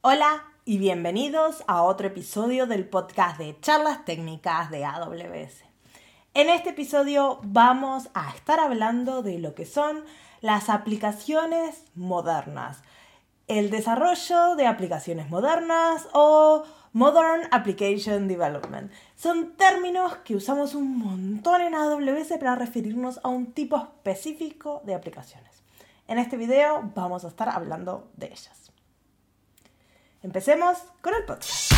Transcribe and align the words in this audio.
Hola 0.00 0.44
y 0.64 0.78
bienvenidos 0.78 1.64
a 1.66 1.82
otro 1.82 2.06
episodio 2.06 2.68
del 2.68 2.88
podcast 2.88 3.36
de 3.36 3.58
charlas 3.60 4.04
técnicas 4.04 4.70
de 4.70 4.84
AWS. 4.84 5.64
En 6.34 6.48
este 6.48 6.70
episodio 6.70 7.40
vamos 7.42 8.08
a 8.14 8.30
estar 8.30 8.60
hablando 8.60 9.24
de 9.24 9.40
lo 9.40 9.56
que 9.56 9.66
son 9.66 10.04
las 10.40 10.68
aplicaciones 10.68 11.82
modernas, 11.96 12.80
el 13.48 13.70
desarrollo 13.70 14.54
de 14.54 14.68
aplicaciones 14.68 15.30
modernas 15.30 16.06
o 16.12 16.62
Modern 16.92 17.48
Application 17.50 18.28
Development. 18.28 18.92
Son 19.16 19.56
términos 19.56 20.14
que 20.18 20.36
usamos 20.36 20.76
un 20.76 20.96
montón 20.96 21.60
en 21.60 21.74
AWS 21.74 22.38
para 22.38 22.54
referirnos 22.54 23.18
a 23.24 23.30
un 23.30 23.52
tipo 23.52 23.76
específico 23.76 24.80
de 24.84 24.94
aplicaciones. 24.94 25.64
En 26.06 26.18
este 26.18 26.36
video 26.36 26.88
vamos 26.94 27.24
a 27.24 27.28
estar 27.28 27.48
hablando 27.48 28.12
de 28.16 28.26
ellas. 28.26 28.68
Empecemos 30.22 30.78
con 31.00 31.14
el 31.14 31.24
podcast. 31.24 31.72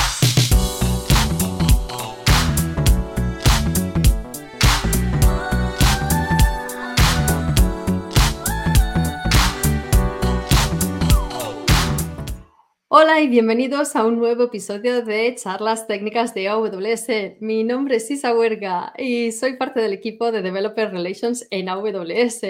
Hola 12.89 13.21
y 13.21 13.29
bienvenidos 13.29 13.95
a 13.95 14.07
un 14.07 14.19
nuevo 14.19 14.45
episodio 14.45 15.03
de 15.03 15.35
Charlas 15.35 15.87
Técnicas 15.87 16.33
de 16.33 16.49
AWS. 16.49 17.41
Mi 17.41 17.63
nombre 17.63 17.97
es 17.97 18.11
Isa 18.11 18.35
Huerga 18.35 18.95
y 18.97 19.33
soy 19.33 19.57
parte 19.59 19.81
del 19.81 19.93
equipo 19.93 20.33
de 20.33 20.41
Developer 20.41 20.91
Relations 20.91 21.47
en 21.51 21.69
AWS. 21.69 22.41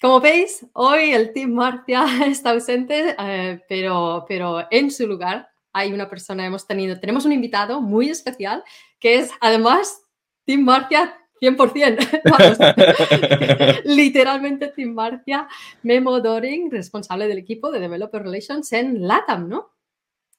Como 0.00 0.20
veis, 0.20 0.64
hoy 0.74 1.12
el 1.12 1.32
Team 1.32 1.54
Marcia 1.54 2.04
está 2.26 2.50
ausente, 2.50 3.16
eh, 3.18 3.60
pero, 3.68 4.24
pero 4.28 4.66
en 4.70 4.90
su 4.90 5.08
lugar 5.08 5.48
hay 5.72 5.92
una 5.92 6.08
persona, 6.08 6.46
hemos 6.46 6.66
tenido, 6.66 6.98
tenemos 7.00 7.24
un 7.24 7.32
invitado 7.32 7.80
muy 7.80 8.08
especial 8.08 8.62
que 9.00 9.16
es 9.16 9.30
además 9.40 10.02
Team 10.44 10.62
Marcia 10.62 11.18
100%. 11.40 13.82
literalmente 13.84 14.68
Team 14.68 14.94
Marcia, 14.94 15.48
Memo 15.82 16.20
Doring, 16.20 16.70
responsable 16.70 17.28
del 17.28 17.38
equipo 17.38 17.70
de 17.70 17.80
Developer 17.80 18.22
Relations 18.22 18.72
en 18.72 19.06
LATAM, 19.06 19.48
¿no? 19.48 19.70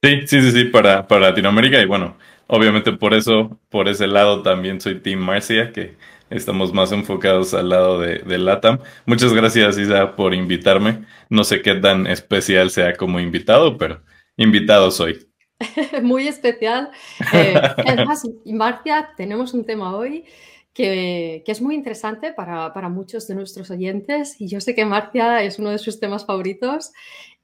Sí, 0.01 0.27
sí, 0.27 0.41
sí, 0.41 0.51
sí, 0.51 0.63
para, 0.65 1.07
para 1.07 1.29
Latinoamérica 1.29 1.81
y 1.81 1.85
bueno, 1.85 2.17
obviamente 2.47 2.93
por 2.93 3.13
eso, 3.13 3.59
por 3.69 3.89
ese 3.89 4.07
lado 4.07 4.41
también 4.41 4.79
soy 4.79 5.01
Team 5.01 5.19
Marcia, 5.19 5.73
que 5.73 5.97
estamos 6.29 6.73
más 6.73 6.91
enfocados 6.91 7.53
al 7.53 7.69
lado 7.69 7.99
de, 7.99 8.19
de, 8.19 8.37
LATAM. 8.37 8.79
Muchas 9.05 9.33
gracias, 9.33 9.77
Isa, 9.77 10.15
por 10.15 10.33
invitarme. 10.33 11.05
No 11.29 11.43
sé 11.43 11.61
qué 11.61 11.75
tan 11.75 12.07
especial 12.07 12.69
sea 12.69 12.95
como 12.95 13.19
invitado, 13.19 13.77
pero 13.77 14.01
invitado 14.37 14.91
soy. 14.91 15.29
Muy 16.01 16.27
especial. 16.27 16.91
Eh, 17.33 17.53
además, 17.77 18.23
Marcia, 18.45 19.09
tenemos 19.15 19.53
un 19.53 19.65
tema 19.65 19.95
hoy 19.95 20.25
que, 20.73 21.43
que 21.45 21.51
es 21.51 21.61
muy 21.61 21.75
interesante 21.75 22.31
para, 22.31 22.73
para, 22.73 22.89
muchos 22.89 23.27
de 23.27 23.35
nuestros 23.35 23.69
oyentes 23.69 24.39
y 24.39 24.47
yo 24.47 24.61
sé 24.61 24.73
que 24.73 24.85
Marcia 24.85 25.43
es 25.43 25.59
uno 25.59 25.69
de 25.69 25.77
sus 25.77 25.99
temas 25.99 26.25
favoritos. 26.25 26.91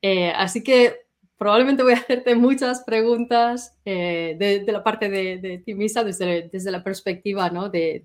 Eh, 0.01 0.31
así 0.35 0.63
que 0.63 1.04
probablemente 1.37 1.83
voy 1.83 1.93
a 1.93 1.97
hacerte 1.97 2.35
muchas 2.35 2.83
preguntas 2.83 3.77
eh, 3.83 4.35
de, 4.39 4.71
la 4.71 4.83
parte 4.83 5.09
de, 5.09 5.37
de 5.37 5.57
Timisa 5.57 6.03
desde, 6.03 6.49
desde, 6.51 6.71
la 6.71 6.83
perspectiva, 6.83 7.49
¿no? 7.49 7.69
De, 7.69 8.01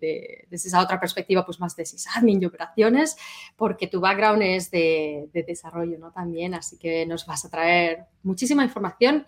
desde 0.50 0.68
esa 0.68 0.82
otra 0.82 0.98
perspectiva, 0.98 1.44
pues 1.44 1.60
más 1.60 1.76
de 1.76 1.86
sysadmin 1.86 2.42
y 2.42 2.46
operaciones, 2.46 3.16
porque 3.56 3.86
tu 3.86 4.00
background 4.00 4.42
es 4.42 4.70
de, 4.70 5.28
desarrollo, 5.32 5.98
¿no? 5.98 6.10
También, 6.12 6.54
así 6.54 6.76
que 6.78 7.06
nos 7.06 7.24
vas 7.26 7.44
a 7.44 7.50
traer 7.50 8.04
muchísima 8.22 8.64
información. 8.64 9.24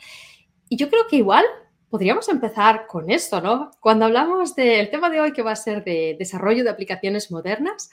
Y 0.69 0.77
yo 0.77 0.89
creo 0.89 1.07
que 1.09 1.17
igual 1.17 1.45
podríamos 1.89 2.29
empezar 2.29 2.87
con 2.89 3.11
esto, 3.11 3.41
¿no? 3.41 3.71
Cuando 3.81 4.07
hablamos 4.07 4.57
del 4.57 4.91
tema 4.91 5.11
de 5.11 5.21
hoy 5.21 5.33
que 5.33 5.43
va 5.43 5.53
a 5.53 5.57
ser 5.57 5.85
de 5.85 6.17
desarrollo 6.19 6.65
de 6.65 6.71
aplicaciones 6.71 7.31
modernas, 7.31 7.91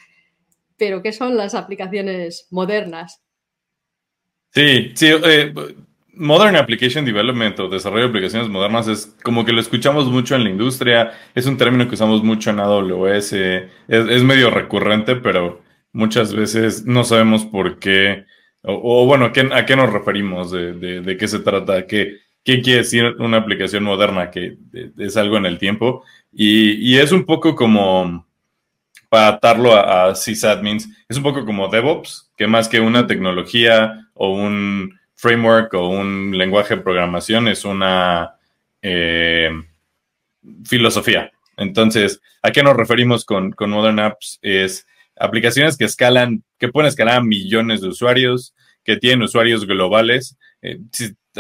pero 0.77 1.03
¿qué 1.03 1.11
son 1.11 1.37
las 1.37 1.53
aplicaciones 1.53 2.47
modernas? 2.49 3.21
Sí, 4.51 4.93
sí, 4.95 5.07
eh, 5.07 5.53
Modern 6.19 6.57
Application 6.57 7.05
Development 7.05 7.57
o 7.61 7.69
desarrollo 7.69 8.03
de 8.03 8.09
aplicaciones 8.09 8.49
modernas 8.49 8.89
es 8.89 9.15
como 9.23 9.45
que 9.45 9.53
lo 9.53 9.61
escuchamos 9.61 10.07
mucho 10.07 10.35
en 10.35 10.43
la 10.43 10.49
industria, 10.49 11.13
es 11.33 11.45
un 11.45 11.55
término 11.55 11.87
que 11.87 11.95
usamos 11.95 12.21
mucho 12.23 12.49
en 12.49 12.59
AWS, 12.59 13.33
es, 13.87 14.23
medio 14.23 14.49
recurrente, 14.49 15.15
pero 15.15 15.61
muchas 15.93 16.33
veces 16.33 16.85
no 16.85 17.05
sabemos 17.05 17.45
por 17.45 17.79
qué, 17.79 18.25
o, 18.63 19.05
bueno, 19.05 19.25
¿a 19.25 19.31
qué, 19.31 19.49
¿a 19.49 19.65
qué, 19.65 19.77
nos 19.77 19.93
referimos? 19.93 20.51
¿De, 20.51 20.73
de, 20.73 21.17
qué 21.17 21.27
se 21.29 21.39
trata? 21.39 21.87
¿Qué, 21.87 22.17
¿Qué, 22.43 22.61
quiere 22.61 22.79
decir 22.79 23.15
una 23.19 23.37
aplicación 23.37 23.85
moderna? 23.85 24.29
Que 24.29 24.57
es 24.97 25.15
algo 25.15 25.37
en 25.37 25.45
el 25.45 25.57
tiempo. 25.57 26.03
Y, 26.33 26.71
y 26.73 26.97
es 26.97 27.13
un 27.13 27.23
poco 27.23 27.55
como, 27.55 28.27
para 29.07 29.29
atarlo 29.29 29.73
a 29.73 30.13
sysadmins, 30.13 30.89
es 31.07 31.15
un 31.15 31.23
poco 31.23 31.45
como 31.45 31.69
DevOps, 31.69 32.29
que 32.35 32.47
más 32.47 32.67
que 32.67 32.81
una 32.81 33.07
tecnología 33.07 34.09
o 34.13 34.33
un 34.33 34.98
framework 35.19 35.73
o 35.73 35.89
un 35.89 36.37
lenguaje 36.37 36.77
de 36.77 36.81
programación 36.81 37.49
es 37.49 37.65
una 37.65 38.35
eh, 38.81 39.51
filosofía. 40.63 41.29
Entonces, 41.57 42.21
¿a 42.41 42.51
qué 42.51 42.63
nos 42.63 42.77
referimos 42.77 43.25
con, 43.25 43.51
con, 43.51 43.69
Modern 43.69 43.99
Apps? 43.99 44.39
Es 44.41 44.87
aplicaciones 45.17 45.75
que 45.75 45.83
escalan, 45.83 46.45
que 46.57 46.69
pueden 46.69 46.87
escalar 46.87 47.17
a 47.17 47.21
millones 47.21 47.81
de 47.81 47.89
usuarios, 47.89 48.55
que 48.85 48.95
tienen 48.95 49.21
usuarios 49.21 49.67
globales. 49.67 50.37
Eh, 50.61 50.79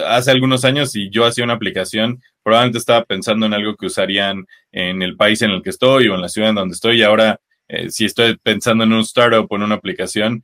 hace 0.05 0.31
algunos 0.31 0.65
años, 0.65 0.91
si 0.91 1.09
yo 1.09 1.25
hacía 1.25 1.45
una 1.45 1.53
aplicación, 1.53 2.21
probablemente 2.43 2.79
estaba 2.79 3.05
pensando 3.05 3.45
en 3.45 3.53
algo 3.53 3.77
que 3.77 3.85
usarían 3.85 4.45
en 4.73 5.01
el 5.01 5.15
país 5.15 5.41
en 5.41 5.51
el 5.51 5.63
que 5.63 5.69
estoy 5.69 6.09
o 6.09 6.15
en 6.15 6.21
la 6.21 6.27
ciudad 6.27 6.49
en 6.49 6.55
donde 6.55 6.73
estoy. 6.73 6.97
Y 6.97 7.03
ahora, 7.03 7.39
eh, 7.69 7.89
si 7.91 8.03
estoy 8.03 8.37
pensando 8.43 8.83
en 8.83 8.91
un 8.91 9.01
startup 9.01 9.47
o 9.49 9.55
en 9.55 9.63
una 9.63 9.75
aplicación, 9.75 10.43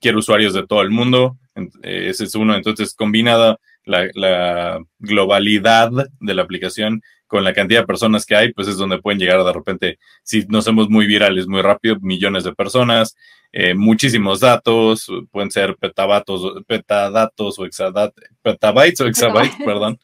quiero 0.00 0.20
usuarios 0.20 0.54
de 0.54 0.66
todo 0.66 0.80
el 0.80 0.90
mundo, 0.90 1.36
ese 1.82 2.24
es 2.24 2.34
uno. 2.34 2.54
Entonces, 2.54 2.94
combinada 2.94 3.58
la, 3.84 4.08
la, 4.14 4.80
globalidad 4.98 5.90
de 6.20 6.34
la 6.34 6.42
aplicación 6.42 7.02
con 7.26 7.44
la 7.44 7.52
cantidad 7.52 7.80
de 7.80 7.86
personas 7.86 8.24
que 8.24 8.36
hay, 8.36 8.52
pues 8.52 8.68
es 8.68 8.76
donde 8.76 8.98
pueden 8.98 9.18
llegar 9.18 9.42
de 9.42 9.52
repente, 9.52 9.98
si 10.22 10.44
nos 10.46 10.64
hacemos 10.64 10.88
muy 10.88 11.06
virales 11.06 11.46
muy 11.46 11.60
rápido, 11.60 11.96
millones 12.00 12.44
de 12.44 12.54
personas, 12.54 13.16
eh, 13.52 13.74
muchísimos 13.74 14.40
datos, 14.40 15.10
pueden 15.30 15.50
ser 15.50 15.76
petabatos, 15.76 16.62
petadatos 16.66 17.58
o 17.58 17.64
exadatos, 17.64 18.22
petabytes 18.42 19.00
o 19.00 19.06
exabytes, 19.06 19.56
perdón. 19.64 19.98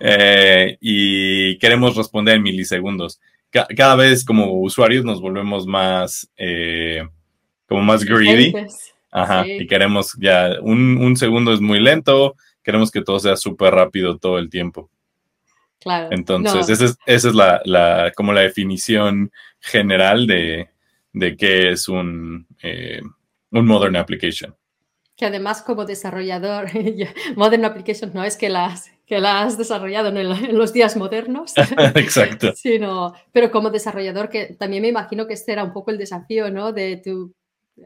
Eh, 0.00 0.78
y 0.80 1.58
queremos 1.58 1.94
responder 1.94 2.36
en 2.36 2.42
milisegundos. 2.42 3.20
Ca 3.50 3.66
cada 3.76 3.96
vez 3.96 4.24
como 4.24 4.60
usuarios 4.60 5.04
nos 5.04 5.20
volvemos 5.20 5.66
más, 5.66 6.30
eh, 6.36 7.06
como 7.66 7.82
más 7.82 8.02
greedy. 8.04 8.54
Ajá, 9.10 9.44
sí. 9.44 9.58
y 9.60 9.66
queremos 9.66 10.16
ya, 10.18 10.58
un, 10.60 10.98
un, 10.98 11.16
segundo 11.16 11.52
es 11.52 11.60
muy 11.60 11.80
lento, 11.80 12.36
queremos 12.62 12.90
que 12.90 13.02
todo 13.02 13.18
sea 13.18 13.36
súper 13.36 13.74
rápido 13.74 14.18
todo 14.18 14.38
el 14.38 14.48
tiempo. 14.48 14.90
Claro. 15.80 16.08
Entonces, 16.10 16.68
no. 16.68 16.74
esa 16.74 16.84
es, 16.84 16.96
esa 17.06 17.28
es 17.28 17.34
la, 17.34 17.60
la, 17.64 18.12
como 18.14 18.32
la 18.32 18.42
definición 18.42 19.32
general 19.60 20.26
de, 20.26 20.68
de 21.12 21.36
qué 21.36 21.70
es 21.70 21.88
un, 21.88 22.46
eh, 22.62 23.00
un 23.50 23.66
Modern 23.66 23.96
Application. 23.96 24.54
Que 25.16 25.26
además 25.26 25.62
como 25.62 25.84
desarrollador, 25.84 26.68
Modern 27.36 27.64
Application 27.64 28.12
no 28.14 28.24
es 28.24 28.36
que 28.36 28.48
las, 28.48 28.90
que 29.06 29.20
la 29.20 29.42
has 29.42 29.58
desarrollado 29.58 30.08
en, 30.08 30.18
el, 30.18 30.32
en 30.32 30.56
los 30.56 30.72
días 30.72 30.96
modernos. 30.96 31.54
Exacto. 31.94 32.52
Sino, 32.54 33.14
pero 33.32 33.50
como 33.50 33.70
desarrollador, 33.70 34.28
que 34.28 34.54
también 34.58 34.82
me 34.82 34.88
imagino 34.88 35.26
que 35.26 35.34
este 35.34 35.52
era 35.52 35.64
un 35.64 35.72
poco 35.72 35.90
el 35.90 35.98
desafío, 35.98 36.50
¿no? 36.50 36.72
De 36.72 36.96
tu 36.96 37.34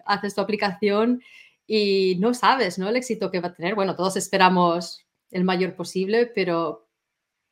haces 0.05 0.35
tu 0.35 0.41
aplicación 0.41 1.23
y 1.67 2.17
no 2.21 2.35
sabes 2.35 2.79
¿no? 2.79 2.89
el 2.89 2.97
éxito 2.97 3.31
que 3.31 3.41
va 3.41 3.49
a 3.49 3.55
tener. 3.55 3.75
Bueno, 3.75 3.97
todos 3.97 4.17
esperamos 4.17 5.05
el 5.31 5.45
mayor 5.45 5.75
posible, 5.75 6.27
pero, 6.27 6.89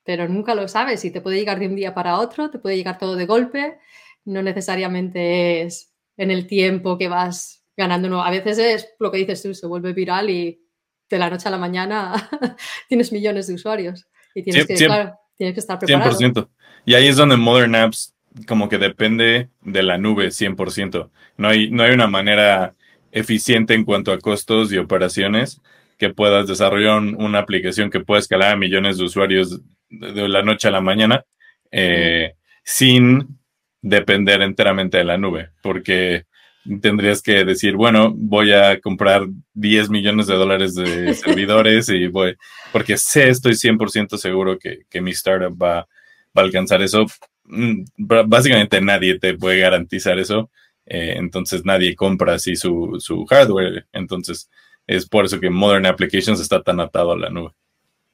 pero 0.05 0.29
nunca 0.29 0.55
lo 0.55 0.69
sabes 0.69 1.05
y 1.05 1.11
te 1.11 1.21
puede 1.21 1.39
llegar 1.39 1.59
de 1.59 1.67
un 1.67 1.77
día 1.77 1.95
para 1.95 2.19
otro, 2.19 2.51
te 2.51 2.59
puede 2.59 2.77
llegar 2.77 2.99
todo 2.99 3.17
de 3.17 3.27
golpe, 3.27 3.79
no 4.25 4.43
necesariamente 4.43 5.63
es 5.63 5.93
en 6.17 6.31
el 6.31 6.47
tiempo 6.47 6.99
que 6.99 7.09
vas 7.09 7.65
ganando. 7.77 8.09
No. 8.09 8.23
A 8.23 8.31
veces 8.31 8.59
es 8.59 8.89
lo 8.99 9.11
que 9.11 9.19
dices 9.19 9.43
tú, 9.43 9.55
se 9.55 9.67
vuelve 9.67 9.93
viral 9.93 10.31
y 10.31 10.63
de 11.09 11.19
la 11.19 11.31
noche 11.31 11.49
a 11.49 11.51
la 11.51 11.59
mañana 11.59 12.15
tienes 12.89 13.13
millones 13.13 13.47
de 13.47 13.55
usuarios 13.55 14.07
y 14.35 14.43
tienes, 14.43 14.67
100, 14.67 14.67
que, 14.67 14.77
100, 14.77 14.89
claro, 14.89 15.15
tienes 15.37 15.55
que 15.55 15.61
estar 15.61 15.79
preparado. 15.79 16.19
100%. 16.19 16.49
Y 16.85 16.95
ahí 16.95 17.09
es 17.09 17.17
donde 17.17 17.37
Modern 17.37 17.75
Apps 17.75 18.12
como 18.47 18.69
que 18.69 18.79
depende 18.79 19.49
de 19.63 19.83
la 19.83 19.99
nube 19.99 20.29
100%. 20.29 21.11
No 21.37 21.49
hay, 21.49 21.71
no 21.71 21.83
hay 21.83 21.93
una 21.93 22.07
manera 22.07 22.75
eficiente 23.11 23.75
en 23.75 23.85
cuanto 23.85 24.13
a 24.13 24.19
costos 24.19 24.73
y 24.73 24.79
operaciones 24.79 25.61
que 25.99 26.11
puedas 26.11 26.49
desarrollar 26.49 26.99
un, 26.99 27.15
una 27.23 27.39
aplicación 27.39 27.91
que 27.91 28.01
pueda 28.01 28.21
escalar 28.21 28.53
a 28.53 28.57
millones 28.57 28.99
de 28.99 29.05
usuarios 29.05 29.61
de, 29.91 30.13
de 30.13 30.29
la 30.29 30.43
noche 30.43 30.69
a 30.69 30.73
la 30.73 30.81
mañana 30.81 31.25
eh, 31.71 32.35
sin 32.65 33.39
depender 33.81 34.43
enteramente 34.43 34.99
de 34.99 35.05
la 35.05 35.19
nube. 35.19 35.51
Porque 35.63 36.25
tendrías 36.81 37.23
que 37.23 37.45
decir, 37.45 37.75
bueno, 37.75 38.13
voy 38.15 38.53
a 38.53 38.81
comprar 38.81 39.27
10 39.55 39.91
millones 39.91 40.27
de 40.27 40.35
dólares 40.35 40.75
de 40.75 41.15
servidores 41.15 41.89
y 41.89 42.07
voy, 42.07 42.37
porque 42.71 42.97
sé, 42.97 43.31
estoy 43.31 43.53
100% 43.53 44.17
seguro 44.17 44.59
que, 44.59 44.81
que, 44.89 45.01
mi 45.01 45.11
startup 45.11 45.61
va, 45.61 45.89
va, 46.37 46.43
a 46.43 46.45
alcanzar 46.45 46.83
eso. 46.83 47.07
Mm, 47.45 47.85
básicamente 48.27 48.81
nadie 48.81 49.19
te 49.19 49.35
puede 49.35 49.59
garantizar 49.59 50.19
eso, 50.19 50.51
eh, 50.87 51.15
entonces 51.17 51.65
nadie 51.65 51.95
compra 51.95 52.35
así 52.35 52.57
su, 52.57 52.97
su 52.99 53.25
hardware, 53.27 53.87
entonces 53.93 54.49
es 54.87 55.09
por 55.09 55.25
eso 55.25 55.41
que 55.41 55.51
Modern 55.51 55.87
Applications 55.87 56.41
está 56.41 56.63
tan 56.63 56.81
atado 56.81 57.13
a 57.13 57.19
la 57.19 57.31
nube. 57.31 57.53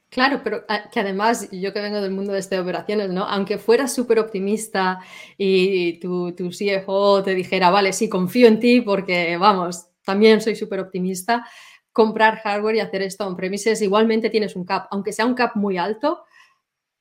Claro, 0.09 0.41
pero 0.43 0.63
ah, 0.67 0.89
que 0.91 0.99
además, 0.99 1.49
yo 1.51 1.71
que 1.71 1.81
vengo 1.81 2.01
del 2.01 2.11
mundo 2.11 2.33
de 2.33 2.39
este 2.39 2.59
operaciones, 2.59 3.11
¿no? 3.11 3.25
Aunque 3.25 3.59
fueras 3.59 3.93
súper 3.93 4.17
optimista 4.17 4.99
y 5.37 5.99
tu, 5.99 6.33
tu 6.33 6.49
CFO 6.49 7.21
te 7.23 7.35
dijera, 7.35 7.69
vale, 7.69 7.93
sí, 7.93 8.09
confío 8.09 8.47
en 8.47 8.59
ti 8.59 8.81
porque, 8.81 9.37
vamos, 9.37 9.85
también 10.03 10.41
soy 10.41 10.55
súper 10.55 10.79
optimista, 10.79 11.45
comprar 11.91 12.37
hardware 12.37 12.77
y 12.77 12.79
hacer 12.79 13.03
esto 13.03 13.27
on-premises, 13.27 13.81
igualmente 13.83 14.31
tienes 14.31 14.55
un 14.55 14.65
cap, 14.65 14.87
aunque 14.89 15.13
sea 15.13 15.27
un 15.27 15.35
cap 15.35 15.55
muy 15.55 15.77
alto, 15.77 16.23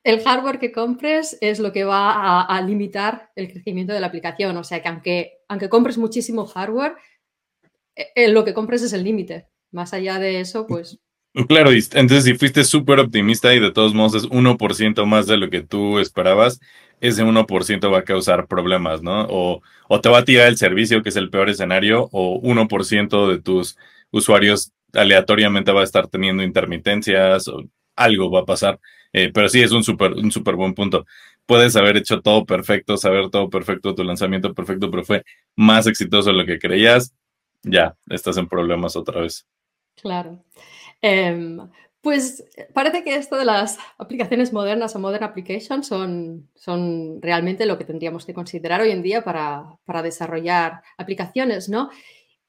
el 0.05 0.23
hardware 0.23 0.59
que 0.59 0.73
compres 0.73 1.37
es 1.41 1.59
lo 1.59 1.73
que 1.73 1.85
va 1.85 2.43
a, 2.43 2.62
limitar 2.62 3.31
el 3.37 3.50
crecimiento 3.50 3.93
de 3.93 4.00
la 4.00 4.06
aplicación. 4.06 4.56
O 4.56 4.65
sea 4.65 4.83
que 4.83 4.89
aunque, 4.89 5.33
aunque 5.49 5.69
compres 5.69 5.99
muchísimo 5.99 6.47
hardware, 6.47 6.95
eh, 7.95 8.29
lo 8.29 8.45
que 8.45 8.55
compres 8.55 8.83
es 8.83 8.93
el 8.93 9.05
límite. 9.05 9.49
Más 9.71 9.93
allá 9.93 10.19
de 10.19 10.41
eso, 10.41 10.67
pues 10.67 10.99
Claro, 11.49 11.71
entonces 11.71 12.25
si 12.25 12.35
fuiste 12.35 12.65
súper 12.65 12.99
optimista 13.00 13.55
y 13.55 13.61
de 13.61 13.71
todos 13.71 13.95
modos 13.95 14.25
es 14.25 14.31
1% 14.31 15.06
más 15.06 15.27
de 15.27 15.37
lo 15.37 15.50
que 15.50 15.62
tú 15.62 15.99
esperabas, 15.99 16.59
ese 17.01 17.23
1% 17.23 17.93
va 17.93 17.99
a 17.99 18.05
causar 18.05 18.49
problemas, 18.49 19.03
¿no? 19.03 19.27
O, 19.29 19.62
o, 19.89 20.01
te 20.01 20.09
va 20.09 20.19
a 20.19 20.25
tirar 20.25 20.49
el 20.49 20.56
servicio, 20.56 21.03
que 21.03 21.11
es 21.11 21.17
el 21.17 21.31
peor 21.31 21.49
escenario, 21.49 22.09
o 22.12 22.41
1% 22.43 23.29
de 23.31 23.41
tus 23.41 23.77
usuarios 24.11 24.73
aleatoriamente 24.94 25.71
va 25.71 25.83
a 25.83 25.85
estar 25.85 26.09
teniendo 26.09 26.43
intermitencias, 26.43 27.47
o 27.49 27.62
algo 27.94 28.31
va 28.31 28.41
a 28.41 28.47
pasar. 28.47 28.81
Eh, 29.12 29.31
pero 29.32 29.49
sí, 29.49 29.60
es 29.60 29.72
un 29.72 29.82
súper 29.82 30.12
un 30.12 30.31
super 30.31 30.55
buen 30.55 30.75
punto. 30.75 31.06
Puedes 31.46 31.76
haber 31.76 31.96
hecho 31.96 32.20
todo 32.20 32.44
perfecto, 32.44 32.96
saber 32.96 33.31
todo 33.31 33.49
perfecto, 33.49 33.94
tu 33.94 34.05
lanzamiento 34.05 34.55
perfecto, 34.55 34.90
pero 34.90 35.05
fue 35.05 35.25
más 35.56 35.87
exitoso 35.87 36.31
de 36.31 36.37
lo 36.37 36.46
que 36.46 36.58
creías, 36.58 37.14
ya, 37.62 37.96
estás 38.10 38.37
en 38.37 38.49
problemas 38.49 38.96
otra 38.96 39.22
vez. 39.22 39.46
Claro. 40.00 40.44
Em, 41.00 41.58
pues 42.00 42.44
parece 42.72 43.02
que 43.02 43.16
esto 43.16 43.37
de 43.37 43.44
las 43.44 43.78
aplicaciones 43.99 44.52
modernas 44.52 44.94
o 44.94 44.99
modern 44.99 45.25
applications 45.25 45.87
son, 45.87 46.49
son 46.55 47.20
realmente 47.20 47.66
lo 47.66 47.78
que 47.78 47.84
tendríamos 47.84 48.25
que 48.25 48.34
considerar 48.34 48.81
hoy 48.81 48.90
en 48.90 49.02
día 49.02 49.25
para, 49.25 49.64
para 49.84 50.02
desarrollar 50.02 50.82
aplicaciones, 50.96 51.69
¿no? 51.69 51.90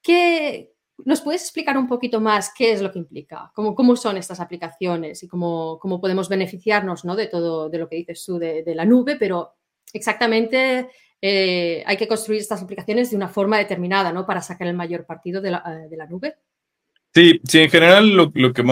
¿Qué, 0.02 0.74
¿Nos 1.06 1.22
puedes 1.22 1.42
explicar 1.42 1.78
un 1.78 1.88
poquito 1.88 2.20
más 2.20 2.52
qué 2.56 2.72
es 2.72 2.82
lo 2.82 2.92
que 2.92 3.00
implica? 3.00 3.52
¿Cómo, 3.56 3.76
cómo 3.76 3.96
son 3.96 4.18
estas 4.18 4.40
aplicaciones 4.40 5.24
y 5.24 5.28
cómo, 5.28 5.80
cómo, 5.80 6.00
podemos 6.00 6.30
beneficiarnos 6.30 7.06
¿no? 7.06 7.16
de 7.16 7.28
todo 7.28 7.70
de 7.70 7.78
lo 7.78 7.88
que 7.88 7.98
dices 7.98 8.24
tú 8.26 8.38
de, 8.38 8.64
la 8.76 8.86
nube? 8.86 9.16
Pero 9.18 9.56
exactamente 9.94 10.90
eh, 11.22 11.84
hay 11.86 11.98
que 11.98 12.08
construir 12.08 12.42
estas 12.42 12.62
aplicaciones 12.62 13.12
de 13.12 13.18
una 13.18 13.28
forma 13.30 13.58
determinada 13.58 14.12
¿no? 14.12 14.26
para 14.26 14.42
sacar 14.42 14.68
el 14.68 14.76
mayor 14.76 15.06
partido 15.06 15.42
de 15.42 15.52
la, 15.52 15.88
de 15.90 15.98
la 15.98 16.06
nube. 16.06 16.36
Sí, 17.14 17.42
sí, 17.44 17.60
en 17.60 17.70
general 17.70 18.10
lo, 18.10 18.32
que 18.32 18.64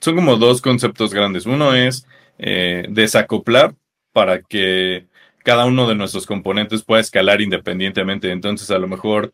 son 0.00 0.16
como 0.16 0.36
dos 0.36 0.60
conceptos 0.60 1.14
grandes. 1.14 1.46
Uno 1.46 1.74
es 1.74 2.06
eh, 2.38 2.86
desacoplar 2.90 3.74
para 4.12 4.42
que 4.42 5.06
cada 5.38 5.64
uno 5.64 5.88
de 5.88 5.94
nuestros 5.94 6.26
componentes 6.26 6.82
pueda 6.84 7.00
escalar 7.00 7.40
independientemente. 7.40 8.30
Entonces, 8.30 8.70
a 8.70 8.78
lo 8.78 8.88
mejor 8.88 9.32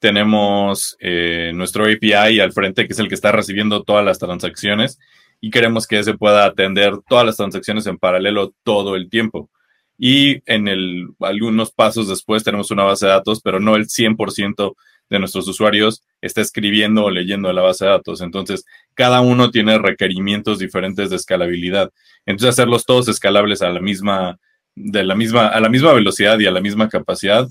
tenemos 0.00 0.96
eh, 1.00 1.52
nuestro 1.54 1.84
API 1.84 2.40
al 2.40 2.52
frente, 2.52 2.86
que 2.86 2.92
es 2.92 2.98
el 2.98 3.08
que 3.08 3.14
está 3.14 3.32
recibiendo 3.32 3.82
todas 3.82 4.04
las 4.04 4.18
transacciones, 4.18 4.98
y 5.40 5.50
queremos 5.50 5.86
que 5.86 5.98
ese 5.98 6.14
pueda 6.14 6.44
atender 6.44 6.94
todas 7.08 7.26
las 7.26 7.36
transacciones 7.36 7.86
en 7.86 7.98
paralelo 7.98 8.54
todo 8.62 8.96
el 8.96 9.08
tiempo. 9.08 9.50
Y 9.98 10.42
en 10.46 10.68
el, 10.68 11.08
algunos 11.20 11.70
pasos 11.70 12.08
después 12.08 12.42
tenemos 12.42 12.70
una 12.70 12.84
base 12.84 13.06
de 13.06 13.12
datos, 13.12 13.40
pero 13.42 13.60
no 13.60 13.76
el 13.76 13.86
100% 13.86 14.74
de 15.10 15.18
nuestros 15.18 15.46
usuarios 15.46 16.02
está 16.20 16.40
escribiendo 16.40 17.04
o 17.04 17.10
leyendo 17.10 17.52
la 17.52 17.62
base 17.62 17.84
de 17.84 17.90
datos. 17.90 18.20
Entonces, 18.20 18.64
cada 18.94 19.20
uno 19.20 19.50
tiene 19.50 19.78
requerimientos 19.78 20.58
diferentes 20.58 21.10
de 21.10 21.16
escalabilidad. 21.16 21.92
Entonces, 22.26 22.50
hacerlos 22.50 22.86
todos 22.86 23.08
escalables 23.08 23.62
a 23.62 23.70
la 23.70 23.80
misma, 23.80 24.38
de 24.74 25.04
la 25.04 25.14
misma, 25.14 25.48
a 25.48 25.60
la 25.60 25.68
misma 25.68 25.92
velocidad 25.92 26.38
y 26.38 26.46
a 26.46 26.50
la 26.50 26.60
misma 26.60 26.88
capacidad 26.88 27.46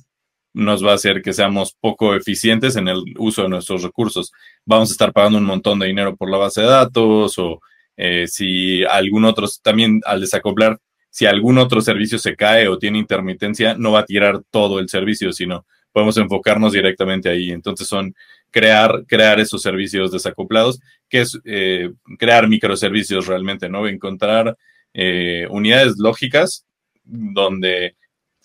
nos 0.54 0.86
va 0.86 0.92
a 0.92 0.96
hacer 0.96 1.22
que 1.22 1.34
seamos 1.34 1.76
poco 1.80 2.16
eficientes 2.16 2.76
en 2.76 2.88
el 2.88 3.04
uso 3.18 3.44
de 3.44 3.50
nuestros 3.50 3.84
recursos. 3.84 4.32
Vamos 4.66 4.90
a 4.90 4.94
estar 4.94 5.12
pagando 5.12 5.40
un 5.40 5.46
montón 5.46 5.80
de 5.80 5.88
dinero 5.88 6.16
por 6.16 6.30
la 6.30 6.38
base 6.38 6.62
de 6.62 6.68
datos 6.68 7.38
o 7.40 7.60
eh, 7.98 8.28
si 8.28 8.84
algún 8.84 9.26
otro, 9.26 9.48
también 9.62 10.02
al 10.06 10.22
desacoplar, 10.22 10.80
si 11.10 11.26
algún 11.26 11.58
otro 11.58 11.82
servicio 11.82 12.18
se 12.18 12.36
cae 12.36 12.68
o 12.68 12.78
tiene 12.78 13.00
intermitencia, 13.00 13.76
no 13.76 13.92
va 13.92 14.00
a 14.00 14.06
tirar 14.06 14.42
todo 14.50 14.80
el 14.80 14.90
servicio, 14.90 15.32
sino 15.32 15.66
podemos 15.92 16.18
enfocarnos 16.18 16.74
directamente 16.74 17.30
ahí. 17.30 17.52
Entonces 17.52 17.88
son 17.88 18.16
crear, 18.52 19.06
crear 19.08 19.40
esos 19.40 19.62
servicios 19.62 20.12
desacoplados, 20.12 20.80
que 21.10 21.22
es 21.22 21.40
eh, 21.46 21.92
crear 22.18 22.48
microservicios 22.48 23.28
realmente, 23.28 23.70
¿no? 23.70 23.88
Encontrar 23.88 24.58
eh, 24.94 25.48
unidades 25.50 25.96
lógicas 25.98 26.66
donde 27.04 27.96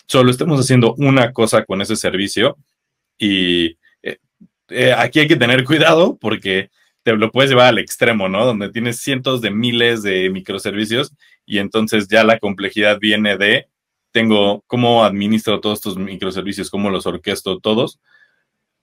solo 0.09 0.31
estemos 0.31 0.59
haciendo 0.59 0.95
una 0.95 1.31
cosa 1.33 1.63
con 1.63 1.81
ese 1.81 1.95
servicio 1.95 2.57
y 3.17 3.77
eh, 4.69 4.93
aquí 4.93 5.19
hay 5.19 5.27
que 5.27 5.35
tener 5.35 5.63
cuidado 5.63 6.17
porque 6.19 6.69
te 7.03 7.15
lo 7.15 7.31
puedes 7.31 7.51
llevar 7.51 7.67
al 7.67 7.77
extremo, 7.79 8.27
¿no? 8.27 8.45
Donde 8.45 8.69
tienes 8.69 8.99
cientos 8.99 9.41
de 9.41 9.51
miles 9.51 10.03
de 10.03 10.29
microservicios 10.29 11.13
y 11.45 11.59
entonces 11.59 12.07
ya 12.07 12.23
la 12.23 12.39
complejidad 12.39 12.99
viene 12.99 13.37
de 13.37 13.67
tengo 14.11 14.63
cómo 14.65 15.03
administro 15.03 15.59
todos 15.59 15.77
estos 15.77 15.97
microservicios, 15.97 16.71
cómo 16.71 16.89
los 16.89 17.05
orquesto 17.05 17.59
todos. 17.59 17.99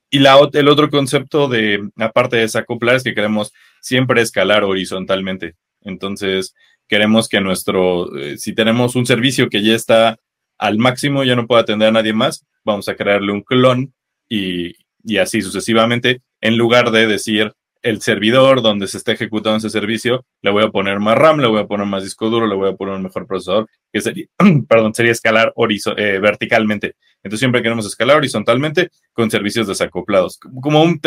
Y 0.09 0.19
la, 0.19 0.37
el 0.53 0.69
otro 0.69 0.89
concepto 0.89 1.49
de, 1.49 1.89
aparte 1.97 2.37
de 2.37 2.43
desacoplar, 2.43 2.95
es 2.95 3.03
que 3.03 3.13
queremos 3.13 3.51
siempre 3.81 4.21
escalar 4.21 4.63
horizontalmente. 4.63 5.55
Entonces, 5.81 6.55
queremos 6.87 7.27
que 7.27 7.41
nuestro, 7.41 8.17
eh, 8.17 8.37
si 8.37 8.55
tenemos 8.55 8.95
un 8.95 9.05
servicio 9.05 9.49
que 9.49 9.61
ya 9.61 9.75
está 9.75 10.17
al 10.57 10.77
máximo, 10.77 11.23
ya 11.23 11.35
no 11.35 11.47
puede 11.47 11.61
atender 11.61 11.89
a 11.89 11.91
nadie 11.91 12.13
más, 12.13 12.45
vamos 12.63 12.89
a 12.89 12.95
crearle 12.95 13.31
un 13.31 13.41
clon 13.41 13.93
y, 14.29 14.75
y 15.03 15.17
así 15.17 15.41
sucesivamente, 15.41 16.21
en 16.41 16.57
lugar 16.57 16.91
de 16.91 17.07
decir, 17.07 17.53
el 17.81 18.01
servidor 18.01 18.61
donde 18.61 18.87
se 18.87 18.97
está 18.97 19.13
ejecutando 19.13 19.57
ese 19.57 19.69
servicio, 19.69 20.25
le 20.41 20.51
voy 20.51 20.63
a 20.63 20.69
poner 20.69 20.99
más 20.99 21.17
RAM, 21.17 21.39
le 21.39 21.47
voy 21.47 21.61
a 21.61 21.67
poner 21.67 21.85
más 21.85 22.03
disco 22.03 22.29
duro, 22.29 22.47
le 22.47 22.55
voy 22.55 22.69
a 22.69 22.75
poner 22.75 22.95
un 22.95 23.03
mejor 23.03 23.25
procesador, 23.27 23.69
que 23.91 24.01
sería, 24.01 24.25
perdón, 24.67 24.93
sería 24.93 25.11
escalar 25.11 25.53
eh, 25.97 26.19
verticalmente. 26.21 26.95
Entonces 27.23 27.39
siempre 27.39 27.61
queremos 27.61 27.85
escalar 27.85 28.17
horizontalmente 28.17 28.89
con 29.13 29.31
servicios 29.31 29.67
desacoplados. 29.67 30.39
Como 30.61 30.83
un, 30.83 30.99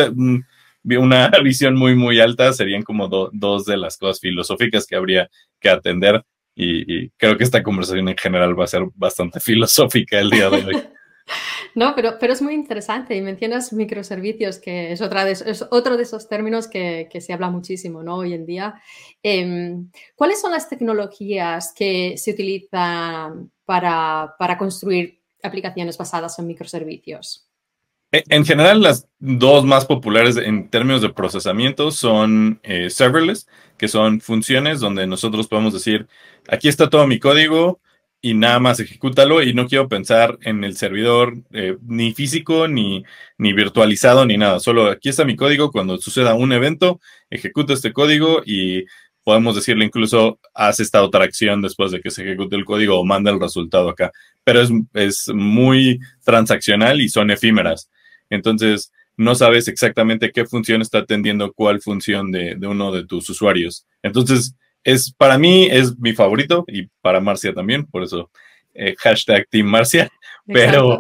una 0.84 1.28
visión 1.44 1.74
muy, 1.76 1.94
muy 1.94 2.20
alta, 2.20 2.52
serían 2.52 2.82
como 2.82 3.08
dos 3.08 3.64
de 3.66 3.76
las 3.76 3.96
cosas 3.96 4.20
filosóficas 4.20 4.86
que 4.86 4.96
habría 4.96 5.28
que 5.60 5.68
atender. 5.68 6.24
Y 6.62 7.10
creo 7.16 7.36
que 7.36 7.44
esta 7.44 7.62
conversación 7.62 8.08
en 8.08 8.16
general 8.16 8.58
va 8.58 8.64
a 8.64 8.68
ser 8.68 8.82
bastante 8.94 9.40
filosófica 9.40 10.18
el 10.18 10.30
día 10.30 10.50
de 10.50 10.64
hoy. 10.64 10.82
No, 11.74 11.94
pero, 11.94 12.18
pero 12.18 12.32
es 12.32 12.42
muy 12.42 12.54
interesante 12.54 13.14
y 13.14 13.20
mencionas 13.20 13.72
microservicios, 13.72 14.58
que 14.58 14.92
es, 14.92 15.00
otra 15.00 15.24
de, 15.24 15.32
es 15.32 15.64
otro 15.70 15.96
de 15.96 16.02
esos 16.02 16.28
términos 16.28 16.66
que, 16.66 17.08
que, 17.10 17.20
se 17.20 17.32
habla 17.32 17.50
muchísimo 17.50 18.02
¿no? 18.02 18.16
hoy 18.16 18.34
en 18.34 18.46
día. 18.46 18.80
Eh, 19.22 19.76
¿Cuáles 20.16 20.40
son 20.40 20.50
las 20.50 20.68
tecnologías 20.68 21.72
que 21.72 22.16
se 22.16 22.32
utilizan 22.32 23.52
para, 23.64 24.34
para 24.38 24.58
construir 24.58 25.20
aplicaciones 25.42 25.96
basadas 25.96 26.38
en 26.38 26.48
microservicios? 26.48 27.46
En 28.12 28.44
general, 28.44 28.82
las 28.82 29.06
dos 29.20 29.64
más 29.64 29.86
populares 29.86 30.36
en 30.36 30.68
términos 30.68 31.00
de 31.00 31.10
procesamiento 31.10 31.92
son 31.92 32.58
eh, 32.64 32.90
serverless, 32.90 33.46
que 33.78 33.86
son 33.86 34.20
funciones 34.20 34.80
donde 34.80 35.06
nosotros 35.06 35.46
podemos 35.46 35.72
decir, 35.72 36.08
aquí 36.50 36.68
está 36.68 36.90
todo 36.90 37.06
mi 37.06 37.18
código, 37.18 37.80
y 38.22 38.34
nada 38.34 38.58
más 38.58 38.80
ejecútalo 38.80 39.42
y 39.42 39.54
no 39.54 39.66
quiero 39.66 39.88
pensar 39.88 40.38
en 40.42 40.62
el 40.62 40.76
servidor 40.76 41.38
eh, 41.52 41.76
ni 41.86 42.12
físico 42.12 42.68
ni, 42.68 43.04
ni 43.38 43.52
virtualizado 43.52 44.26
ni 44.26 44.36
nada. 44.36 44.60
Solo 44.60 44.90
aquí 44.90 45.08
está 45.08 45.24
mi 45.24 45.36
código. 45.36 45.70
Cuando 45.70 45.96
suceda 45.98 46.34
un 46.34 46.52
evento, 46.52 47.00
ejecuto 47.30 47.72
este 47.72 47.92
código 47.92 48.42
y 48.44 48.84
podemos 49.24 49.54
decirle 49.54 49.86
incluso 49.86 50.38
haz 50.54 50.80
esta 50.80 51.02
otra 51.02 51.24
acción 51.24 51.62
después 51.62 51.92
de 51.92 52.00
que 52.00 52.10
se 52.10 52.22
ejecute 52.22 52.56
el 52.56 52.64
código 52.64 52.98
o 53.00 53.06
manda 53.06 53.30
el 53.30 53.40
resultado 53.40 53.88
acá. 53.88 54.12
Pero 54.44 54.60
es, 54.60 54.70
es 54.94 55.28
muy 55.32 55.98
transaccional 56.22 57.00
y 57.00 57.08
son 57.08 57.30
efímeras. 57.30 57.90
Entonces, 58.28 58.92
no 59.16 59.34
sabes 59.34 59.66
exactamente 59.68 60.30
qué 60.30 60.44
función 60.44 60.82
está 60.82 60.98
atendiendo 60.98 61.52
cuál 61.52 61.80
función 61.80 62.30
de, 62.30 62.54
de 62.56 62.66
uno 62.66 62.92
de 62.92 63.06
tus 63.06 63.28
usuarios. 63.30 63.86
Entonces, 64.02 64.54
es 64.84 65.12
para 65.12 65.38
mí 65.38 65.68
es 65.70 65.98
mi 65.98 66.12
favorito 66.12 66.64
y 66.66 66.88
para 67.00 67.20
Marcia 67.20 67.52
también, 67.52 67.86
por 67.86 68.02
eso 68.02 68.30
eh, 68.74 68.94
hashtag 68.98 69.46
Team 69.48 69.66
Marcia, 69.66 70.08
pero, 70.46 70.98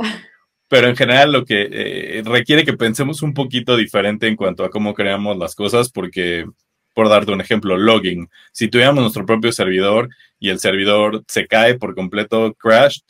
pero 0.68 0.88
en 0.88 0.96
general 0.96 1.32
lo 1.32 1.44
que 1.44 1.68
eh, 1.70 2.22
requiere 2.24 2.64
que 2.64 2.76
pensemos 2.76 3.22
un 3.22 3.34
poquito 3.34 3.76
diferente 3.76 4.26
en 4.26 4.36
cuanto 4.36 4.64
a 4.64 4.70
cómo 4.70 4.94
creamos 4.94 5.36
las 5.38 5.54
cosas, 5.54 5.90
porque, 5.90 6.46
por 6.94 7.08
darte 7.08 7.32
un 7.32 7.40
ejemplo, 7.40 7.76
logging, 7.76 8.28
si 8.52 8.68
tuviéramos 8.68 9.02
nuestro 9.02 9.26
propio 9.26 9.52
servidor 9.52 10.08
y 10.38 10.50
el 10.50 10.58
servidor 10.58 11.22
se 11.28 11.46
cae 11.46 11.76
por 11.76 11.94
completo, 11.94 12.54
crashed, 12.54 13.02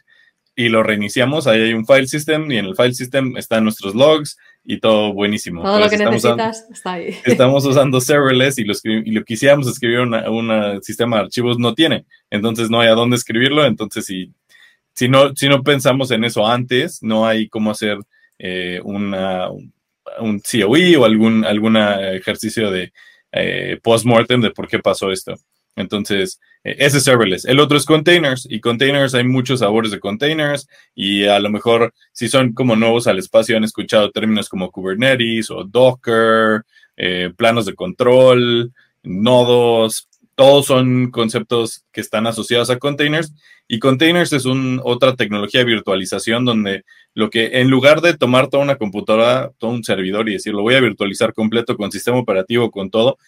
y 0.56 0.68
lo 0.68 0.82
reiniciamos, 0.82 1.46
ahí 1.46 1.62
hay 1.62 1.72
un 1.72 1.86
file 1.86 2.06
system 2.06 2.50
y 2.50 2.58
en 2.58 2.66
el 2.66 2.76
file 2.76 2.92
system 2.92 3.36
están 3.38 3.64
nuestros 3.64 3.94
logs 3.94 4.36
y 4.64 4.78
todo 4.78 5.12
buenísimo. 5.12 5.62
Todo 5.62 5.80
lo 5.80 5.88
que 5.88 5.96
necesitas 5.96 6.66
está 6.70 6.94
ahí. 6.94 7.16
Estamos 7.24 7.64
usando 7.64 8.00
serverless 8.00 8.58
y 8.58 8.64
lo, 8.64 8.74
y 8.84 9.10
lo 9.12 9.24
quisiéramos 9.24 9.68
escribir 9.68 10.00
un 10.00 10.82
sistema 10.82 11.16
de 11.16 11.22
archivos 11.24 11.58
no 11.58 11.74
tiene. 11.74 12.04
Entonces 12.30 12.70
no 12.70 12.80
hay 12.80 12.88
a 12.88 12.94
dónde 12.94 13.16
escribirlo. 13.16 13.64
Entonces 13.64 14.06
si, 14.06 14.32
si, 14.94 15.08
no, 15.08 15.34
si 15.34 15.48
no 15.48 15.62
pensamos 15.62 16.10
en 16.10 16.24
eso 16.24 16.46
antes, 16.46 17.02
no 17.02 17.26
hay 17.26 17.48
cómo 17.48 17.70
hacer 17.70 17.98
eh, 18.38 18.80
una, 18.84 19.48
un 20.18 20.40
COE 20.40 20.96
o 20.96 21.04
algún 21.04 21.44
algún 21.44 21.76
ejercicio 21.76 22.70
de 22.70 22.92
eh, 23.32 23.78
post-mortem 23.82 24.40
de 24.40 24.50
por 24.50 24.68
qué 24.68 24.78
pasó 24.78 25.10
esto. 25.10 25.34
Entonces, 25.76 26.40
eh, 26.64 26.76
ese 26.78 26.98
es 26.98 27.04
serverless. 27.04 27.44
El 27.44 27.60
otro 27.60 27.76
es 27.76 27.84
containers 27.84 28.46
y 28.50 28.60
containers 28.60 29.14
hay 29.14 29.24
muchos 29.24 29.60
sabores 29.60 29.90
de 29.90 30.00
containers 30.00 30.68
y 30.94 31.24
a 31.24 31.38
lo 31.38 31.50
mejor 31.50 31.94
si 32.12 32.28
son 32.28 32.52
como 32.52 32.76
nuevos 32.76 33.06
al 33.06 33.18
espacio 33.18 33.56
han 33.56 33.64
escuchado 33.64 34.10
términos 34.10 34.48
como 34.48 34.70
Kubernetes 34.70 35.50
o 35.50 35.64
Docker, 35.64 36.62
eh, 36.96 37.32
planos 37.36 37.66
de 37.66 37.74
control, 37.74 38.72
nodos, 39.02 40.08
todos 40.34 40.66
son 40.66 41.10
conceptos 41.10 41.84
que 41.92 42.00
están 42.00 42.26
asociados 42.26 42.70
a 42.70 42.78
containers 42.78 43.34
y 43.68 43.78
containers 43.78 44.32
es 44.32 44.46
un, 44.46 44.80
otra 44.82 45.14
tecnología 45.14 45.60
de 45.60 45.66
virtualización 45.66 46.44
donde 46.44 46.84
lo 47.14 47.30
que 47.30 47.60
en 47.60 47.68
lugar 47.68 48.00
de 48.00 48.16
tomar 48.16 48.48
toda 48.48 48.62
una 48.62 48.76
computadora, 48.76 49.52
todo 49.58 49.70
un 49.70 49.84
servidor 49.84 50.28
y 50.28 50.32
decir 50.32 50.54
lo 50.54 50.62
voy 50.62 50.74
a 50.74 50.80
virtualizar 50.80 51.34
completo 51.34 51.76
con 51.76 51.92
sistema 51.92 52.18
operativo, 52.18 52.70
con 52.70 52.90
todo, 52.90 53.18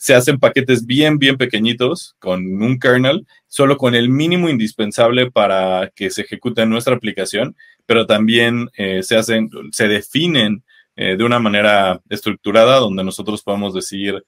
se 0.00 0.14
hacen 0.14 0.38
paquetes 0.38 0.86
bien, 0.86 1.18
bien 1.18 1.36
pequeñitos 1.36 2.16
con 2.18 2.62
un 2.62 2.78
kernel, 2.78 3.26
solo 3.48 3.76
con 3.76 3.94
el 3.94 4.08
mínimo 4.08 4.48
indispensable 4.48 5.30
para 5.30 5.92
que 5.94 6.08
se 6.08 6.22
ejecute 6.22 6.64
nuestra 6.64 6.96
aplicación, 6.96 7.54
pero 7.84 8.06
también 8.06 8.70
eh, 8.78 9.02
se 9.02 9.16
hacen, 9.16 9.50
se 9.72 9.88
definen 9.88 10.64
eh, 10.96 11.18
de 11.18 11.22
una 11.22 11.38
manera 11.38 12.00
estructurada 12.08 12.78
donde 12.78 13.04
nosotros 13.04 13.42
podemos 13.42 13.74
decir, 13.74 14.24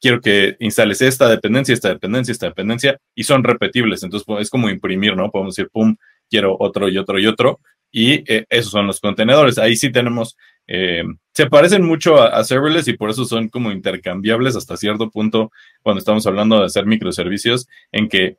quiero 0.00 0.20
que 0.20 0.56
instales 0.58 1.00
esta 1.02 1.28
dependencia, 1.28 1.72
esta 1.72 1.90
dependencia, 1.90 2.32
esta 2.32 2.46
dependencia, 2.46 2.98
y 3.14 3.22
son 3.22 3.44
repetibles. 3.44 4.02
Entonces 4.02 4.26
es 4.40 4.50
como 4.50 4.70
imprimir, 4.70 5.14
¿no? 5.14 5.30
Podemos 5.30 5.54
decir, 5.54 5.70
pum, 5.70 5.94
quiero 6.28 6.56
otro 6.58 6.88
y 6.88 6.98
otro 6.98 7.20
y 7.20 7.28
otro, 7.28 7.60
y 7.92 8.24
eh, 8.26 8.44
esos 8.48 8.72
son 8.72 8.88
los 8.88 8.98
contenedores. 8.98 9.56
Ahí 9.58 9.76
sí 9.76 9.92
tenemos 9.92 10.36
eh, 10.66 11.02
se 11.32 11.46
parecen 11.46 11.84
mucho 11.84 12.20
a, 12.22 12.44
serverless 12.44 12.88
y 12.88 12.96
por 12.96 13.10
eso 13.10 13.24
son 13.24 13.48
como 13.48 13.72
intercambiables 13.72 14.56
hasta 14.56 14.76
cierto 14.76 15.10
punto 15.10 15.50
cuando 15.82 15.98
estamos 15.98 16.26
hablando 16.26 16.58
de 16.58 16.66
hacer 16.66 16.86
microservicios, 16.86 17.68
en 17.90 18.08
que 18.08 18.36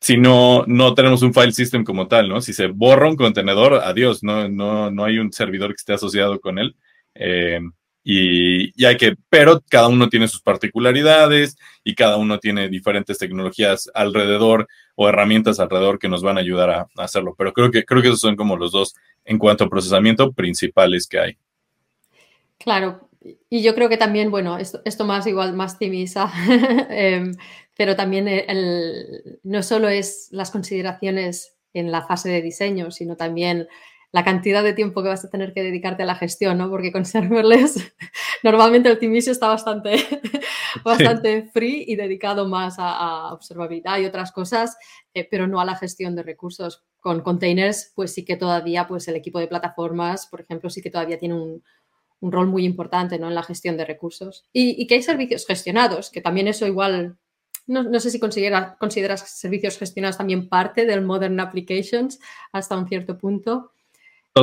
si 0.00 0.16
no, 0.16 0.64
no 0.66 0.94
tenemos 0.94 1.22
un 1.22 1.34
file 1.34 1.52
system 1.52 1.84
como 1.84 2.06
tal, 2.06 2.28
¿no? 2.28 2.40
Si 2.40 2.52
se 2.52 2.68
borra 2.68 3.08
un 3.08 3.16
contenedor, 3.16 3.74
adiós, 3.74 4.22
no, 4.22 4.48
no, 4.48 4.90
no 4.90 5.04
hay 5.04 5.18
un 5.18 5.32
servidor 5.32 5.70
que 5.70 5.76
esté 5.78 5.94
asociado 5.94 6.40
con 6.40 6.58
él. 6.58 6.76
Eh, 7.16 7.60
y, 8.04 8.84
hay 8.86 8.96
que, 8.96 9.16
pero 9.28 9.60
cada 9.68 9.88
uno 9.88 10.08
tiene 10.08 10.28
sus 10.28 10.40
particularidades 10.40 11.56
y 11.84 11.94
cada 11.96 12.16
uno 12.16 12.38
tiene 12.38 12.68
diferentes 12.68 13.18
tecnologías 13.18 13.90
alrededor 13.92 14.68
o 14.94 15.08
herramientas 15.08 15.58
alrededor 15.60 15.98
que 15.98 16.08
nos 16.08 16.22
van 16.22 16.38
a 16.38 16.40
ayudar 16.40 16.70
a, 16.70 16.80
a 16.96 17.04
hacerlo. 17.04 17.34
Pero 17.36 17.52
creo 17.52 17.70
que, 17.72 17.84
creo 17.84 18.00
que 18.00 18.08
esos 18.08 18.20
son 18.20 18.36
como 18.36 18.56
los 18.56 18.72
dos 18.72 18.94
en 19.24 19.38
cuanto 19.38 19.64
a 19.64 19.68
procesamiento 19.68 20.32
principales 20.32 21.08
que 21.08 21.18
hay. 21.18 21.38
Claro, 22.58 23.08
y 23.50 23.62
yo 23.62 23.74
creo 23.74 23.88
que 23.88 23.96
también, 23.96 24.30
bueno, 24.30 24.58
esto, 24.58 24.80
esto 24.84 25.04
más 25.04 25.26
igual, 25.26 25.54
más 25.54 25.78
timisa, 25.78 26.32
em, 26.90 27.34
pero 27.76 27.96
también 27.96 28.28
el, 28.28 29.40
no 29.42 29.62
solo 29.62 29.88
es 29.88 30.28
las 30.30 30.50
consideraciones 30.50 31.56
en 31.72 31.92
la 31.92 32.02
fase 32.02 32.28
de 32.28 32.42
diseño, 32.42 32.90
sino 32.90 33.16
también 33.16 33.68
la 34.10 34.24
cantidad 34.24 34.62
de 34.62 34.72
tiempo 34.72 35.02
que 35.02 35.10
vas 35.10 35.24
a 35.24 35.30
tener 35.30 35.52
que 35.52 35.62
dedicarte 35.62 36.02
a 36.02 36.06
la 36.06 36.14
gestión, 36.14 36.58
¿no? 36.58 36.70
Porque 36.70 36.92
con 36.92 37.04
serverless 37.04 37.92
normalmente 38.42 38.88
el 38.88 38.98
Timisio 38.98 39.32
está 39.32 39.48
bastante, 39.48 39.96
bastante 40.84 41.42
free 41.52 41.84
y 41.86 41.96
dedicado 41.96 42.48
más 42.48 42.76
a, 42.78 43.32
observabilidad 43.32 43.98
y 43.98 44.06
otras 44.06 44.32
cosas, 44.32 44.76
eh, 45.12 45.28
pero 45.30 45.46
no 45.46 45.60
a 45.60 45.64
la 45.64 45.76
gestión 45.76 46.14
de 46.16 46.22
recursos. 46.22 46.84
Con 47.00 47.20
containers, 47.20 47.92
pues 47.94 48.12
sí 48.12 48.24
que 48.24 48.36
todavía, 48.36 48.88
pues 48.88 49.06
el 49.06 49.14
equipo 49.14 49.38
de 49.38 49.46
plataformas, 49.46 50.26
por 50.26 50.40
ejemplo, 50.40 50.68
sí 50.68 50.82
que 50.82 50.90
todavía 50.90 51.16
tiene 51.16 51.34
un, 51.34 51.62
un 52.20 52.32
rol 52.32 52.46
muy 52.46 52.64
importante 52.64 53.18
¿no? 53.18 53.28
en 53.28 53.34
la 53.34 53.42
gestión 53.42 53.76
de 53.76 53.84
recursos. 53.84 54.44
Y, 54.52 54.86
que 54.86 54.96
hay 54.96 55.02
servicios 55.02 55.46
gestionados, 55.46 56.10
que 56.10 56.20
también 56.20 56.48
eso 56.48 56.66
igual, 56.66 57.16
no, 57.66 58.00
sé 58.00 58.10
si 58.10 58.18
considera, 58.18 58.76
consideras 58.78 59.28
servicios 59.28 59.78
gestionados 59.78 60.18
también 60.18 60.48
parte 60.48 60.86
del 60.86 61.02
Modern 61.02 61.38
Applications 61.40 62.18
hasta 62.52 62.76
un 62.76 62.88
cierto 62.88 63.18
punto. 63.18 63.72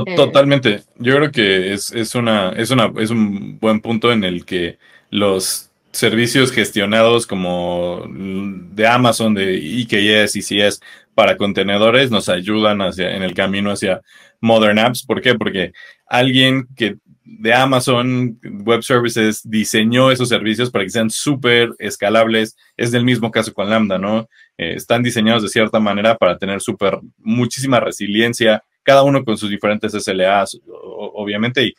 Eh, 0.06 0.16
totalmente. 0.16 0.84
Yo 0.98 1.16
creo 1.16 1.32
que 1.32 1.74
es, 1.74 2.16
una, 2.16 2.50
es, 2.50 2.72
una, 2.72 2.92
es 2.98 3.10
un 3.10 3.60
buen 3.60 3.82
punto 3.82 4.12
en 4.12 4.24
el 4.24 4.46
que 4.46 4.78
los 5.10 5.70
servicios 5.92 6.52
gestionados 6.52 7.26
como 7.26 8.06
de 8.10 8.88
Amazon, 8.88 9.34
de 9.34 9.54
IKS, 9.54 10.36
ICS 10.36 10.82
para 11.14 11.38
contenedores 11.38 12.12
nos 12.12 12.28
ayudan 12.28 12.82
hacia, 12.82 13.16
en 13.16 13.24
el 13.24 13.34
camino 13.34 13.72
hacia 13.72 14.02
Modern 14.42 14.78
Apps. 14.80 15.06
¿Por 15.06 15.22
qué? 15.22 15.36
Porque 15.36 15.72
alguien 16.08 16.68
que 16.76 16.98
de 17.40 17.54
Amazon 17.54 18.40
Web 18.44 18.84
Services 18.84 19.42
diseñó 19.44 20.12
esos 20.12 20.30
servicios 20.30 20.72
para 20.72 20.84
que 20.84 20.90
sean 20.90 21.10
súper 21.10 21.72
escalables. 21.80 22.56
Es 22.78 22.92
del 22.92 23.04
mismo 23.06 23.32
caso 23.32 23.54
con 23.54 23.70
Lambda, 23.70 23.98
¿no? 23.98 24.28
Eh, 24.58 24.74
están 24.76 25.04
diseñados 25.04 25.44
de 25.44 25.50
cierta 25.50 25.80
manera 25.80 26.16
para 26.16 26.38
tener 26.38 26.62
súper, 26.62 27.00
muchísima 27.18 27.80
resiliencia, 27.80 28.64
cada 28.84 29.04
uno 29.04 29.24
con 29.24 29.38
sus 29.38 29.50
diferentes 29.50 29.94
SLAs, 29.94 30.60
obviamente, 30.68 31.64
y 31.64 31.74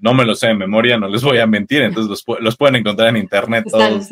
no 0.00 0.12
me 0.12 0.24
lo 0.24 0.34
sé 0.34 0.48
de 0.48 0.54
memoria, 0.54 0.98
no 0.98 1.08
les 1.08 1.22
voy 1.22 1.38
a 1.38 1.46
mentir, 1.46 1.82
entonces 1.82 2.24
los, 2.40 2.56
pueden 2.56 2.76
encontrar 2.76 3.08
en 3.10 3.16
internet. 3.18 3.64
todos 3.70 4.10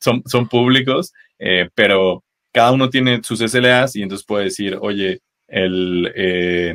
Son, 0.00 0.22
son 0.26 0.48
públicos, 0.48 1.12
eh, 1.38 1.68
pero 1.74 2.24
cada 2.52 2.72
uno 2.72 2.90
tiene 2.90 3.20
sus 3.22 3.38
SLAs 3.38 3.94
y 3.96 4.02
entonces 4.02 4.26
puede 4.26 4.44
decir, 4.44 4.76
oye, 4.80 5.20
el... 5.48 6.12
Eh, 6.14 6.74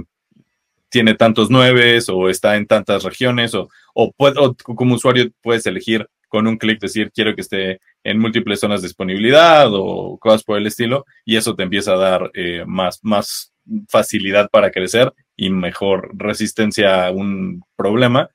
tiene 0.89 1.13
tantos 1.15 1.49
nueves 1.49 2.09
o 2.09 2.29
está 2.29 2.57
en 2.57 2.65
tantas 2.65 3.03
regiones 3.03 3.53
o, 3.55 3.69
o, 3.93 4.13
como 4.55 4.95
usuario 4.95 5.29
puedes 5.41 5.65
elegir 5.65 6.07
con 6.27 6.47
un 6.47 6.57
clic 6.57 6.79
decir 6.79 7.11
quiero 7.13 7.35
que 7.35 7.41
esté 7.41 7.79
en 8.03 8.19
múltiples 8.19 8.59
zonas 8.59 8.81
de 8.81 8.87
disponibilidad 8.87 9.67
o 9.71 10.17
cosas 10.19 10.43
por 10.43 10.57
el 10.57 10.67
estilo 10.67 11.05
y 11.25 11.35
eso 11.35 11.55
te 11.55 11.63
empieza 11.63 11.93
a 11.93 11.97
dar 11.97 12.31
eh, 12.33 12.63
más, 12.65 12.99
más 13.03 13.53
facilidad 13.87 14.49
para 14.49 14.71
crecer 14.71 15.13
y 15.35 15.49
mejor 15.49 16.11
resistencia 16.13 17.07
a 17.07 17.11
un 17.11 17.63
problema. 17.75 18.29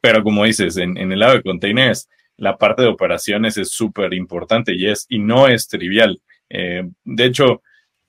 Pero 0.00 0.22
como 0.22 0.44
dices, 0.44 0.76
en, 0.76 0.96
el 0.96 1.18
lado 1.18 1.34
de 1.34 1.42
containers, 1.42 2.08
la 2.36 2.56
parte 2.56 2.82
de 2.82 2.88
operaciones 2.88 3.56
es 3.56 3.70
súper 3.70 4.14
importante 4.14 4.74
y, 4.74 4.86
es, 4.86 5.06
y 5.08 5.18
no 5.18 5.48
es 5.48 5.68
trivial. 5.68 6.20
Eh, 6.48 6.84
de 7.04 7.24
hecho, 7.24 7.62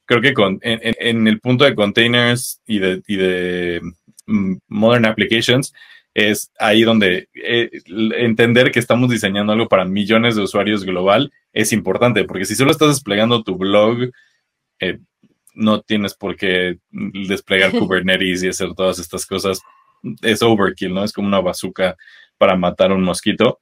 creo 0.09 0.21
que 0.21 0.33
con, 0.33 0.59
en, 0.63 1.27
el 1.27 1.39
punto 1.39 1.65
de 1.65 1.75
containers 1.75 2.59
y 2.65 2.79
de, 2.79 3.03
y 3.07 3.15
de 3.15 3.79
mm, 4.25 4.55
modern 4.67 5.05
applications, 5.05 5.71
es 6.15 6.51
ahí 6.57 6.81
donde 6.81 7.29
eh, 7.35 7.69
entender 8.17 8.71
que 8.71 8.79
estamos 8.79 9.11
diseñando 9.11 9.53
algo 9.53 9.67
para 9.67 9.85
millones 9.85 10.35
de 10.35 10.41
usuarios 10.41 10.83
global 10.83 11.31
es 11.53 11.71
importante, 11.73 12.23
porque 12.23 12.45
si 12.45 12.55
solo 12.55 12.71
estás 12.71 12.87
desplegando 12.87 13.43
tu 13.43 13.55
blog, 13.55 14.09
eh, 14.79 14.97
no 15.53 15.81
tienes 15.81 16.15
por 16.15 16.35
qué 16.35 16.79
desplegar 16.89 17.69
Kubernetes 17.77 18.41
y 18.41 18.47
hacer 18.47 18.73
todas 18.73 18.97
estas 18.97 19.27
cosas. 19.27 19.61
Es 20.23 20.41
overkill, 20.41 20.91
¿no? 20.91 21.03
Es 21.03 21.13
como 21.13 21.27
una 21.27 21.39
bazooka 21.39 21.95
para 22.39 22.55
matar 22.55 22.91
un 22.91 23.03
mosquito, 23.03 23.59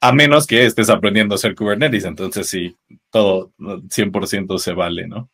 a 0.00 0.12
menos 0.12 0.46
que 0.46 0.64
estés 0.64 0.90
aprendiendo 0.90 1.34
a 1.34 1.36
hacer 1.36 1.56
Kubernetes. 1.56 2.04
Entonces, 2.04 2.46
sí, 2.48 2.76
todo 3.10 3.52
100% 3.58 4.58
se 4.58 4.74
vale, 4.74 5.08
¿no? 5.08 5.28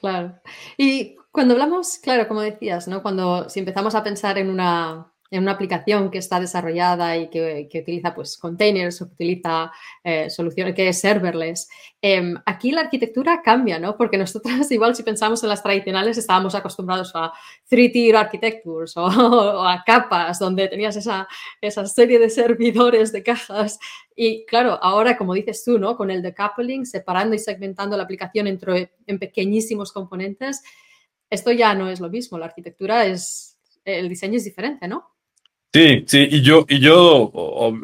Claro. 0.00 0.40
Y 0.76 1.16
cuando 1.30 1.54
hablamos, 1.54 1.98
claro, 1.98 2.28
como 2.28 2.40
decías, 2.40 2.88
¿no? 2.88 3.02
Cuando 3.02 3.48
si 3.48 3.60
empezamos 3.60 3.94
a 3.94 4.02
pensar 4.02 4.38
en 4.38 4.50
una, 4.50 5.12
en 5.30 5.42
una 5.42 5.52
aplicación 5.52 6.10
que 6.10 6.18
está 6.18 6.38
desarrollada 6.38 7.16
y 7.16 7.28
que, 7.28 7.68
utiliza 7.74 8.14
pues, 8.14 8.36
containers 8.36 9.00
o 9.02 9.08
que 9.08 9.14
utiliza 9.14 9.72
eh, 10.02 10.30
soluciones 10.30 10.74
que 10.74 10.88
es 10.88 11.00
serverless, 11.00 11.68
em, 12.00 12.34
aquí 12.44 12.70
la 12.70 12.82
arquitectura 12.82 13.40
cambia, 13.42 13.78
¿no? 13.78 13.96
Porque 13.96 14.18
nosotros 14.18 14.54
igual 14.70 14.94
si 14.94 15.02
pensamos 15.02 15.42
en 15.42 15.48
las 15.48 15.62
tradicionales 15.62 16.18
estábamos 16.18 16.54
acostumbrados 16.54 17.12
a 17.14 17.32
three-tier 17.68 18.16
architectures 18.16 18.96
o, 18.96 19.66
a 19.66 19.82
capas 19.84 20.38
donde 20.38 20.68
tenías 20.68 20.96
esa, 20.96 21.26
esa 21.60 21.86
serie 21.86 22.18
de 22.18 22.30
servidores 22.30 23.10
de 23.10 23.22
cajas 23.22 23.78
y 24.14 24.44
claro, 24.46 24.78
ahora 24.82 25.16
como 25.16 25.34
dices 25.34 25.64
tú, 25.64 25.78
¿no? 25.78 25.96
Con 25.96 26.10
el 26.10 26.22
decoupling, 26.22 26.86
separando 26.86 27.34
y 27.34 27.38
segmentando 27.38 27.96
la 27.96 28.04
aplicación 28.04 28.46
entre, 28.46 28.92
en 29.06 29.18
pequeñísimos 29.18 29.90
componentes, 29.90 30.62
esto 31.30 31.50
ya 31.50 31.74
no 31.74 31.88
es 31.88 31.98
lo 31.98 32.10
mismo. 32.10 32.38
La 32.38 32.46
arquitectura 32.46 33.06
es 33.06 33.58
el 33.84 34.08
diseño 34.08 34.36
es 34.36 34.44
diferente, 34.44 34.88
¿no? 34.88 35.13
Sí, 35.74 36.04
sí, 36.06 36.28
y 36.30 36.42
yo, 36.42 36.64
y 36.68 36.78
yo 36.78 37.32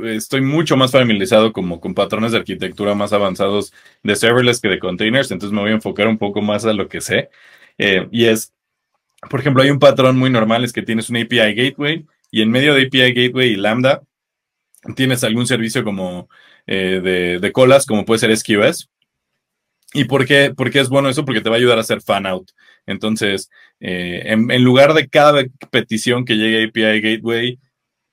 estoy 0.04 0.42
mucho 0.42 0.76
más 0.76 0.92
familiarizado 0.92 1.52
como 1.52 1.80
con 1.80 1.92
patrones 1.92 2.30
de 2.30 2.38
arquitectura 2.38 2.94
más 2.94 3.12
avanzados 3.12 3.73
de 4.04 4.14
serverless 4.14 4.61
que 4.61 4.68
de 4.68 4.78
containers, 4.78 5.32
entonces 5.32 5.52
me 5.52 5.61
voy 5.61 5.73
a 5.73 5.75
enfocar 5.75 6.06
un 6.06 6.16
poco 6.16 6.40
más 6.40 6.64
a 6.64 6.73
lo 6.73 6.88
que 6.88 7.00
sé. 7.00 7.30
Eh, 7.78 8.06
y 8.12 8.26
es, 8.26 8.54
por 9.28 9.40
ejemplo, 9.40 9.64
hay 9.64 9.70
un 9.70 9.80
patrón 9.80 10.16
muy 10.16 10.30
normal, 10.30 10.62
es 10.62 10.73
que 10.73 10.82
tienes 10.82 11.11
un 11.11 11.16
API 11.16 11.52
gateway 11.54 12.06
y 12.30 12.42
en 12.42 12.52
medio 12.52 12.75
de 12.75 12.82
API 12.87 13.12
gateway 13.12 13.54
y 13.54 13.56
Lambda 13.56 14.02
tienes 14.94 15.25
algún 15.25 15.49
servicio 15.49 15.82
como 15.82 16.28
eh, 16.68 17.00
de, 17.02 17.40
de, 17.40 17.52
colas, 17.52 17.87
como 17.87 18.04
puede 18.04 18.20
ser 18.20 18.30
SQS. 18.37 18.88
¿Y 19.94 20.04
por 20.04 20.26
qué, 20.26 20.54
por 20.56 20.70
qué 20.70 20.78
es 20.78 20.88
bueno 20.88 21.09
eso? 21.09 21.25
Porque 21.25 21.40
te 21.40 21.50
va 21.50 21.56
a 21.56 21.59
ayudar 21.59 21.78
a 21.78 21.80
hacer 21.80 22.02
fan 22.02 22.26
out. 22.26 22.52
Entonces, 22.87 23.50
eh, 23.80 24.23
en, 24.26 24.49
en, 24.52 24.62
lugar 24.62 24.94
de 24.94 25.09
cada 25.09 25.42
petición 25.73 26.25
que 26.25 26.37
llegue 26.37 26.62
a 26.62 26.68
API 26.68 27.00
Gateway, 27.00 27.59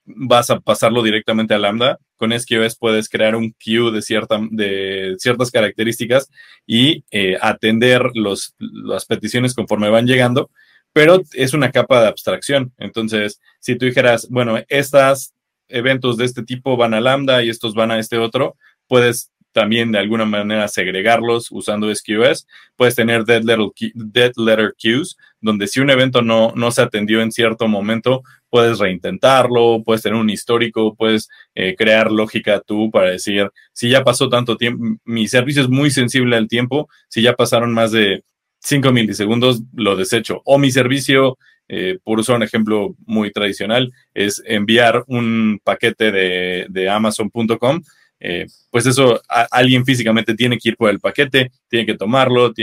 vas 0.08 0.50
a 0.50 0.60
pasarlo 0.60 1.04
directamente 1.04 1.54
a 1.54 1.60
Lambda. 1.60 2.00
Con 2.16 2.32
SQS 2.38 2.78
puedes 2.78 3.10
crear 3.10 3.36
un 3.36 3.54
queue 3.60 3.92
de, 3.92 4.02
cierta, 4.02 4.40
de 4.50 5.16
ciertas 5.20 5.52
características 5.52 6.30
y 6.66 7.04
eh, 7.12 7.38
atender 7.42 8.02
los, 8.16 8.56
las 8.58 9.06
peticiones 9.06 9.54
conforme 9.54 9.90
van 9.90 10.08
llegando, 10.08 10.50
pero 10.94 11.22
es 11.34 11.54
una 11.54 11.72
capa 11.72 12.02
de 12.02 12.08
abstracción. 12.08 12.74
Entonces, 12.78 13.40
si 13.60 13.78
tú 13.78 13.86
dijeras, 13.86 14.28
bueno, 14.30 14.58
estos 14.70 15.34
eventos 15.68 16.18
de 16.18 16.26
este 16.26 16.44
tipo 16.44 16.78
van 16.78 16.94
a 16.94 17.02
Lambda 17.02 17.44
y 17.44 17.50
estos 17.50 17.76
van 17.76 17.92
a 17.92 18.00
este 18.00 18.18
otro, 18.18 18.56
puedes 18.88 19.32
también 19.58 19.92
de 19.92 19.98
alguna 19.98 20.24
manera 20.24 20.68
segregarlos 20.68 21.48
usando 21.50 21.94
SQS. 21.94 22.46
Puedes 22.76 22.94
tener 22.94 23.26
dead 23.26 23.42
letter, 23.42 23.72
dead 23.96 24.32
letter 24.38 24.76
queues, 24.78 25.18
donde 25.42 25.66
si 25.66 25.80
un 25.80 25.90
evento 25.90 26.22
no, 26.22 26.54
no 26.56 26.70
se 26.70 26.84
atendió 26.84 27.24
en 27.24 27.32
cierto 27.32 27.68
momento, 27.68 28.22
puedes 28.52 28.78
reintentarlo, 28.78 29.82
puedes 29.84 30.04
tener 30.04 30.20
un 30.20 30.30
histórico, 30.30 30.94
puedes 30.96 31.28
eh, 31.56 31.74
crear 31.76 32.12
lógica 32.12 32.60
tú 32.60 32.92
para 32.92 33.10
decir, 33.10 33.50
si 33.74 33.90
ya 33.90 34.04
pasó 34.04 34.30
tanto 34.30 34.58
tiempo, 34.58 35.00
mi 35.06 35.28
servicio 35.28 35.64
es 35.64 35.70
muy 35.70 35.90
sensible 35.90 36.36
al 36.36 36.48
tiempo, 36.48 36.88
si 37.08 37.24
ya 37.24 37.34
pasaron 37.34 37.74
más 37.74 37.92
de 37.92 38.24
5 38.60 38.92
milisegundos, 38.92 39.64
lo 39.74 39.96
desecho. 39.96 40.44
O 40.46 40.60
mi 40.60 40.70
servicio, 40.70 41.40
eh, 41.68 41.98
por 42.04 42.20
usar 42.20 42.36
un 42.36 42.44
ejemplo 42.44 42.96
muy 43.08 43.32
tradicional, 43.32 43.92
es 44.14 44.44
enviar 44.46 45.04
un 45.08 45.60
paquete 45.64 46.12
de, 46.12 46.68
de 46.70 46.90
amazon.com 46.90 47.82
eh, 48.20 48.48
pues 48.72 48.86
eso 48.86 49.22
alguien 49.52 49.86
físicamente 49.86 50.36
tiene 50.36 50.58
que 50.58 50.70
ir 50.70 50.78
por 50.78 50.90
el 50.90 51.00
paquete, 51.00 51.52
tiene 51.70 51.86
que 51.86 51.98
tomarlo. 51.98 52.54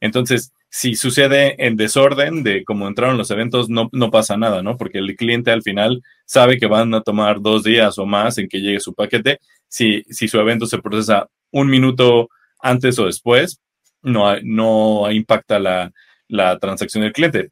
entonces, 0.00 0.52
si 0.68 0.94
sucede 0.94 1.54
en 1.64 1.76
desorden 1.76 2.42
de 2.42 2.64
cómo 2.64 2.86
entraron 2.88 3.16
los 3.16 3.30
eventos, 3.30 3.70
no, 3.70 3.88
no 3.92 4.10
pasa 4.10 4.36
nada, 4.36 4.62
¿no? 4.62 4.76
Porque 4.76 4.98
el 4.98 5.16
cliente 5.16 5.50
al 5.50 5.62
final 5.62 6.02
sabe 6.26 6.58
que 6.58 6.66
van 6.66 6.92
a 6.94 7.02
tomar 7.02 7.40
dos 7.40 7.62
días 7.64 7.98
o 7.98 8.04
más 8.06 8.36
en 8.38 8.48
que 8.48 8.60
llegue 8.60 8.80
su 8.80 8.92
paquete. 8.94 9.38
Si, 9.68 10.02
si 10.10 10.28
su 10.28 10.38
evento 10.38 10.66
se 10.66 10.82
procesa 10.82 11.28
un 11.50 11.68
minuto 11.68 12.28
antes 12.60 12.98
o 12.98 13.06
después, 13.06 13.60
no, 14.02 14.38
no 14.42 15.10
impacta 15.10 15.58
la, 15.58 15.92
la 16.28 16.58
transacción 16.58 17.04
del 17.04 17.12
cliente. 17.12 17.50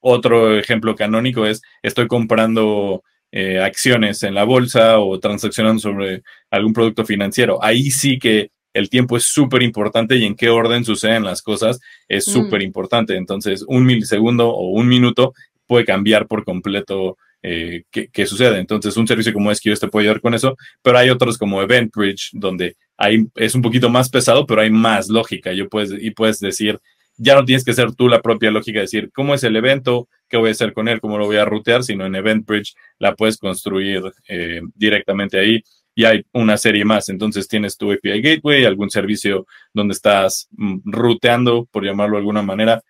Otro 0.00 0.58
ejemplo 0.58 0.94
canónico 0.96 1.46
es, 1.46 1.62
estoy 1.82 2.06
comprando 2.06 3.02
eh, 3.32 3.60
acciones 3.60 4.22
en 4.22 4.34
la 4.34 4.44
bolsa 4.44 4.98
o 4.98 5.18
transaccionando 5.18 5.80
sobre 5.80 6.22
algún 6.50 6.72
producto 6.72 7.04
financiero. 7.04 7.62
Ahí 7.62 7.90
sí 7.90 8.18
que 8.18 8.50
el 8.72 8.90
tiempo 8.90 9.16
es 9.16 9.24
súper 9.24 9.62
importante 9.62 10.16
y 10.16 10.24
en 10.24 10.34
qué 10.34 10.50
orden 10.50 10.84
suceden 10.84 11.24
las 11.24 11.42
cosas 11.42 11.80
es 12.08 12.28
mm. 12.28 12.30
súper 12.30 12.62
importante. 12.62 13.16
Entonces, 13.16 13.64
un 13.66 13.84
milisegundo 13.86 14.48
o 14.50 14.68
un 14.70 14.86
minuto 14.86 15.32
puede 15.66 15.84
cambiar 15.84 16.26
por 16.26 16.44
completo 16.44 17.16
eh, 17.42 17.84
qué, 17.90 18.26
sucede. 18.26 18.58
Entonces, 18.58 18.96
un 18.96 19.06
servicio 19.06 19.32
como 19.32 19.54
SQS 19.54 19.80
te 19.80 19.88
puede 19.88 20.06
ayudar 20.06 20.20
con 20.20 20.34
eso, 20.34 20.56
pero 20.82 20.98
hay 20.98 21.10
otros 21.10 21.38
como 21.38 21.62
EventBridge, 21.62 22.30
donde 22.32 22.76
hay, 22.96 23.26
es 23.36 23.54
un 23.54 23.62
poquito 23.62 23.88
más 23.88 24.08
pesado, 24.08 24.46
pero 24.46 24.62
hay 24.62 24.70
más 24.70 25.08
lógica. 25.08 25.52
Yo 25.52 25.68
puedes, 25.68 25.92
y 26.02 26.10
puedes 26.10 26.40
decir, 26.40 26.80
ya 27.16 27.34
no 27.34 27.44
tienes 27.44 27.64
que 27.64 27.72
ser 27.72 27.94
tú 27.94 28.08
la 28.08 28.20
propia 28.20 28.50
lógica, 28.50 28.80
decir 28.80 29.10
cómo 29.14 29.34
es 29.34 29.44
el 29.44 29.56
evento, 29.56 30.08
qué 30.28 30.36
voy 30.36 30.48
a 30.48 30.52
hacer 30.52 30.72
con 30.72 30.88
él, 30.88 31.00
cómo 31.00 31.18
lo 31.18 31.26
voy 31.26 31.36
a 31.36 31.44
rutear, 31.44 31.82
sino 31.82 32.06
en 32.06 32.14
EventBridge 32.14 32.74
la 32.98 33.14
puedes 33.14 33.38
construir 33.38 34.02
eh, 34.28 34.60
directamente 34.74 35.38
ahí 35.38 35.62
y 35.96 36.04
hay 36.04 36.24
una 36.32 36.56
serie 36.58 36.84
más. 36.84 37.08
Entonces 37.08 37.48
tienes 37.48 37.76
tu 37.76 37.90
API 37.90 38.20
Gateway, 38.20 38.64
algún 38.64 38.90
servicio 38.90 39.46
donde 39.72 39.92
estás 39.92 40.46
mm, 40.52 40.80
ruteando, 40.84 41.66
por 41.72 41.84
llamarlo 41.84 42.16
de 42.16 42.20
alguna 42.20 42.42
manera. 42.42 42.82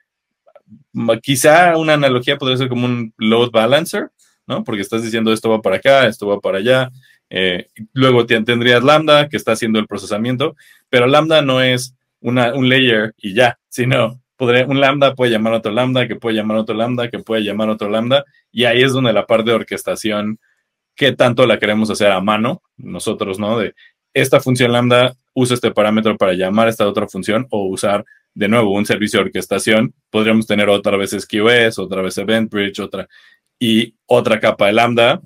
Quizá 1.23 1.77
una 1.77 1.95
analogía 1.95 2.37
podría 2.37 2.57
ser 2.57 2.69
como 2.69 2.85
un 2.85 3.15
load 3.17 3.53
balancer, 3.53 4.11
¿no? 4.47 4.65
Porque 4.65 4.83
estás 4.83 5.03
diciendo 5.05 5.33
esto 5.33 5.49
va 5.51 5.63
para 5.63 5.77
acá, 5.77 6.09
esto 6.09 6.27
va 6.27 6.41
para 6.41 6.59
allá. 6.59 6.91
Eh, 7.31 7.69
luego 7.93 8.27
tendrías 8.27 8.83
Lambda 8.83 9.29
que 9.29 9.37
está 9.37 9.53
haciendo 9.53 9.79
el 9.79 9.87
procesamiento, 9.87 10.57
pero 10.89 11.07
Lambda 11.07 11.43
no 11.43 11.61
es 11.63 11.95
una, 12.21 12.55
un 12.55 12.69
layer 12.69 13.15
y 13.19 13.35
ya, 13.35 13.59
sino 13.69 14.21
podría, 14.37 14.67
un 14.67 14.81
lambda 14.81 15.15
puede 15.15 15.33
llamar 15.33 15.55
a 15.55 15.57
otro 15.59 15.73
lambda, 15.73 16.07
que 16.09 16.17
puede 16.17 16.37
llamar 16.37 16.59
a 16.59 16.61
otro 16.61 16.75
lambda, 16.75 17.11
que 17.11 17.19
puede 17.19 17.43
llamar 17.43 17.69
a 17.69 17.73
otro 17.73 17.89
lambda, 17.89 18.25
y 18.53 18.65
ahí 18.65 18.83
es 18.83 18.93
donde 18.93 19.13
la 19.13 19.27
parte 19.27 19.51
de 19.51 19.57
orquestación, 19.57 20.39
que 20.95 21.13
tanto 21.13 21.47
la 21.47 21.59
queremos 21.59 21.91
hacer 21.91 22.11
a 22.11 22.21
mano, 22.21 22.63
nosotros, 22.77 23.39
¿no? 23.39 23.59
De 23.59 23.75
esta 24.15 24.41
función 24.41 24.73
lambda 24.73 25.15
usa 25.35 25.55
este 25.55 25.71
parámetro 25.71 26.17
para 26.17 26.33
llamar 26.33 26.69
a 26.69 26.71
esta 26.71 26.87
otra 26.89 27.07
función 27.07 27.47
o 27.51 27.67
usar 27.67 28.05
de 28.35 28.49
nuevo 28.49 28.73
un 28.73 28.87
servicio 28.87 29.21
de 29.21 29.27
orquestación, 29.27 29.95
podríamos 30.11 30.47
tener 30.47 30.69
otra 30.69 30.97
vez 30.97 31.11
SQS, 31.11 31.79
otra 31.79 32.03
vez 32.03 32.17
EventBridge, 32.19 32.81
otra 32.81 33.09
y 33.59 33.95
otra 34.07 34.41
capa 34.41 34.67
de 34.67 34.73
lambda 34.75 35.21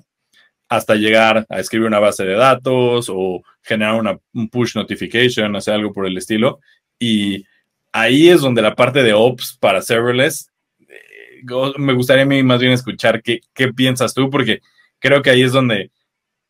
hasta 0.71 0.95
llegar 0.95 1.45
a 1.49 1.59
escribir 1.59 1.87
una 1.87 1.99
base 1.99 2.23
de 2.23 2.35
datos 2.35 3.09
o 3.13 3.43
generar 3.61 3.95
una, 3.95 4.17
un 4.33 4.49
push 4.49 4.77
notification, 4.77 5.53
hacer 5.53 5.73
algo 5.73 5.91
por 5.91 6.07
el 6.07 6.17
estilo. 6.17 6.61
Y 6.97 7.43
ahí 7.91 8.29
es 8.29 8.41
donde 8.41 8.61
la 8.61 8.75
parte 8.75 9.03
de 9.03 9.13
ops 9.13 9.57
para 9.59 9.81
serverless, 9.81 10.49
eh, 10.87 11.43
me 11.77 11.93
gustaría 11.93 12.23
a 12.23 12.27
mí 12.27 12.43
más 12.43 12.59
bien 12.59 12.73
escuchar 12.73 13.21
qué, 13.21 13.41
qué 13.53 13.73
piensas 13.73 14.13
tú, 14.13 14.29
porque 14.29 14.61
creo 14.99 15.21
que 15.21 15.29
ahí 15.29 15.41
es 15.41 15.51
donde 15.51 15.91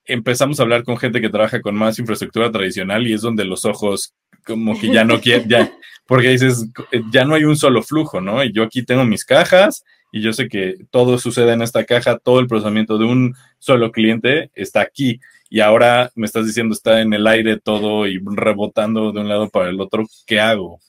empezamos 0.05 0.59
a 0.59 0.63
hablar 0.63 0.83
con 0.83 0.97
gente 0.97 1.21
que 1.21 1.29
trabaja 1.29 1.61
con 1.61 1.75
más 1.75 1.99
infraestructura 1.99 2.51
tradicional 2.51 3.07
y 3.07 3.13
es 3.13 3.21
donde 3.21 3.45
los 3.45 3.65
ojos 3.65 4.13
como 4.45 4.79
que 4.79 4.91
ya 4.91 5.03
no 5.03 5.21
quieren, 5.21 5.47
ya, 5.47 5.71
porque 6.07 6.29
dices, 6.29 6.67
ya 7.11 7.25
no 7.25 7.35
hay 7.35 7.43
un 7.43 7.55
solo 7.55 7.83
flujo, 7.83 8.21
¿no? 8.21 8.43
Y 8.43 8.51
yo 8.51 8.63
aquí 8.63 8.83
tengo 8.83 9.05
mis 9.05 9.23
cajas 9.25 9.83
y 10.11 10.21
yo 10.21 10.33
sé 10.33 10.49
que 10.49 10.75
todo 10.89 11.17
sucede 11.17 11.53
en 11.53 11.61
esta 11.61 11.85
caja, 11.85 12.17
todo 12.17 12.39
el 12.39 12.47
procesamiento 12.47 12.97
de 12.97 13.05
un 13.05 13.35
solo 13.59 13.91
cliente 13.91 14.51
está 14.55 14.81
aquí 14.81 15.19
y 15.49 15.61
ahora 15.61 16.11
me 16.15 16.25
estás 16.25 16.45
diciendo 16.45 16.73
está 16.73 17.01
en 17.01 17.13
el 17.13 17.27
aire 17.27 17.59
todo 17.59 18.07
y 18.07 18.19
rebotando 18.23 19.11
de 19.11 19.21
un 19.21 19.29
lado 19.29 19.49
para 19.49 19.69
el 19.69 19.79
otro, 19.79 20.05
¿qué 20.25 20.39
hago? 20.39 20.79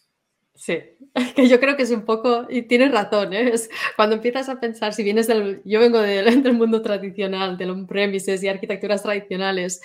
Sí, 0.55 0.79
que 1.37 1.49
yo 1.49 1.59
creo 1.61 1.77
que 1.77 1.83
es 1.83 1.91
un 1.91 2.05
poco, 2.05 2.47
y 2.49 2.62
tienes 2.62 2.93
razón, 2.93 3.33
¿eh? 3.33 3.51
es 3.55 3.71
cuando 3.97 4.17
empiezas 4.17 4.49
a 4.49 4.61
pensar, 4.61 4.93
si 4.93 5.03
vienes 5.03 5.27
del, 5.27 5.62
yo 5.65 5.81
vengo 5.81 5.99
del, 6.01 6.25
del 6.43 6.53
mundo 6.53 6.83
tradicional, 6.83 7.57
del 7.57 7.71
on-premises 7.71 8.43
y 8.43 8.49
arquitecturas 8.49 9.03
tradicionales, 9.03 9.81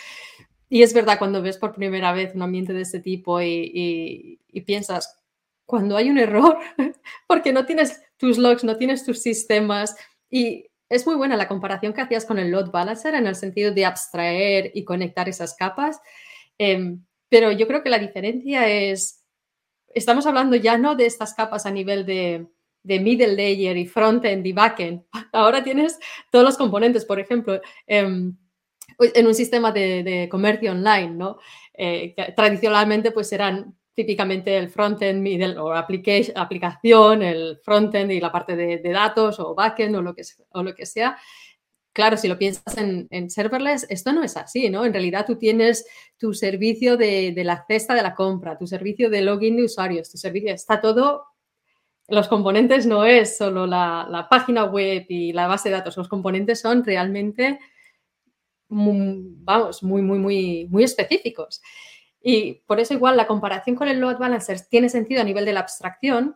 y 0.69 0.83
es 0.83 0.93
verdad, 0.93 1.17
cuando 1.17 1.41
ves 1.41 1.57
por 1.57 1.73
primera 1.73 2.11
vez 2.11 2.35
un 2.35 2.41
ambiente 2.41 2.73
de 2.73 2.81
este 2.81 2.99
tipo 2.99 3.41
y, 3.41 3.71
y, 3.73 4.39
y 4.49 4.61
piensas, 4.61 5.17
cuando 5.65 5.95
hay 5.95 6.09
un 6.09 6.17
error, 6.17 6.57
porque 7.27 7.53
no 7.53 7.65
tienes 7.65 8.01
tus 8.17 8.37
logs, 8.37 8.63
no 8.63 8.77
tienes 8.77 9.05
tus 9.05 9.21
sistemas, 9.21 9.95
y 10.29 10.67
es 10.89 11.05
muy 11.05 11.15
buena 11.15 11.37
la 11.37 11.47
comparación 11.47 11.93
que 11.93 12.01
hacías 12.01 12.25
con 12.25 12.39
el 12.39 12.51
load 12.51 12.71
balancer 12.71 13.13
en 13.15 13.27
el 13.27 13.35
sentido 13.35 13.71
de 13.71 13.85
abstraer 13.85 14.71
y 14.73 14.83
conectar 14.83 15.27
esas 15.27 15.55
capas. 15.55 15.99
Em, 16.57 17.03
pero 17.29 17.51
yo 17.51 17.67
creo 17.67 17.83
que 17.83 17.89
la 17.89 17.99
diferencia 17.99 18.69
es, 18.69 19.25
estamos 19.97 20.25
hablando 20.25 20.55
ya 20.55 20.77
no 20.77 20.95
de 20.95 21.05
estas 21.05 21.33
capas 21.33 21.65
a 21.65 21.71
nivel 21.71 22.05
de, 22.05 22.47
middle 22.83 23.35
layer 23.35 23.75
y 23.77 23.85
frontend 23.85 24.45
y 24.45 24.53
backend. 24.53 25.03
Ahora 25.33 25.63
tienes 25.63 25.99
todos 26.31 26.45
los 26.45 26.57
componentes, 26.57 27.05
por 27.05 27.19
ejemplo, 27.19 27.59
em, 27.85 28.35
en 28.99 29.27
un 29.27 29.35
sistema 29.35 29.71
de, 29.71 30.27
comercio 30.29 30.71
online, 30.71 31.11
¿no? 31.11 31.37
Eh, 31.73 32.15
tradicionalmente 32.35 33.11
pues 33.11 33.31
eran 33.31 33.75
típicamente 33.93 34.57
el 34.57 34.69
frontend, 34.69 35.21
middle 35.21 35.57
o 35.57 35.73
aplicación, 35.73 37.23
el 37.23 37.59
frontend 37.63 38.11
y 38.11 38.19
la 38.19 38.31
parte 38.31 38.55
de, 38.55 38.79
datos 38.91 39.39
o 39.39 39.55
backend 39.55 39.95
o 39.95 40.01
lo 40.01 40.13
que, 40.13 40.21
o 40.51 40.63
lo 40.63 40.75
que 40.75 40.85
sea. 40.85 41.17
Claro, 41.97 42.15
si 42.15 42.27
lo 42.27 42.37
piensas 42.37 42.77
en, 42.77 43.29
serverless, 43.31 43.87
esto 43.89 44.13
no 44.13 44.21
es 44.21 44.37
así, 44.37 44.69
¿no? 44.69 44.85
En 44.85 44.93
realidad 44.93 45.25
tú 45.25 45.35
tienes 45.35 45.83
tu 46.19 46.31
servicio 46.35 46.95
de, 46.95 47.33
la 47.43 47.65
cesta 47.67 47.95
de 47.95 48.03
la 48.03 48.13
compra, 48.13 48.55
tu 48.55 48.67
servicio 48.67 49.09
de 49.09 49.23
login 49.23 49.57
de 49.57 49.63
usuarios, 49.63 50.11
tu 50.11 50.19
servicio, 50.19 50.53
está 50.53 50.79
todo 50.79 51.25
los 52.07 52.27
componentes 52.27 52.85
no 52.85 53.03
es 53.03 53.37
solo 53.37 53.65
la, 53.65 54.27
página 54.29 54.65
web 54.65 55.07
y 55.09 55.33
la 55.33 55.47
base 55.47 55.69
de 55.69 55.75
datos, 55.75 55.97
los 55.97 56.07
componentes 56.07 56.61
son 56.61 56.85
realmente, 56.85 57.59
vamos, 58.69 59.81
muy, 59.81 60.03
muy, 60.03 60.19
muy, 60.19 60.67
muy 60.69 60.83
específicos. 60.83 61.63
Y 62.21 62.61
por 62.67 62.79
eso 62.79 62.93
igual 62.93 63.17
la 63.17 63.25
comparación 63.25 63.75
con 63.75 63.87
el 63.87 63.99
load 63.99 64.19
balancer 64.19 64.61
tiene 64.69 64.89
sentido 64.89 65.21
a 65.21 65.25
nivel 65.25 65.45
de 65.45 65.53
la 65.53 65.61
abstracción, 65.61 66.35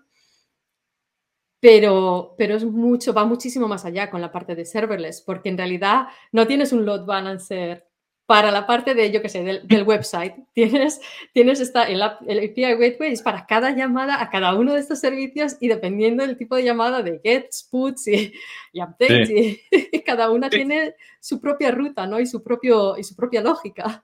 pero, 1.62 2.34
pero 2.38 2.56
es 2.56 2.66
mucho, 2.66 3.14
va 3.14 3.24
muchísimo 3.24 3.68
más 3.68 3.86
allá 3.86 4.10
con 4.10 4.20
la 4.20 4.32
parte 4.32 4.56
de 4.56 4.66
serverless, 4.66 5.22
porque 5.22 5.50
en 5.50 5.58
realidad 5.58 6.08
no 6.32 6.48
tienes 6.48 6.74
un 6.74 6.86
load 6.86 7.06
balancer 7.06 7.88
para 8.26 8.50
la 8.50 8.66
parte 8.66 8.96
de, 8.96 9.12
yo 9.12 9.22
qué 9.22 9.30
sé, 9.30 9.44
del, 9.44 9.84
website. 9.84 10.34
Tienes, 10.54 11.02
tienes 11.34 11.60
esta, 11.60 11.84
el, 11.84 12.02
API 12.02 12.76
Gateway 12.80 13.14
es 13.14 13.22
para 13.22 13.46
cada 13.46 13.76
llamada 13.76 14.22
a 14.22 14.30
cada 14.30 14.56
uno 14.56 14.74
de 14.74 14.80
estos 14.80 15.00
servicios 15.00 15.58
y 15.60 15.68
dependiendo 15.68 16.26
del 16.26 16.38
tipo 16.38 16.56
de 16.56 16.64
llamada 16.64 17.04
de 17.04 17.20
gets, 17.24 17.68
puts 17.70 18.08
y, 18.08 18.34
updates, 18.74 19.30
y, 19.30 19.62
cada 20.06 20.32
una 20.32 20.50
tiene 20.50 20.96
su 21.20 21.40
propia 21.40 21.72
ruta, 21.72 22.08
¿no? 22.08 22.20
Y 22.20 22.26
su, 22.26 22.42
propio, 22.42 22.98
y 22.98 23.04
su 23.04 23.16
propia 23.16 23.42
lógica. 23.42 24.04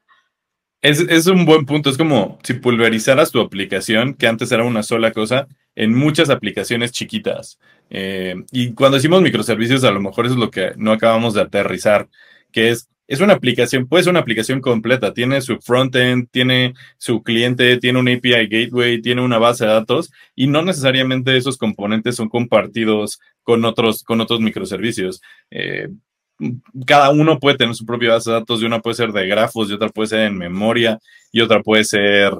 Es, 0.81 0.99
es, 0.99 1.27
un 1.27 1.45
buen 1.45 1.65
punto. 1.65 1.89
Es 1.89 1.97
como 1.97 2.39
si 2.43 2.53
pulverizaras 2.53 3.31
tu 3.31 3.39
aplicación, 3.39 4.13
que 4.13 4.27
antes 4.27 4.51
era 4.51 4.63
una 4.63 4.83
sola 4.83 5.11
cosa, 5.11 5.47
en 5.75 5.93
muchas 5.93 6.29
aplicaciones 6.29 6.91
chiquitas. 6.91 7.59
Eh, 7.89 8.35
y 8.51 8.73
cuando 8.73 8.97
decimos 8.97 9.21
microservicios, 9.21 9.83
a 9.83 9.91
lo 9.91 10.01
mejor 10.01 10.25
eso 10.25 10.35
es 10.35 10.39
lo 10.39 10.51
que 10.51 10.73
no 10.77 10.91
acabamos 10.91 11.33
de 11.33 11.41
aterrizar, 11.41 12.07
que 12.51 12.69
es 12.69 12.89
es 13.07 13.21
una 13.21 13.33
aplicación, 13.33 13.87
puede 13.87 14.03
ser 14.03 14.11
una 14.11 14.19
aplicación 14.19 14.59
completa. 14.61 15.13
Tiene 15.13 15.41
su 15.41 15.57
frontend, 15.59 16.29
tiene 16.29 16.73
su 16.97 17.23
cliente, 17.23 17.77
tiene 17.77 17.99
un 17.99 18.09
API 18.09 18.47
gateway, 18.47 19.01
tiene 19.01 19.21
una 19.21 19.37
base 19.37 19.65
de 19.65 19.71
datos 19.71 20.11
y 20.35 20.47
no 20.47 20.61
necesariamente 20.61 21.37
esos 21.37 21.57
componentes 21.57 22.15
son 22.17 22.27
compartidos 22.27 23.19
con 23.43 23.63
otros, 23.63 24.03
con 24.03 24.19
otros 24.19 24.41
microservicios. 24.41 25.21
Eh, 25.51 25.87
cada 26.85 27.09
uno 27.09 27.39
puede 27.39 27.57
tener 27.57 27.75
su 27.75 27.85
propia 27.85 28.13
base 28.13 28.29
de 28.29 28.39
datos 28.39 28.61
y 28.61 28.65
una 28.65 28.79
puede 28.79 28.95
ser 28.95 29.11
de 29.11 29.27
grafos 29.27 29.69
y 29.69 29.73
otra 29.73 29.89
puede 29.89 30.09
ser 30.09 30.19
en 30.21 30.37
memoria 30.37 30.99
y 31.31 31.41
otra 31.41 31.61
puede 31.61 31.83
ser, 31.83 32.33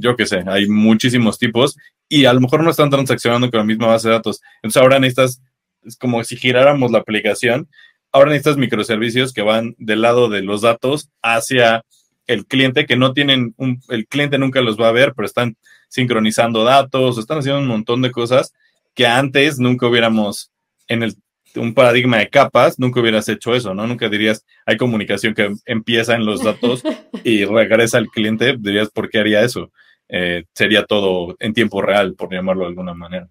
yo 0.00 0.16
qué 0.16 0.26
sé, 0.26 0.42
hay 0.46 0.68
muchísimos 0.68 1.38
tipos 1.38 1.76
y 2.08 2.24
a 2.24 2.32
lo 2.32 2.40
mejor 2.40 2.64
no 2.64 2.70
están 2.70 2.90
transaccionando 2.90 3.50
con 3.50 3.58
la 3.58 3.64
misma 3.64 3.86
base 3.88 4.08
de 4.08 4.14
datos. 4.14 4.40
Entonces 4.56 4.82
ahora 4.82 4.98
necesitas, 4.98 5.40
es 5.84 5.96
como 5.96 6.22
si 6.24 6.36
giráramos 6.36 6.90
la 6.90 6.98
aplicación 6.98 7.68
ahora 8.16 8.30
necesitas 8.30 8.56
microservicios 8.56 9.32
que 9.32 9.42
van 9.42 9.74
del 9.78 10.00
lado 10.00 10.28
de 10.28 10.42
los 10.42 10.62
datos 10.62 11.10
hacia 11.22 11.84
el 12.26 12.46
cliente, 12.46 12.86
que 12.86 12.96
no 12.96 13.12
tienen, 13.12 13.54
un, 13.56 13.80
el 13.88 14.06
cliente 14.06 14.38
nunca 14.38 14.60
los 14.60 14.80
va 14.80 14.88
a 14.88 14.92
ver, 14.92 15.12
pero 15.14 15.26
están 15.26 15.56
sincronizando 15.88 16.64
datos, 16.64 17.18
están 17.18 17.38
haciendo 17.38 17.60
un 17.60 17.68
montón 17.68 18.02
de 18.02 18.10
cosas 18.10 18.52
que 18.94 19.06
antes 19.06 19.58
nunca 19.58 19.86
hubiéramos, 19.86 20.50
en 20.88 21.02
el, 21.02 21.14
un 21.56 21.74
paradigma 21.74 22.18
de 22.18 22.28
capas, 22.28 22.78
nunca 22.78 23.00
hubieras 23.00 23.28
hecho 23.28 23.54
eso, 23.54 23.74
¿no? 23.74 23.86
Nunca 23.86 24.08
dirías, 24.08 24.44
hay 24.64 24.76
comunicación 24.76 25.34
que 25.34 25.52
empieza 25.64 26.14
en 26.14 26.24
los 26.24 26.42
datos 26.42 26.82
y 27.24 27.44
regresa 27.44 27.98
al 27.98 28.08
cliente, 28.08 28.56
dirías, 28.58 28.90
¿por 28.90 29.08
qué 29.08 29.18
haría 29.18 29.42
eso? 29.42 29.70
Eh, 30.08 30.44
sería 30.54 30.84
todo 30.84 31.36
en 31.40 31.52
tiempo 31.52 31.82
real, 31.82 32.14
por 32.14 32.32
llamarlo 32.32 32.62
de 32.62 32.68
alguna 32.68 32.94
manera. 32.94 33.28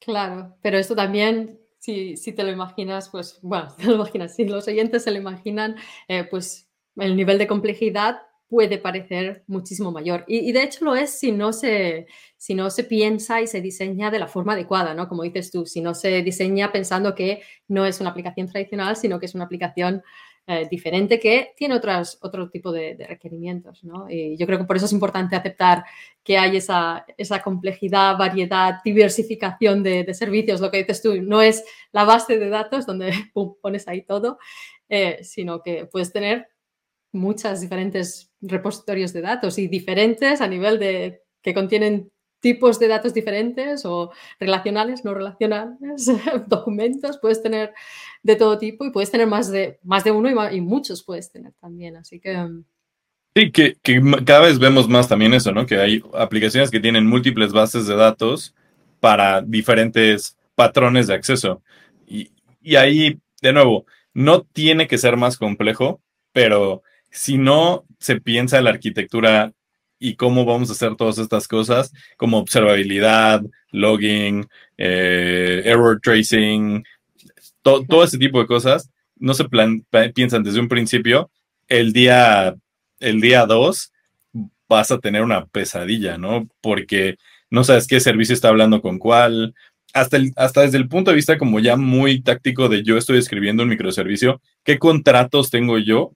Claro, 0.00 0.56
pero 0.62 0.78
esto 0.78 0.94
también 0.94 1.58
si, 1.78 2.32
te 2.32 2.42
lo 2.42 2.50
imaginas, 2.50 3.10
pues, 3.10 3.38
bueno, 3.42 3.68
te 3.76 3.86
lo 3.86 3.94
imaginas, 3.94 4.34
si 4.34 4.44
los 4.44 4.66
oyentes 4.68 5.04
se 5.04 5.10
lo 5.10 5.18
imaginan, 5.18 5.76
eh, 6.08 6.24
pues 6.24 6.68
el 6.96 7.16
nivel 7.16 7.38
de 7.38 7.46
complejidad 7.46 8.22
puede 8.48 8.78
parecer 8.78 9.44
muchísimo 9.46 9.90
mayor. 9.90 10.24
Y, 10.28 10.52
de 10.52 10.62
hecho 10.62 10.84
lo 10.84 10.94
es 10.94 11.18
si 11.18 11.32
no, 11.32 11.52
se, 11.52 12.06
si 12.36 12.54
no 12.54 12.70
se 12.70 12.84
piensa 12.84 13.40
y 13.40 13.46
se 13.46 13.60
diseña 13.60 14.10
de 14.10 14.18
la 14.18 14.28
forma 14.28 14.52
adecuada, 14.52 14.94
¿no? 14.94 15.08
Como 15.08 15.22
dices 15.22 15.50
tú, 15.50 15.66
si 15.66 15.80
no 15.80 15.94
se 15.94 16.22
diseña 16.22 16.72
pensando 16.72 17.14
que 17.14 17.42
no 17.68 17.86
es 17.86 18.00
una 18.00 18.10
aplicación 18.10 18.48
tradicional, 18.48 18.96
sino 18.96 19.18
que 19.18 19.26
es 19.26 19.34
una 19.34 19.44
aplicación 19.44 20.02
eh, 20.46 20.68
diferente 20.70 21.18
que 21.18 21.54
tiene 21.56 21.74
otras, 21.74 22.18
otro 22.20 22.50
tipo 22.50 22.70
de, 22.70 23.02
requerimientos. 23.08 23.82
¿no? 23.82 24.10
Y 24.10 24.36
yo 24.36 24.44
creo 24.46 24.58
que 24.58 24.66
por 24.66 24.76
eso 24.76 24.84
es 24.84 24.92
importante 24.92 25.36
aceptar 25.36 25.84
que 26.22 26.36
hay 26.36 26.58
esa, 26.58 27.06
esa 27.16 27.42
complejidad, 27.42 28.18
variedad, 28.18 28.74
diversificación 28.84 29.82
de, 29.82 30.12
servicios. 30.12 30.60
Lo 30.60 30.70
que 30.70 30.78
dices 30.78 31.00
tú 31.00 31.20
no 31.22 31.40
es 31.40 31.64
la 31.92 32.04
base 32.04 32.38
de 32.38 32.50
datos 32.50 32.84
donde 32.84 33.10
pones 33.62 33.88
ahí 33.88 34.02
todo, 34.02 34.38
eh, 34.90 35.20
sino 35.22 35.62
que 35.62 35.86
puedes 35.86 36.12
tener 36.12 36.48
muchas 37.14 37.60
diferentes 37.60 38.30
repositorios 38.40 39.12
de 39.12 39.22
datos 39.22 39.58
y 39.58 39.68
diferentes 39.68 40.40
a 40.40 40.48
nivel 40.48 40.78
de 40.78 41.22
que 41.42 41.54
contienen 41.54 42.10
tipos 42.44 42.78
de 42.78 42.88
datos 42.88 43.14
diferentes 43.14 43.86
o 43.86 44.12
relacionales, 44.38 45.02
no 45.02 45.14
relacionales, 45.14 45.78
documentos, 46.46 47.16
puedes 47.16 47.42
tener 47.42 47.72
de 48.22 48.36
todo 48.36 48.58
tipo 48.58 48.84
y 48.84 48.90
puedes 48.90 49.10
tener 49.10 49.26
más 49.26 49.50
de, 49.50 49.78
más 49.82 50.04
de 50.04 50.10
uno 50.10 50.50
y, 50.52 50.60
muchos 50.60 51.02
puedes 51.02 51.32
tener 51.32 51.54
también. 51.54 51.96
Así 51.96 52.20
que... 52.20 52.36
Mm. 52.36 52.64
Sí, 53.34 53.50
que, 53.50 53.76
cada 54.26 54.40
vez 54.40 54.58
vemos 54.58 54.90
más 54.90 55.08
también 55.08 55.32
eso, 55.32 55.52
¿no? 55.52 55.64
Que 55.64 55.78
hay 55.78 56.04
aplicaciones 56.12 56.70
que 56.70 56.80
tienen 56.80 57.06
múltiples 57.06 57.52
bases 57.52 57.86
de 57.86 57.96
datos 57.96 58.54
para 59.00 59.40
diferentes 59.40 60.36
patrones 60.54 61.06
de 61.06 61.14
acceso. 61.14 61.62
Y, 62.06 62.30
y 62.60 62.76
ahí, 62.76 63.18
de 63.40 63.52
nuevo, 63.54 63.86
no 64.12 64.42
tiene 64.42 64.86
que 64.86 64.98
ser 64.98 65.16
más 65.16 65.38
complejo, 65.38 66.02
pero 66.32 66.82
si 67.14 67.38
no 67.38 67.84
se 68.00 68.20
piensa 68.20 68.58
en 68.58 68.64
la 68.64 68.70
arquitectura 68.70 69.52
y 70.00 70.16
cómo 70.16 70.44
vamos 70.44 70.68
a 70.68 70.72
hacer 70.72 70.96
todas 70.96 71.16
estas 71.18 71.46
cosas, 71.46 71.92
como 72.16 72.38
observabilidad, 72.38 73.40
logging, 73.70 74.46
eh, 74.76 75.62
error 75.64 76.00
tracing, 76.02 76.82
todo 77.62 78.02
ese 78.02 78.18
tipo 78.18 78.40
de 78.40 78.46
cosas, 78.46 78.90
no 79.16 79.32
se 79.32 79.44
piensan 80.12 80.42
desde 80.42 80.58
un 80.58 80.68
principio, 80.68 81.30
el 81.68 81.92
día, 81.92 82.56
el 82.98 83.20
día 83.20 83.46
dos 83.46 83.92
vas 84.68 84.90
a 84.90 84.98
tener 84.98 85.22
una 85.22 85.46
pesadilla, 85.46 86.18
¿no? 86.18 86.48
Porque 86.60 87.16
no 87.48 87.62
sabes 87.62 87.86
qué 87.86 88.00
servicio 88.00 88.34
está 88.34 88.48
hablando 88.48 88.82
con 88.82 88.98
cuál. 88.98 89.54
Hasta, 89.92 90.18
hasta 90.34 90.62
desde 90.62 90.78
el 90.78 90.88
punto 90.88 91.12
de 91.12 91.14
vista 91.14 91.38
como 91.38 91.60
ya 91.60 91.76
muy 91.76 92.20
táctico 92.20 92.68
de 92.68 92.82
yo 92.82 92.96
estoy 92.96 93.18
escribiendo 93.18 93.62
un 93.62 93.68
microservicio, 93.68 94.42
¿qué 94.64 94.80
contratos 94.80 95.50
tengo 95.50 95.78
yo 95.78 96.12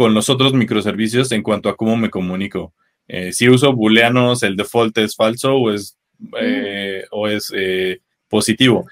con 0.00 0.14
los 0.14 0.30
otros 0.30 0.54
microservicios 0.54 1.30
en 1.30 1.42
cuanto 1.42 1.68
a 1.68 1.76
cómo 1.76 1.94
me 1.94 2.08
comunico? 2.08 2.72
Eh, 3.06 3.34
si 3.34 3.50
uso 3.50 3.74
booleanos, 3.74 4.42
el 4.42 4.56
default 4.56 4.96
es 4.96 5.14
falso 5.14 5.54
o 5.56 5.70
es, 5.70 5.98
eh, 6.40 7.04
o 7.10 7.28
es 7.28 7.52
eh, 7.54 8.00
positivo. 8.26 8.86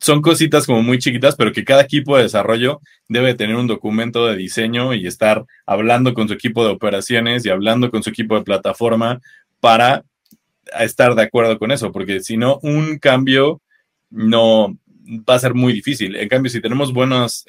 son 0.00 0.20
cositas 0.20 0.66
como 0.66 0.82
muy 0.82 0.98
chiquitas, 0.98 1.36
pero 1.36 1.52
que 1.52 1.64
cada 1.64 1.82
equipo 1.82 2.16
de 2.16 2.24
desarrollo 2.24 2.80
debe 3.08 3.34
tener 3.34 3.54
un 3.54 3.68
documento 3.68 4.26
de 4.26 4.34
diseño 4.34 4.94
y 4.94 5.06
estar 5.06 5.44
hablando 5.64 6.12
con 6.12 6.26
su 6.26 6.34
equipo 6.34 6.64
de 6.64 6.72
operaciones 6.72 7.46
y 7.46 7.50
hablando 7.50 7.92
con 7.92 8.02
su 8.02 8.10
equipo 8.10 8.34
de 8.34 8.42
plataforma 8.42 9.20
para 9.60 10.02
estar 10.80 11.14
de 11.14 11.22
acuerdo 11.22 11.56
con 11.56 11.70
eso, 11.70 11.92
porque 11.92 12.18
si 12.18 12.36
no, 12.36 12.58
un 12.64 12.98
cambio 12.98 13.62
no 14.10 14.76
va 15.08 15.36
a 15.36 15.38
ser 15.38 15.54
muy 15.54 15.72
difícil. 15.72 16.16
En 16.16 16.28
cambio, 16.28 16.50
si 16.50 16.60
tenemos 16.60 16.92
buenos 16.92 17.44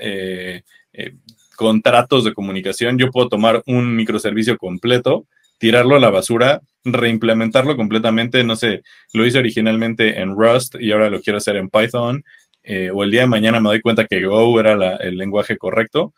contratos 1.62 2.24
de 2.24 2.34
comunicación, 2.34 2.98
yo 2.98 3.12
puedo 3.12 3.30
tomar 3.30 3.62
un 3.68 3.96
microservicio 3.96 4.58
completo 4.58 5.28
tirarlo 5.62 5.96
a 5.96 6.00
la 6.00 6.10
basura, 6.10 6.60
reimplementarlo 6.84 7.78
completamente, 7.78 8.44
no 8.44 8.56
sé, 8.56 8.82
lo 9.14 9.28
hice 9.28 9.38
originalmente 9.38 10.20
en 10.20 10.36
Rust 10.36 10.74
y 10.80 10.92
ahora 10.92 11.12
lo 11.12 11.22
quiero 11.22 11.38
hacer 11.38 11.56
en 11.56 11.70
Python, 11.70 12.24
eh, 12.64 12.90
o 12.92 13.04
el 13.04 13.12
día 13.12 13.22
de 13.22 13.28
mañana 13.28 13.60
me 13.60 13.70
doy 13.70 13.80
cuenta 13.80 14.08
que 14.08 14.26
Go 14.26 14.60
era 14.60 14.96
el 14.96 15.18
lenguaje 15.20 15.60
correcto, 15.60 16.16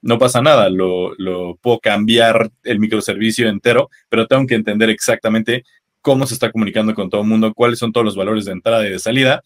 no 0.00 0.18
pasa 0.18 0.40
nada, 0.40 0.70
lo, 0.70 1.14
lo, 1.18 1.56
puedo 1.56 1.80
cambiar 1.80 2.50
el 2.64 2.80
microservicio 2.80 3.46
entero, 3.50 3.90
pero 4.08 4.26
tengo 4.26 4.46
que 4.46 4.54
entender 4.54 4.88
exactamente 4.88 5.64
cómo 6.00 6.26
se 6.26 6.32
está 6.32 6.50
comunicando 6.50 6.94
con 6.94 7.10
todo 7.10 7.20
el 7.20 7.28
mundo, 7.28 7.52
cuáles 7.52 7.78
son 7.78 7.92
todos 7.92 8.06
los 8.06 8.16
valores 8.16 8.46
de 8.46 8.52
entrada 8.52 8.86
y 8.86 8.90
de 8.90 8.98
salida 8.98 9.42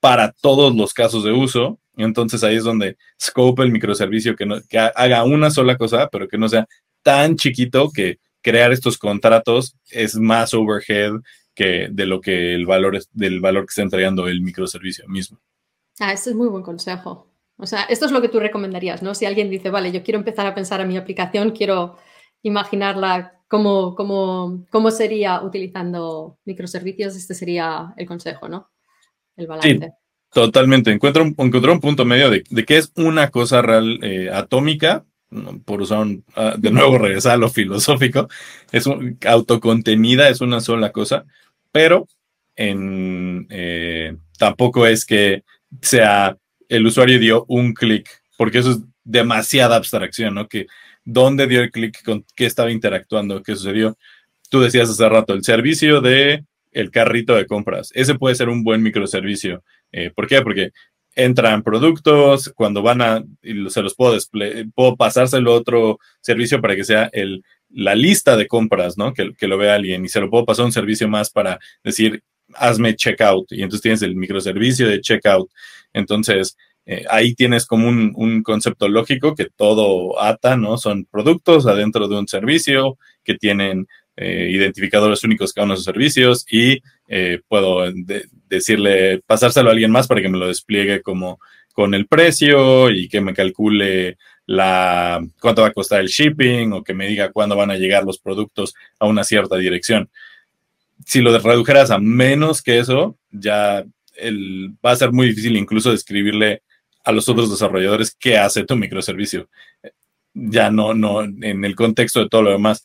para 0.00 0.32
todos 0.32 0.74
los 0.74 0.92
casos 0.92 1.22
de 1.22 1.30
uso. 1.30 1.78
Entonces 1.96 2.42
ahí 2.42 2.56
es 2.56 2.64
donde 2.64 2.96
scope 3.20 3.62
el 3.62 3.72
microservicio 3.72 4.36
que, 4.36 4.46
no, 4.46 4.56
que 4.68 4.78
haga 4.78 5.24
una 5.24 5.50
sola 5.50 5.76
cosa, 5.76 6.08
pero 6.10 6.28
que 6.28 6.38
no 6.38 6.48
sea 6.48 6.66
tan 7.02 7.36
chiquito 7.36 7.90
que 7.94 8.18
crear 8.42 8.72
estos 8.72 8.98
contratos 8.98 9.76
es 9.90 10.16
más 10.16 10.52
overhead 10.54 11.12
que 11.54 11.88
de 11.90 12.06
lo 12.06 12.20
que 12.20 12.54
el 12.54 12.66
valor 12.66 12.96
es, 12.96 13.08
del 13.12 13.40
valor 13.40 13.64
que 13.64 13.70
está 13.70 13.82
entregando 13.82 14.26
el 14.28 14.42
microservicio 14.42 15.06
mismo. 15.08 15.38
Ah, 16.00 16.12
este 16.12 16.30
es 16.30 16.36
muy 16.36 16.48
buen 16.48 16.62
consejo. 16.62 17.30
O 17.56 17.66
sea, 17.66 17.84
esto 17.84 18.06
es 18.06 18.12
lo 18.12 18.20
que 18.20 18.28
tú 18.28 18.40
recomendarías, 18.40 19.02
¿no? 19.02 19.14
Si 19.14 19.26
alguien 19.26 19.48
dice, 19.48 19.70
vale, 19.70 19.92
yo 19.92 20.02
quiero 20.02 20.18
empezar 20.18 20.46
a 20.46 20.54
pensar 20.54 20.80
en 20.80 20.88
mi 20.88 20.96
aplicación, 20.96 21.52
quiero 21.52 21.96
imaginarla 22.42 23.40
cómo, 23.48 23.94
cómo, 23.94 24.66
cómo 24.70 24.90
sería 24.90 25.40
utilizando 25.42 26.38
microservicios, 26.44 27.14
este 27.14 27.34
sería 27.34 27.94
el 27.96 28.06
consejo, 28.06 28.48
¿no? 28.48 28.70
El 29.36 29.46
balance. 29.46 29.92
Totalmente. 30.34 30.90
Encuentro 30.90 31.22
un, 31.22 31.34
un 31.38 31.80
punto 31.80 32.04
medio 32.04 32.28
de, 32.28 32.44
de 32.50 32.64
que 32.64 32.76
es 32.76 32.92
una 32.96 33.30
cosa 33.30 33.62
real 33.62 33.98
eh, 34.02 34.30
atómica 34.30 35.04
por 35.64 35.80
usar 35.80 36.06
ah, 36.36 36.54
de 36.58 36.70
nuevo 36.70 36.98
regresar 36.98 37.32
a 37.32 37.36
lo 37.38 37.48
filosófico, 37.48 38.28
es 38.72 38.84
autocontenida, 39.26 40.28
es 40.28 40.40
una 40.40 40.60
sola 40.60 40.92
cosa, 40.92 41.24
pero 41.72 42.06
en, 42.56 43.46
eh, 43.50 44.16
tampoco 44.38 44.86
es 44.86 45.04
que 45.04 45.42
sea 45.80 46.36
el 46.68 46.86
usuario 46.86 47.18
dio 47.18 47.44
un 47.48 47.74
clic, 47.74 48.08
porque 48.36 48.58
eso 48.58 48.72
es 48.72 48.78
demasiada 49.02 49.76
abstracción, 49.76 50.34
¿no? 50.34 50.48
Que 50.48 50.66
dónde 51.04 51.46
dio 51.46 51.60
el 51.60 51.70
clic, 51.70 52.02
con 52.04 52.24
qué 52.34 52.46
estaba 52.46 52.70
interactuando, 52.70 53.42
qué 53.42 53.54
sucedió. 53.54 53.96
Tú 54.50 54.60
decías 54.60 54.88
hace 54.88 55.08
rato, 55.08 55.34
el 55.34 55.44
servicio 55.44 56.00
de 56.00 56.44
el 56.74 56.90
carrito 56.90 57.34
de 57.34 57.46
compras. 57.46 57.90
Ese 57.94 58.16
puede 58.16 58.34
ser 58.34 58.48
un 58.48 58.62
buen 58.62 58.82
microservicio. 58.82 59.62
Eh, 59.92 60.10
¿Por 60.14 60.26
qué? 60.26 60.42
Porque 60.42 60.70
entran 61.14 61.62
productos, 61.62 62.52
cuando 62.54 62.82
van 62.82 63.00
a, 63.00 63.24
se 63.68 63.82
los 63.82 63.94
puedo, 63.94 64.18
puedo 64.74 64.96
pasárselo 64.96 65.52
a 65.52 65.56
otro 65.56 65.98
servicio 66.20 66.60
para 66.60 66.74
que 66.76 66.84
sea 66.84 67.08
el, 67.12 67.44
la 67.70 67.94
lista 67.94 68.36
de 68.36 68.48
compras, 68.48 68.98
¿no? 68.98 69.14
Que, 69.14 69.32
que, 69.32 69.46
lo 69.46 69.56
vea 69.56 69.76
alguien 69.76 70.04
y 70.04 70.08
se 70.08 70.20
lo 70.20 70.28
puedo 70.28 70.44
pasar 70.44 70.64
a 70.64 70.66
un 70.66 70.72
servicio 70.72 71.08
más 71.08 71.30
para 71.30 71.60
decir, 71.84 72.22
hazme 72.54 72.96
checkout 72.96 73.52
y 73.52 73.62
entonces 73.62 73.82
tienes 73.82 74.02
el 74.02 74.16
microservicio 74.16 74.88
de 74.88 75.00
checkout. 75.00 75.50
Entonces, 75.92 76.56
eh, 76.86 77.04
ahí 77.08 77.34
tienes 77.34 77.64
como 77.66 77.88
un, 77.88 78.12
un, 78.16 78.42
concepto 78.42 78.88
lógico 78.88 79.34
que 79.34 79.46
todo 79.56 80.20
ata, 80.20 80.56
¿no? 80.56 80.76
Son 80.76 81.06
productos 81.06 81.66
adentro 81.66 82.08
de 82.08 82.18
un 82.18 82.28
servicio 82.28 82.98
que 83.22 83.34
tienen 83.34 83.86
eh, 84.16 84.48
identificadores 84.50 85.24
únicos 85.24 85.52
cada 85.52 85.64
uno 85.64 85.74
de 85.74 85.78
sus 85.78 85.84
servicios 85.84 86.46
y 86.50 86.80
eh, 87.08 87.40
puedo 87.48 87.84
decirle, 88.48 89.20
pasárselo 89.26 89.68
a 89.68 89.72
alguien 89.72 89.90
más 89.90 90.06
para 90.06 90.22
que 90.22 90.28
me 90.28 90.38
lo 90.38 90.46
despliegue 90.46 91.02
como 91.02 91.40
con 91.72 91.94
el 91.94 92.06
precio 92.06 92.90
y 92.90 93.08
que 93.08 93.20
me 93.20 93.34
calcule 93.34 94.16
la 94.46 95.24
cuánto 95.40 95.62
va 95.62 95.68
a 95.68 95.72
costar 95.72 96.00
el 96.00 96.06
shipping 96.06 96.72
o 96.72 96.84
que 96.84 96.94
me 96.94 97.08
diga 97.08 97.32
cuándo 97.32 97.56
van 97.56 97.70
a 97.70 97.76
llegar 97.76 98.04
los 98.04 98.18
productos 98.18 98.74
a 98.98 99.06
una 99.06 99.24
cierta 99.24 99.56
dirección. 99.56 100.08
Si 101.04 101.20
lo 101.20 101.36
redujeras 101.36 101.90
a 101.90 101.98
menos 101.98 102.62
que 102.62 102.78
eso, 102.78 103.18
ya 103.32 103.84
el, 104.16 104.74
va 104.84 104.92
a 104.92 104.96
ser 104.96 105.12
muy 105.12 105.28
difícil 105.28 105.56
incluso 105.56 105.90
describirle 105.90 106.62
a 107.04 107.12
los 107.12 107.28
otros 107.28 107.50
desarrolladores 107.50 108.14
qué 108.18 108.38
hace 108.38 108.64
tu 108.64 108.76
microservicio. 108.76 109.48
Ya 110.34 110.70
no, 110.70 110.94
no, 110.94 111.22
en 111.22 111.64
el 111.64 111.74
contexto 111.74 112.20
de 112.20 112.28
todo 112.28 112.42
lo 112.42 112.50
demás 112.52 112.84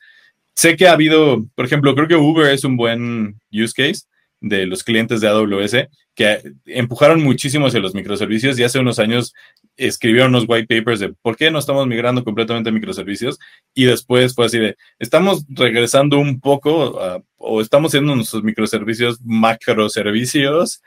sé 0.59 0.75
que 0.75 0.89
ha 0.89 0.91
habido, 0.91 1.45
por 1.55 1.63
ejemplo, 1.63 1.95
creo 1.95 2.09
que 2.09 2.15
Uber 2.17 2.51
es 2.53 2.65
un 2.65 2.75
buen 2.75 3.39
use 3.49 3.73
case 3.73 4.03
de 4.41 4.65
los 4.65 4.83
clientes 4.83 5.21
de 5.21 5.29
AWS 5.29 5.87
que 6.13 6.41
empujaron 6.65 7.23
muchísimo 7.23 7.67
hacia 7.67 7.79
los 7.79 7.95
microservicios 7.95 8.59
y 8.59 8.63
hace 8.63 8.77
unos 8.77 8.99
años 8.99 9.33
escribieron 9.77 10.35
unos 10.35 10.43
white 10.49 10.67
papers 10.67 10.99
de 10.99 11.13
por 11.21 11.37
qué 11.37 11.49
no 11.49 11.59
estamos 11.59 11.87
migrando 11.87 12.25
completamente 12.25 12.69
a 12.69 12.73
microservicios 12.73 13.39
y 13.73 13.85
después 13.85 14.35
fue 14.35 14.47
así 14.47 14.59
de 14.59 14.75
estamos 14.97 15.45
regresando 15.47 16.19
un 16.19 16.41
poco 16.41 17.23
o 17.37 17.61
estamos 17.61 17.91
haciendo 17.91 18.13
nuestros 18.13 18.43
microservicios 18.43 19.21
macroservicios 19.23 20.81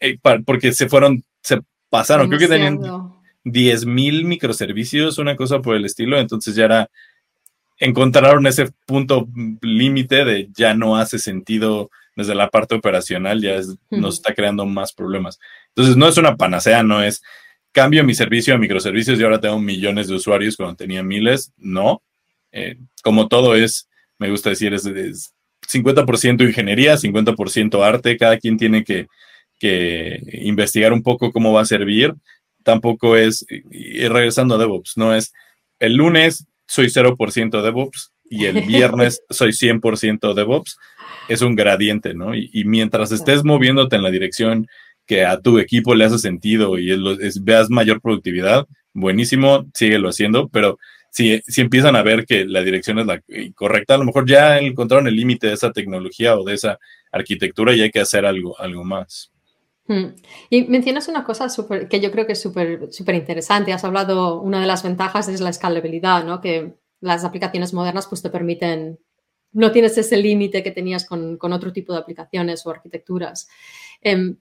eh, 0.00 0.18
porque 0.44 0.72
se 0.72 0.88
fueron, 0.88 1.24
se 1.40 1.60
pasaron, 1.88 2.26
creo 2.26 2.40
que 2.40 2.48
tenían 2.48 2.80
10.000 3.44 4.24
microservicios, 4.24 5.18
una 5.18 5.36
cosa 5.36 5.60
por 5.60 5.76
el 5.76 5.84
estilo, 5.84 6.18
entonces 6.18 6.56
ya 6.56 6.64
era 6.64 6.90
encontraron 7.82 8.46
ese 8.46 8.70
punto 8.86 9.28
límite 9.60 10.24
de 10.24 10.48
ya 10.54 10.72
no 10.72 10.96
hace 10.96 11.18
sentido 11.18 11.90
desde 12.14 12.36
la 12.36 12.48
parte 12.48 12.76
operacional, 12.76 13.42
ya 13.42 13.58
nos 13.90 14.16
está 14.16 14.34
creando 14.34 14.66
más 14.66 14.92
problemas. 14.92 15.40
Entonces, 15.68 15.96
no 15.96 16.06
es 16.06 16.16
una 16.16 16.36
panacea, 16.36 16.84
no 16.84 17.02
es 17.02 17.22
cambio 17.72 18.04
mi 18.04 18.14
servicio 18.14 18.54
a 18.54 18.58
microservicios 18.58 19.18
y 19.18 19.24
ahora 19.24 19.40
tengo 19.40 19.58
millones 19.58 20.06
de 20.06 20.14
usuarios 20.14 20.56
cuando 20.56 20.76
tenía 20.76 21.02
miles. 21.02 21.52
No. 21.56 22.02
Eh, 22.52 22.76
como 23.02 23.26
todo 23.26 23.56
es, 23.56 23.88
me 24.18 24.30
gusta 24.30 24.50
decir, 24.50 24.72
es, 24.74 25.34
50% 25.66 26.46
ingeniería, 26.46 26.96
50% 26.96 27.84
arte. 27.84 28.16
Cada 28.16 28.38
quien 28.38 28.58
tiene 28.58 28.84
que, 28.84 29.08
que, 29.58 30.22
investigar 30.42 30.92
un 30.92 31.02
poco 31.02 31.32
cómo 31.32 31.52
va 31.52 31.62
a 31.62 31.66
servir. 31.66 32.14
Tampoco 32.62 33.16
es, 33.16 33.44
y 33.48 34.06
regresando 34.06 34.54
a 34.54 34.58
DevOps, 34.58 34.96
no 34.96 35.12
es 35.16 35.32
el 35.80 35.94
lunes 35.94 36.46
soy 36.72 36.86
0% 36.86 37.62
DevOps 37.62 38.12
y 38.30 38.46
el 38.46 38.62
viernes 38.66 39.22
soy 39.28 39.50
100% 39.50 40.34
DevOps, 40.34 40.78
es 41.28 41.42
un 41.42 41.54
gradiente, 41.54 42.14
¿no? 42.14 42.34
Y, 42.34 42.64
mientras 42.64 43.12
estés 43.12 43.44
moviéndote 43.44 43.96
en 43.96 44.02
la 44.02 44.10
dirección 44.10 44.66
que 45.06 45.24
a 45.26 45.38
tu 45.38 45.58
equipo 45.58 45.94
le 45.94 46.06
hace 46.06 46.18
sentido 46.18 46.78
y 46.78 46.90
veas 47.42 47.68
mayor 47.68 48.00
productividad, 48.00 48.66
buenísimo, 48.94 49.66
síguelo 49.74 50.08
haciendo, 50.08 50.48
pero 50.48 50.78
si, 51.10 51.42
si 51.46 51.60
empiezan 51.60 51.94
a 51.94 52.02
ver 52.02 52.24
que 52.24 52.46
la 52.46 52.62
dirección 52.62 52.98
es 52.98 53.06
la 53.06 53.20
correcta, 53.54 53.94
a 53.94 53.98
lo 53.98 54.04
mejor 54.04 54.26
ya 54.26 54.58
encontraron 54.58 55.06
el 55.06 55.16
límite 55.16 55.48
de 55.48 55.54
esa 55.54 55.72
tecnología 55.72 56.36
o 56.36 56.44
de 56.44 56.54
esa 56.54 56.78
arquitectura 57.10 57.74
y 57.74 57.82
hay 57.82 57.90
que 57.90 58.00
hacer 58.00 58.24
algo, 58.24 58.58
algo 58.58 58.82
más. 58.82 59.30
Hmm. 59.86 60.14
Y 60.48 60.64
mencionas 60.64 61.08
una 61.08 61.24
cosa 61.24 61.48
que 61.88 62.00
yo 62.00 62.12
creo 62.12 62.26
que 62.26 62.32
es 62.32 62.40
súper 62.40 63.14
interesante. 63.14 63.72
Has 63.72 63.84
hablado, 63.84 64.40
una 64.40 64.60
de 64.60 64.66
las 64.66 64.82
ventajas 64.82 65.28
es 65.28 65.40
la 65.40 65.50
escalabilidad, 65.50 66.24
¿no? 66.24 66.40
Que 66.40 66.74
las 67.00 67.24
aplicaciones 67.24 67.74
modernas 67.74 68.06
pues 68.06 68.22
te 68.22 68.30
permiten, 68.30 68.98
no 69.52 69.72
tienes 69.72 69.98
ese 69.98 70.16
límite 70.16 70.62
que 70.62 70.70
tenías 70.70 71.04
con, 71.04 71.38
otro 71.40 71.72
tipo 71.72 71.92
de 71.92 71.98
aplicaciones 71.98 72.64
o 72.64 72.70
arquitecturas. 72.70 73.48
Em, 74.00 74.38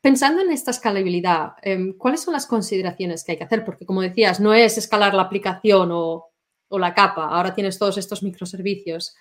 pensando 0.00 0.42
en 0.42 0.52
esta 0.52 0.70
escalabilidad, 0.70 1.54
em, 1.62 1.92
¿cuáles 1.98 2.22
son 2.22 2.34
las 2.34 2.46
consideraciones 2.46 3.24
que 3.24 3.32
hay 3.32 3.38
que 3.38 3.44
hacer? 3.44 3.64
Porque 3.64 3.84
como 3.84 4.00
decías, 4.00 4.40
no 4.40 4.54
es 4.54 4.78
escalar 4.78 5.12
la 5.12 5.22
aplicación 5.22 5.90
o, 5.92 6.28
o 6.68 6.78
la 6.78 6.94
capa, 6.94 7.26
ahora 7.28 7.54
tienes 7.54 7.78
todos 7.78 7.98
estos 7.98 8.22
microservicios. 8.22 9.16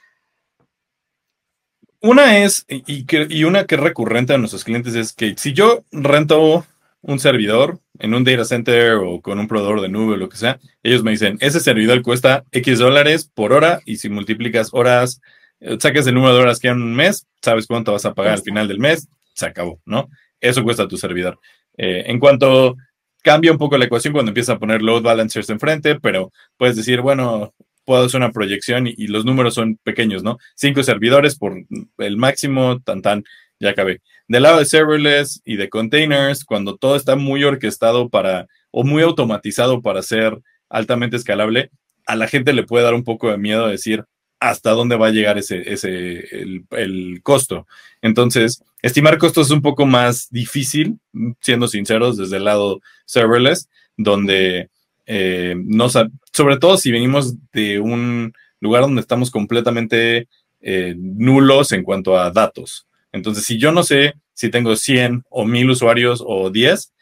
Una 2.02 2.44
es, 2.44 2.66
y, 2.68 3.06
que, 3.06 3.26
y 3.30 3.44
una 3.44 3.66
que 3.66 3.76
es 3.76 3.82
recurrente 3.82 4.34
a 4.34 4.38
nuestros 4.38 4.64
clientes, 4.64 4.96
es 4.96 5.14
que 5.14 5.34
si 5.38 5.54
yo 5.54 5.84
rento 5.92 6.66
un 7.02 7.20
servidor 7.20 7.80
en 8.00 8.14
un 8.14 8.24
data 8.24 8.46
center 8.46 8.94
o 8.96 9.22
con 9.22 9.40
un 9.40 9.48
proveedor 9.48 9.82
de 9.82 9.90
nube 9.90 10.14
o 10.14 10.18
lo 10.18 10.30
que 10.30 10.38
sea, 10.38 10.60
ellos 10.84 11.04
me 11.04 11.12
dicen, 11.12 11.38
ese 11.42 11.60
servidor 11.60 12.02
cuesta 12.04 12.44
X 12.52 12.80
dólares 12.80 13.32
por 13.34 13.54
hora 13.54 13.82
y 13.86 13.98
si 13.98 14.10
multiplicas 14.10 14.70
horas, 14.74 15.22
eh, 15.60 15.78
saques 15.80 16.06
el 16.06 16.16
número 16.16 16.36
de 16.36 16.42
horas 16.42 16.60
que 16.60 16.68
hay 16.68 16.74
en 16.76 16.84
un 16.84 16.96
mes, 16.96 17.26
sabes 17.42 17.66
cuánto 17.66 17.94
vas 17.94 18.06
a 18.06 18.14
pagar 18.14 18.34
al 18.34 18.42
final 18.42 18.68
del 18.68 18.80
mes, 18.80 19.08
se 19.34 19.46
acabó, 19.48 19.80
¿no? 19.86 20.10
Eso 20.40 20.64
cuesta 20.64 20.88
tu 20.88 20.98
servidor. 20.98 21.40
Eh, 21.78 22.04
en 22.08 22.20
cuanto 22.20 22.76
cambia 23.24 23.52
un 23.52 23.58
poco 23.58 23.78
la 23.78 23.86
ecuación 23.86 24.14
cuando 24.14 24.30
empieza 24.30 24.54
a 24.54 24.60
poner 24.60 24.82
load 24.82 25.02
balancers 25.02 25.50
enfrente, 25.50 26.00
pero 26.00 26.32
puedes 26.58 26.76
decir, 26.76 27.02
bueno, 27.02 27.54
puedo 27.88 28.04
hacer 28.04 28.20
una 28.20 28.34
proyección 28.34 28.86
y, 28.86 29.08
los 29.08 29.24
números 29.24 29.54
son 29.54 29.78
pequeños, 29.78 30.22
¿no? 30.22 30.38
Cinco 30.56 30.84
servidores 30.84 31.38
por 31.38 31.56
el 32.00 32.18
máximo, 32.18 32.82
tan 32.82 33.02
tan, 33.02 33.24
ya 33.62 33.70
acabé. 33.70 34.02
Del 34.28 34.44
lado 34.44 34.60
de 34.60 34.66
serverless 34.66 35.42
y 35.46 35.56
de 35.56 35.70
containers, 35.70 36.44
cuando 36.44 36.76
todo 36.76 36.98
está 36.98 37.16
muy 37.16 37.46
orquestado 37.46 38.10
para 38.10 38.48
o 38.72 38.84
muy 38.84 39.04
automatizado 39.04 39.82
para 39.82 40.02
ser 40.02 40.38
altamente 40.68 41.16
escalable, 41.16 41.72
a 42.06 42.18
la 42.18 42.28
gente 42.28 42.52
le 42.52 42.64
puede 42.64 42.84
dar 42.84 42.94
un 42.94 43.06
poco 43.06 43.32
de 43.32 43.38
miedo 43.38 43.70
decir 43.70 44.04
hasta 44.42 44.72
dónde 44.72 44.98
va 44.98 45.08
a 45.08 45.12
llegar 45.12 45.38
ese, 45.38 45.72
ese 45.72 46.20
el, 46.42 46.66
el 46.72 47.22
costo. 47.24 47.68
Entonces, 48.02 48.62
estimar 48.82 49.18
costos 49.18 49.48
es 49.48 49.52
un 49.52 49.62
poco 49.62 49.86
más 49.86 50.28
difícil, 50.30 51.00
siendo 51.40 51.70
sinceros, 51.70 52.18
desde 52.18 52.36
el 52.36 52.44
lado 52.44 52.82
serverless, 53.06 53.70
donde 53.96 54.70
eh, 55.08 55.56
no, 55.58 55.88
sobre 55.90 56.58
todo 56.60 56.78
si 56.78 56.92
venimos 56.92 57.36
de 57.54 57.80
un 57.80 58.34
lugar 58.60 58.84
donde 58.84 59.02
estamos 59.02 59.32
completamente 59.32 60.28
eh, 60.60 60.96
nulos 60.98 61.72
en 61.72 61.84
cuanto 61.84 62.20
a 62.20 62.30
datos. 62.30 62.86
Entonces, 63.14 63.46
si 63.46 63.58
yo 63.58 63.72
no 63.72 63.84
sé 63.84 64.16
si 64.34 64.50
tengo 64.50 64.76
100 64.76 65.24
o 65.30 65.46
1000 65.46 65.70
usuarios 65.70 66.24
o 66.26 66.50
10, 66.50 66.94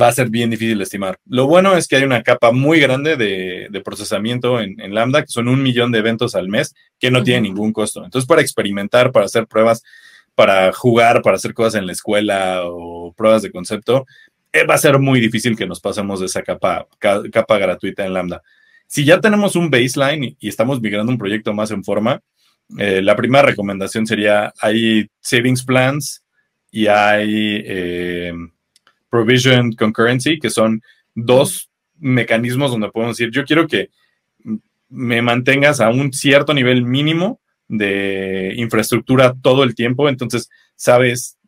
va 0.00 0.08
a 0.08 0.12
ser 0.12 0.30
bien 0.30 0.50
difícil 0.50 0.78
de 0.78 0.84
estimar. 0.84 1.18
Lo 1.26 1.46
bueno 1.46 1.76
es 1.76 1.86
que 1.86 1.96
hay 1.96 2.04
una 2.04 2.22
capa 2.22 2.50
muy 2.50 2.80
grande 2.80 3.16
de, 3.16 3.80
procesamiento 3.84 4.60
en, 4.60 4.94
Lambda, 4.94 5.22
que 5.22 5.28
son 5.28 5.46
un 5.46 5.62
millón 5.62 5.92
de 5.92 5.98
eventos 5.98 6.34
al 6.34 6.48
mes, 6.48 6.74
que 6.98 7.10
no 7.10 7.22
tiene 7.22 7.42
ningún 7.42 7.72
costo. 7.72 8.04
Entonces, 8.04 8.26
para 8.26 8.40
experimentar, 8.40 9.12
para 9.12 9.26
hacer 9.26 9.46
pruebas, 9.46 9.82
para 10.34 10.72
jugar, 10.72 11.22
para 11.22 11.36
hacer 11.36 11.54
cosas 11.54 11.76
en 11.76 11.86
la 11.86 11.92
escuela 11.92 12.62
o 12.64 13.12
pruebas 13.12 13.42
de 13.42 13.52
concepto, 13.52 14.06
va 14.62 14.74
a 14.74 14.78
ser 14.78 14.98
muy 14.98 15.20
difícil 15.20 15.56
que 15.56 15.66
nos 15.66 15.80
pasemos 15.80 16.20
de 16.20 16.26
esa 16.26 16.42
capa, 16.42 16.86
capa 16.98 17.58
gratuita 17.58 18.06
en 18.06 18.14
Lambda. 18.14 18.42
Si 18.86 19.04
ya 19.04 19.20
tenemos 19.20 19.56
un 19.56 19.70
baseline 19.70 20.36
y, 20.38 20.48
estamos 20.48 20.80
migrando 20.80 21.10
un 21.10 21.18
proyecto 21.18 21.52
más 21.52 21.70
en 21.72 21.82
forma, 21.82 22.20
eh, 22.78 23.02
la 23.02 23.16
primera 23.16 23.42
recomendación 23.42 24.06
sería, 24.06 24.52
hay 24.60 25.08
savings 25.20 25.64
plans 25.64 26.24
y 26.70 26.86
hay 26.86 27.62
eh, 27.66 28.32
provision 29.10 29.72
concurrency, 29.72 30.38
que 30.38 30.50
son 30.50 30.82
dos 31.14 31.70
mecanismos 31.98 32.70
donde 32.70 32.90
podemos 32.90 33.16
decir, 33.16 33.32
yo 33.32 33.44
quiero 33.44 33.66
que 33.66 33.90
me 34.88 35.22
mantengas 35.22 35.80
a 35.80 35.88
un 35.88 36.12
cierto 36.12 36.54
nivel 36.54 36.84
mínimo 36.84 37.40
de 37.68 38.54
infraestructura 38.56 39.34
todo 39.42 39.64
el 39.64 39.74
tiempo, 39.74 40.08
entonces 40.08 40.50
sabes, 40.76 41.38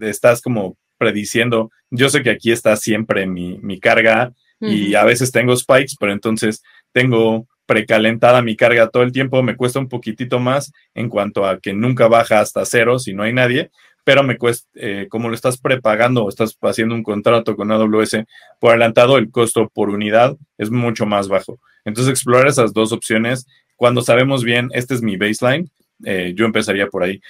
estás 0.00 0.42
como 0.42 0.76
prediciendo, 0.98 1.70
yo 1.90 2.10
sé 2.10 2.22
que 2.22 2.30
aquí 2.30 2.52
está 2.52 2.76
siempre 2.76 3.26
mi, 3.26 3.58
mi 3.58 3.80
carga 3.80 4.32
y 4.60 4.94
a 4.96 5.04
veces 5.04 5.30
tengo 5.30 5.56
spikes, 5.56 5.94
pero 6.00 6.12
entonces 6.12 6.64
tengo 6.92 7.46
precalentada 7.64 8.42
mi 8.42 8.56
carga 8.56 8.88
todo 8.88 9.02
el 9.02 9.12
tiempo, 9.12 9.42
me 9.42 9.56
cuesta 9.56 9.78
un 9.78 9.88
poquitito 9.88 10.40
más 10.40 10.72
en 10.94 11.08
cuanto 11.08 11.46
a 11.46 11.60
que 11.60 11.72
nunca 11.72 12.08
baja 12.08 12.40
hasta 12.40 12.64
cero 12.64 12.98
si 12.98 13.14
no 13.14 13.22
hay 13.22 13.32
nadie, 13.32 13.70
pero 14.04 14.22
me 14.22 14.38
cuesta, 14.38 14.66
eh, 14.74 15.06
como 15.10 15.28
lo 15.28 15.34
estás 15.34 15.58
prepagando 15.58 16.24
o 16.24 16.30
estás 16.30 16.56
haciendo 16.62 16.94
un 16.94 17.02
contrato 17.02 17.54
con 17.56 17.70
AWS 17.70 18.24
por 18.58 18.70
adelantado, 18.70 19.18
el 19.18 19.30
costo 19.30 19.68
por 19.68 19.90
unidad 19.90 20.34
es 20.56 20.70
mucho 20.70 21.04
más 21.04 21.28
bajo. 21.28 21.60
Entonces, 21.84 22.12
explorar 22.12 22.46
esas 22.46 22.72
dos 22.72 22.92
opciones, 22.92 23.46
cuando 23.76 24.00
sabemos 24.00 24.44
bien, 24.44 24.70
este 24.72 24.94
es 24.94 25.02
mi 25.02 25.18
baseline, 25.18 25.70
eh, 26.06 26.32
yo 26.34 26.46
empezaría 26.46 26.86
por 26.86 27.02
ahí. 27.02 27.20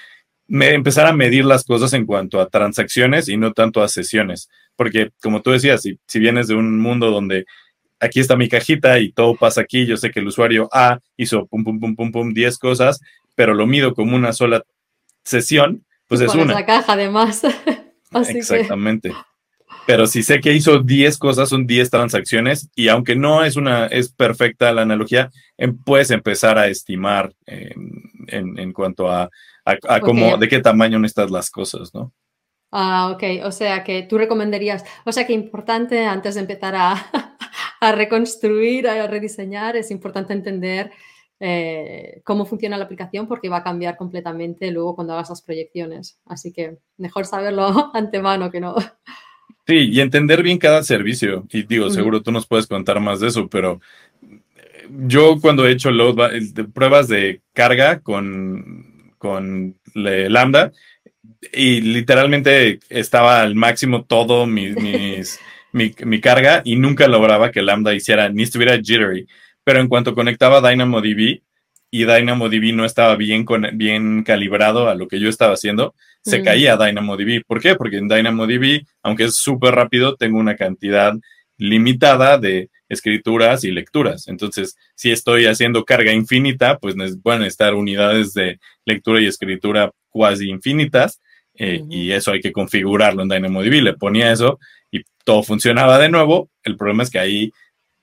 Me, 0.48 0.70
empezar 0.70 1.06
a 1.06 1.12
medir 1.12 1.44
las 1.44 1.64
cosas 1.64 1.92
en 1.92 2.06
cuanto 2.06 2.40
a 2.40 2.48
transacciones 2.48 3.28
y 3.28 3.36
no 3.36 3.52
tanto 3.52 3.82
a 3.82 3.88
sesiones. 3.88 4.48
Porque, 4.74 5.10
como 5.22 5.42
tú 5.42 5.50
decías, 5.50 5.82
si, 5.82 5.98
si 6.06 6.18
vienes 6.18 6.48
de 6.48 6.54
un 6.54 6.80
mundo 6.80 7.10
donde 7.10 7.44
aquí 8.00 8.20
está 8.20 8.36
mi 8.36 8.48
cajita 8.48 8.98
y 8.98 9.12
todo 9.12 9.36
pasa 9.36 9.60
aquí, 9.60 9.86
yo 9.86 9.96
sé 9.96 10.10
que 10.10 10.20
el 10.20 10.26
usuario 10.26 10.68
A 10.72 10.98
hizo 11.16 11.46
pum, 11.46 11.64
pum, 11.64 11.78
pum, 11.78 11.94
pum, 11.94 12.12
pum, 12.12 12.32
10 12.32 12.58
cosas, 12.58 13.00
pero 13.34 13.54
lo 13.54 13.66
mido 13.66 13.94
como 13.94 14.16
una 14.16 14.32
sola 14.32 14.62
sesión, 15.24 15.84
pues 16.06 16.20
es 16.22 16.34
una. 16.34 16.54
la 16.54 16.66
caja 16.66 16.94
además. 16.94 17.42
Exactamente. 18.28 19.12
Pero 19.86 20.06
si 20.06 20.22
sé 20.22 20.40
que 20.40 20.54
hizo 20.54 20.80
10 20.80 21.18
cosas, 21.18 21.48
son 21.48 21.66
10 21.66 21.90
transacciones 21.90 22.70
y 22.74 22.88
aunque 22.88 23.16
no 23.16 23.44
es 23.44 23.56
una 23.56 23.86
es 23.86 24.10
perfecta 24.10 24.72
la 24.72 24.82
analogía, 24.82 25.30
em, 25.56 25.76
puedes 25.76 26.10
empezar 26.10 26.58
a 26.58 26.68
estimar 26.68 27.32
en, 28.28 28.58
en, 28.58 28.72
cuanto 28.72 29.10
a, 29.10 29.28
a, 29.64 30.00
cómo, 30.00 30.36
de 30.36 30.48
qué 30.48 30.60
tamaño 30.60 30.98
necesitas 30.98 31.30
las 31.30 31.50
cosas, 31.50 31.92
¿no? 31.94 32.12
Ah, 32.70 33.10
ok. 33.14 33.44
O 33.44 33.52
sea 33.52 33.82
que 33.82 34.02
tú 34.02 34.18
recomendarías, 34.18 34.84
o 35.04 35.12
sea 35.12 35.26
que 35.26 35.32
importante 35.32 36.04
antes 36.04 36.34
de 36.34 36.42
empezar 36.42 36.74
a, 36.76 36.94
a 37.80 37.92
reconstruir, 37.92 38.88
a 38.88 39.06
rediseñar, 39.06 39.76
es 39.76 39.90
importante 39.90 40.32
entender 40.32 40.92
eh, 41.40 42.20
cómo 42.24 42.46
funciona 42.46 42.76
la 42.76 42.84
aplicación 42.84 43.28
porque 43.28 43.48
va 43.48 43.58
a 43.58 43.62
cambiar 43.62 43.96
completamente 43.96 44.70
luego 44.72 44.96
cuando 44.96 45.14
hagas 45.14 45.30
las 45.30 45.42
proyecciones. 45.42 46.18
Así 46.26 46.52
que 46.52 46.78
mejor 46.96 47.26
saberlo 47.26 47.90
antemano 47.94 48.50
que 48.50 48.60
no. 48.60 48.74
Sí, 49.66 49.90
y 49.90 50.00
entender 50.00 50.42
bien 50.42 50.58
cada 50.58 50.82
servicio. 50.82 51.46
Y 51.50 51.62
digo, 51.64 51.90
seguro 51.90 52.22
tú 52.22 52.32
nos 52.32 52.46
puedes 52.46 52.66
contar 52.66 53.00
más 53.00 53.20
de 53.20 53.28
eso, 53.28 53.48
pero 53.48 53.80
yo 54.90 55.40
cuando 55.40 55.66
he 55.66 55.72
hecho 55.72 55.90
load, 55.90 56.16
pruebas 56.72 57.08
de 57.08 57.40
carga 57.52 58.00
con, 58.00 59.12
con 59.18 59.76
Lambda, 59.94 60.72
y 61.52 61.80
literalmente 61.80 62.80
estaba 62.88 63.42
al 63.42 63.54
máximo 63.54 64.04
todo 64.04 64.46
mi, 64.46 64.70
mi, 65.72 65.94
mi, 66.04 66.20
carga 66.20 66.62
y 66.64 66.76
nunca 66.76 67.06
lograba 67.06 67.50
que 67.50 67.62
Lambda 67.62 67.94
hiciera 67.94 68.28
ni 68.28 68.42
estuviera 68.42 68.76
jittery 68.76 69.26
pero 69.68 69.80
en 69.80 69.88
cuanto 69.88 70.14
conectaba 70.14 70.66
DynamoDB 70.66 71.42
y 71.90 72.04
DynamoDB 72.06 72.72
no 72.72 72.86
estaba 72.86 73.16
bien, 73.16 73.44
con, 73.44 73.66
bien 73.74 74.22
calibrado 74.22 74.88
a 74.88 74.94
lo 74.94 75.08
que 75.08 75.20
yo 75.20 75.28
estaba 75.28 75.52
haciendo, 75.52 75.94
se 76.22 76.40
mm. 76.40 76.44
caía 76.44 76.76
DynamoDB. 76.78 77.42
¿Por 77.46 77.60
qué? 77.60 77.74
Porque 77.74 77.98
en 77.98 78.08
DynamoDB, 78.08 78.86
aunque 79.02 79.24
es 79.24 79.34
súper 79.34 79.74
rápido, 79.74 80.16
tengo 80.16 80.38
una 80.38 80.56
cantidad 80.56 81.12
limitada 81.58 82.38
de 82.38 82.70
escrituras 82.88 83.64
y 83.64 83.70
lecturas. 83.70 84.28
Entonces, 84.28 84.76
si 84.94 85.10
estoy 85.10 85.46
haciendo 85.46 85.84
carga 85.84 86.12
infinita, 86.12 86.78
pues 86.78 86.94
van 87.22 87.42
a 87.42 87.46
estar 87.46 87.74
unidades 87.74 88.32
de 88.32 88.58
lectura 88.84 89.20
y 89.20 89.26
escritura 89.26 89.92
cuasi 90.08 90.48
infinitas. 90.48 91.20
Eh, 91.54 91.82
y 91.90 92.12
eso 92.12 92.30
hay 92.30 92.40
que 92.40 92.52
configurarlo 92.52 93.22
en 93.22 93.28
DynamoDB. 93.28 93.82
Le 93.82 93.94
ponía 93.94 94.32
eso 94.32 94.58
y 94.90 95.02
todo 95.24 95.42
funcionaba 95.42 95.98
de 95.98 96.08
nuevo. 96.08 96.48
El 96.62 96.76
problema 96.76 97.02
es 97.02 97.10
que 97.10 97.18
ahí 97.18 97.52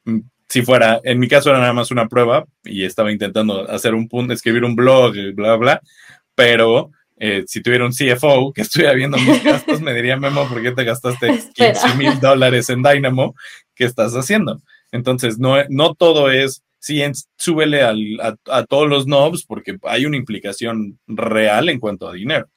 mm, 0.03 0.19
si 0.47 0.61
fuera, 0.61 0.99
en 1.03 1.19
mi 1.19 1.27
caso 1.27 1.49
era 1.49 1.59
nada 1.59 1.73
más 1.73 1.89
una 1.89 2.07
prueba 2.07 2.45
y 2.63 2.83
estaba 2.83 3.11
intentando 3.11 3.69
hacer 3.69 3.95
un 3.95 4.07
punto, 4.07 4.33
escribir 4.33 4.63
un 4.63 4.75
blog 4.75 5.15
bla, 5.33 5.55
bla, 5.55 5.81
pero 6.35 6.91
eh, 7.17 7.43
si 7.47 7.62
tuviera 7.62 7.86
un 7.86 7.91
CFO 7.91 8.54
que 8.54 8.62
estuviera 8.62 8.93
viendo 8.93 9.17
mis 9.17 9.43
gastos, 9.43 9.82
me 9.82 9.93
diría, 9.93 10.17
Memo, 10.17 10.47
¿por 10.47 10.62
qué 10.62 10.71
te 10.71 10.84
gastaste 10.84 11.28
15 11.54 11.95
mil 11.95 12.19
dólares 12.19 12.69
en 12.69 12.84
Dynamo? 12.84 13.36
¿Qué 13.73 13.86
estás 13.86 14.13
haciendo? 14.13 14.62
Entonces, 14.91 15.38
no, 15.39 15.56
no 15.69 15.93
todo 15.95 16.32
es, 16.32 16.63
sí, 16.80 17.01
súbele 17.38 17.84
a, 17.84 17.93
a, 18.49 18.65
todos 18.65 18.88
los 18.88 19.06
knobs 19.06 19.45
porque 19.45 19.78
hay 19.84 20.06
una 20.06 20.17
implicación 20.17 20.99
real 21.08 21.69
en 21.69 21.80
cuanto 21.80 22.08
a 22.08 22.13
dinero. 22.13 22.47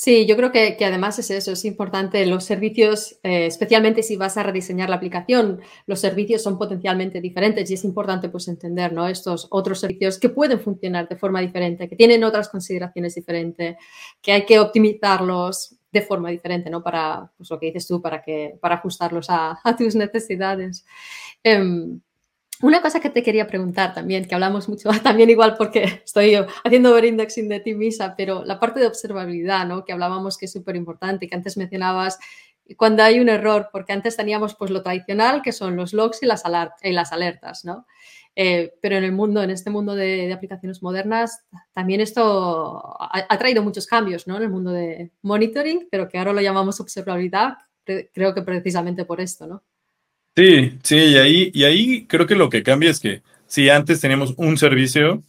Sí, 0.00 0.26
yo 0.26 0.36
creo 0.36 0.52
que, 0.52 0.76
además 0.84 1.18
es 1.18 1.28
eso, 1.32 1.50
es 1.50 1.64
importante. 1.64 2.24
Los 2.24 2.44
servicios, 2.44 3.18
eh, 3.24 3.46
especialmente 3.46 4.04
si 4.04 4.16
vas 4.16 4.36
a 4.36 4.44
rediseñar 4.44 4.88
la 4.88 4.94
aplicación, 4.94 5.60
los 5.86 5.98
servicios 5.98 6.40
son 6.40 6.56
potencialmente 6.56 7.20
diferentes 7.20 7.68
y 7.68 7.74
es 7.74 7.82
importante 7.82 8.28
pues 8.28 8.46
entender 8.46 8.92
¿no? 8.92 9.08
estos 9.08 9.48
otros 9.50 9.80
servicios 9.80 10.20
que 10.20 10.28
pueden 10.28 10.60
funcionar 10.60 11.08
de 11.08 11.16
forma 11.16 11.40
diferente, 11.40 11.88
que 11.88 11.96
tienen 11.96 12.22
otras 12.22 12.48
consideraciones 12.48 13.16
diferentes, 13.16 13.76
que 14.22 14.30
hay 14.30 14.46
que 14.46 14.60
optimizarlos 14.60 15.74
de 15.90 16.02
forma 16.02 16.30
diferente, 16.30 16.70
¿no? 16.70 16.80
Para, 16.80 17.32
pues 17.36 17.50
lo 17.50 17.58
que 17.58 17.66
dices 17.66 17.88
tú, 17.88 18.00
para, 18.00 18.22
que, 18.22 18.56
para 18.60 18.76
ajustarlos 18.76 19.26
a, 19.30 19.58
tus 19.76 19.96
necesidades. 19.96 20.86
Em, 21.42 22.00
una 22.62 22.82
cosa 22.82 23.00
que 23.00 23.10
te 23.10 23.22
quería 23.22 23.46
preguntar 23.46 23.94
también, 23.94 24.26
que 24.26 24.34
hablamos 24.34 24.68
mucho, 24.68 24.90
también 25.02 25.30
igual 25.30 25.56
porque 25.56 26.02
estoy 26.04 26.34
haciendo 26.64 26.90
overindexing 26.92 27.48
de 27.48 27.60
ti, 27.60 27.74
Misa, 27.74 28.14
pero 28.16 28.44
la 28.44 28.58
parte 28.58 28.80
de 28.80 28.86
observabilidad, 28.86 29.66
¿no? 29.66 29.84
Que 29.84 29.92
hablábamos 29.92 30.36
que 30.36 30.46
es 30.46 30.52
súper 30.52 30.76
importante, 30.76 31.28
que 31.28 31.36
antes 31.36 31.56
mencionabas 31.56 32.18
cuando 32.76 33.02
hay 33.02 33.20
un 33.20 33.28
error, 33.28 33.68
porque 33.72 33.92
antes 33.92 34.16
teníamos 34.16 34.54
pues 34.54 34.70
lo 34.70 34.82
tradicional, 34.82 35.42
que 35.42 35.52
son 35.52 35.76
los 35.76 35.92
logs 35.92 36.22
y 36.22 36.26
las, 36.26 36.42
y 36.82 36.92
las 36.92 37.12
alertas, 37.12 37.64
¿no? 37.64 37.86
Eh, 38.36 38.74
pero 38.80 38.96
en 38.96 39.04
el 39.04 39.12
mundo, 39.12 39.42
en 39.42 39.50
este 39.50 39.70
mundo 39.70 39.94
de, 39.94 40.32
aplicaciones 40.32 40.82
modernas, 40.82 41.44
también 41.72 42.00
esto 42.00 42.78
ha, 43.00 43.26
ha, 43.28 43.38
traído 43.38 43.62
muchos 43.62 43.86
cambios, 43.86 44.26
¿no? 44.26 44.36
En 44.36 44.42
el 44.42 44.50
mundo 44.50 44.70
de 44.70 45.10
monitoring, 45.22 45.88
pero 45.90 46.08
que 46.08 46.18
ahora 46.18 46.32
lo 46.32 46.40
llamamos 46.40 46.78
observabilidad, 46.78 47.54
creo 47.84 48.34
que 48.34 48.42
precisamente 48.42 49.04
por 49.04 49.20
esto, 49.20 49.46
¿no? 49.46 49.62
Sí, 50.38 50.78
sí, 50.84 50.94
y 50.94 51.16
ahí, 51.16 51.50
y 51.52 51.64
ahí 51.64 52.06
creo 52.06 52.28
que 52.28 52.36
lo 52.36 52.48
que 52.48 52.62
cambia 52.62 52.90
es 52.90 53.00
que 53.00 53.22
si 53.48 53.70
antes 53.70 54.00
teníamos 54.00 54.34
un 54.36 54.56
servicio, 54.56 55.24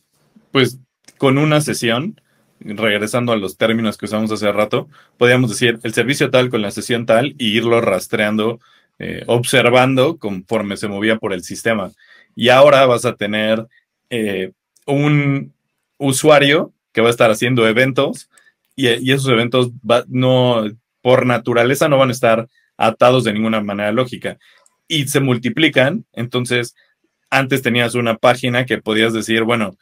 pues 0.52 0.78
con 1.18 1.40
una 1.40 1.62
sesión, 1.62 2.22
regresando 2.60 3.32
a 3.32 3.36
los 3.36 3.58
términos 3.58 3.98
que 3.98 4.06
usamos 4.06 4.32
hace 4.32 4.52
rato, 4.52 4.88
podíamos 5.18 5.50
decir 5.50 5.80
el 5.82 5.96
servicio 5.96 6.30
tal 6.30 6.52
con 6.52 6.62
la 6.62 6.70
sesión 6.70 7.08
tal 7.08 7.34
y 7.40 7.58
irlo 7.58 7.82
rastreando, 7.82 8.60
eh, 9.00 9.24
observando 9.26 10.20
conforme 10.20 10.78
se 10.78 10.88
movía 10.88 11.16
por 11.16 11.34
el 11.34 11.42
sistema. 11.44 11.90
Y 12.36 12.50
ahora 12.50 12.86
vas 12.86 13.06
a 13.06 13.16
tener 13.16 13.66
eh, 14.12 14.52
un 14.86 15.56
usuario 15.98 16.72
que 16.92 17.02
va 17.02 17.08
a 17.08 17.12
estar 17.12 17.32
haciendo 17.32 17.68
eventos 17.68 18.30
y, 18.76 18.90
y 18.90 19.12
esos 19.12 19.30
eventos 19.30 19.72
no, 20.08 20.66
por 21.02 21.26
naturaleza 21.26 21.90
no 21.90 21.98
van 21.98 22.10
a 22.10 22.12
estar 22.12 22.48
atados 22.78 23.24
de 23.24 23.34
ninguna 23.34 23.60
manera 23.60 23.92
lógica 23.92 24.38
y 24.90 25.08
se 25.08 25.22
multiplican. 25.22 26.04
Entonces, 26.12 26.76
antes 27.30 27.62
tenías 27.62 27.96
una 27.96 28.18
página 28.18 28.66
que 28.66 28.80
podías 28.80 29.14
decir, 29.14 29.44
bueno, 29.44 29.78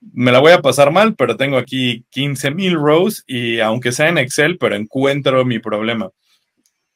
me 0.00 0.32
la 0.32 0.38
voy 0.38 0.52
a 0.52 0.62
pasar 0.62 0.90
mal, 0.90 1.14
pero 1.14 1.36
tengo 1.36 1.58
aquí 1.58 2.06
15 2.10 2.52
mil 2.52 2.74
rows 2.74 3.22
y 3.26 3.60
aunque 3.60 3.92
sea 3.92 4.08
en 4.08 4.16
Excel, 4.16 4.56
pero 4.56 4.76
encuentro 4.76 5.44
mi 5.44 5.58
problema. 5.58 6.10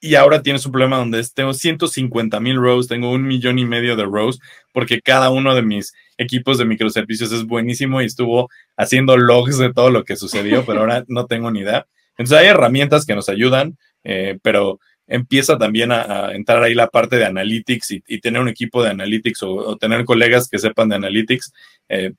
Y 0.00 0.14
ahora 0.14 0.42
tienes 0.42 0.64
un 0.64 0.72
problema 0.72 0.98
donde 0.98 1.22
tengo 1.34 1.52
150 1.52 2.38
mil 2.40 2.56
rows, 2.56 2.88
tengo 2.88 3.10
un 3.10 3.26
millón 3.26 3.58
y 3.58 3.64
medio 3.64 3.96
de 3.96 4.04
rows, 4.04 4.38
porque 4.72 5.00
cada 5.00 5.30
uno 5.30 5.54
de 5.54 5.62
mis 5.62 5.92
equipos 6.18 6.58
de 6.58 6.66
microservicios 6.66 7.32
es 7.32 7.44
buenísimo 7.44 8.00
y 8.00 8.06
estuvo 8.06 8.48
haciendo 8.76 9.16
logs 9.16 9.58
de 9.58 9.72
todo 9.72 9.90
lo 9.90 10.04
que 10.04 10.16
sucedió, 10.16 10.64
pero 10.64 10.80
ahora 10.80 11.04
no 11.08 11.26
tengo 11.26 11.50
ni 11.50 11.60
idea. 11.60 11.86
Entonces 12.16 12.38
hay 12.38 12.46
herramientas 12.46 13.06
que 13.06 13.14
nos 13.14 13.28
ayudan, 13.28 13.76
eh, 14.04 14.38
pero 14.42 14.78
empieza 15.06 15.58
también 15.58 15.92
a, 15.92 16.32
entrar 16.32 16.62
ahí 16.62 16.74
la 16.74 16.88
parte 16.88 17.16
de 17.16 17.26
analytics 17.26 17.90
y, 18.06 18.20
tener 18.20 18.40
un 18.40 18.48
equipo 18.48 18.82
de 18.82 18.90
analytics 18.90 19.42
o, 19.42 19.76
tener 19.76 20.04
colegas 20.04 20.48
que 20.48 20.58
sepan 20.58 20.88
de 20.88 20.96
analytics. 20.96 21.52
Eh, 21.88 22.12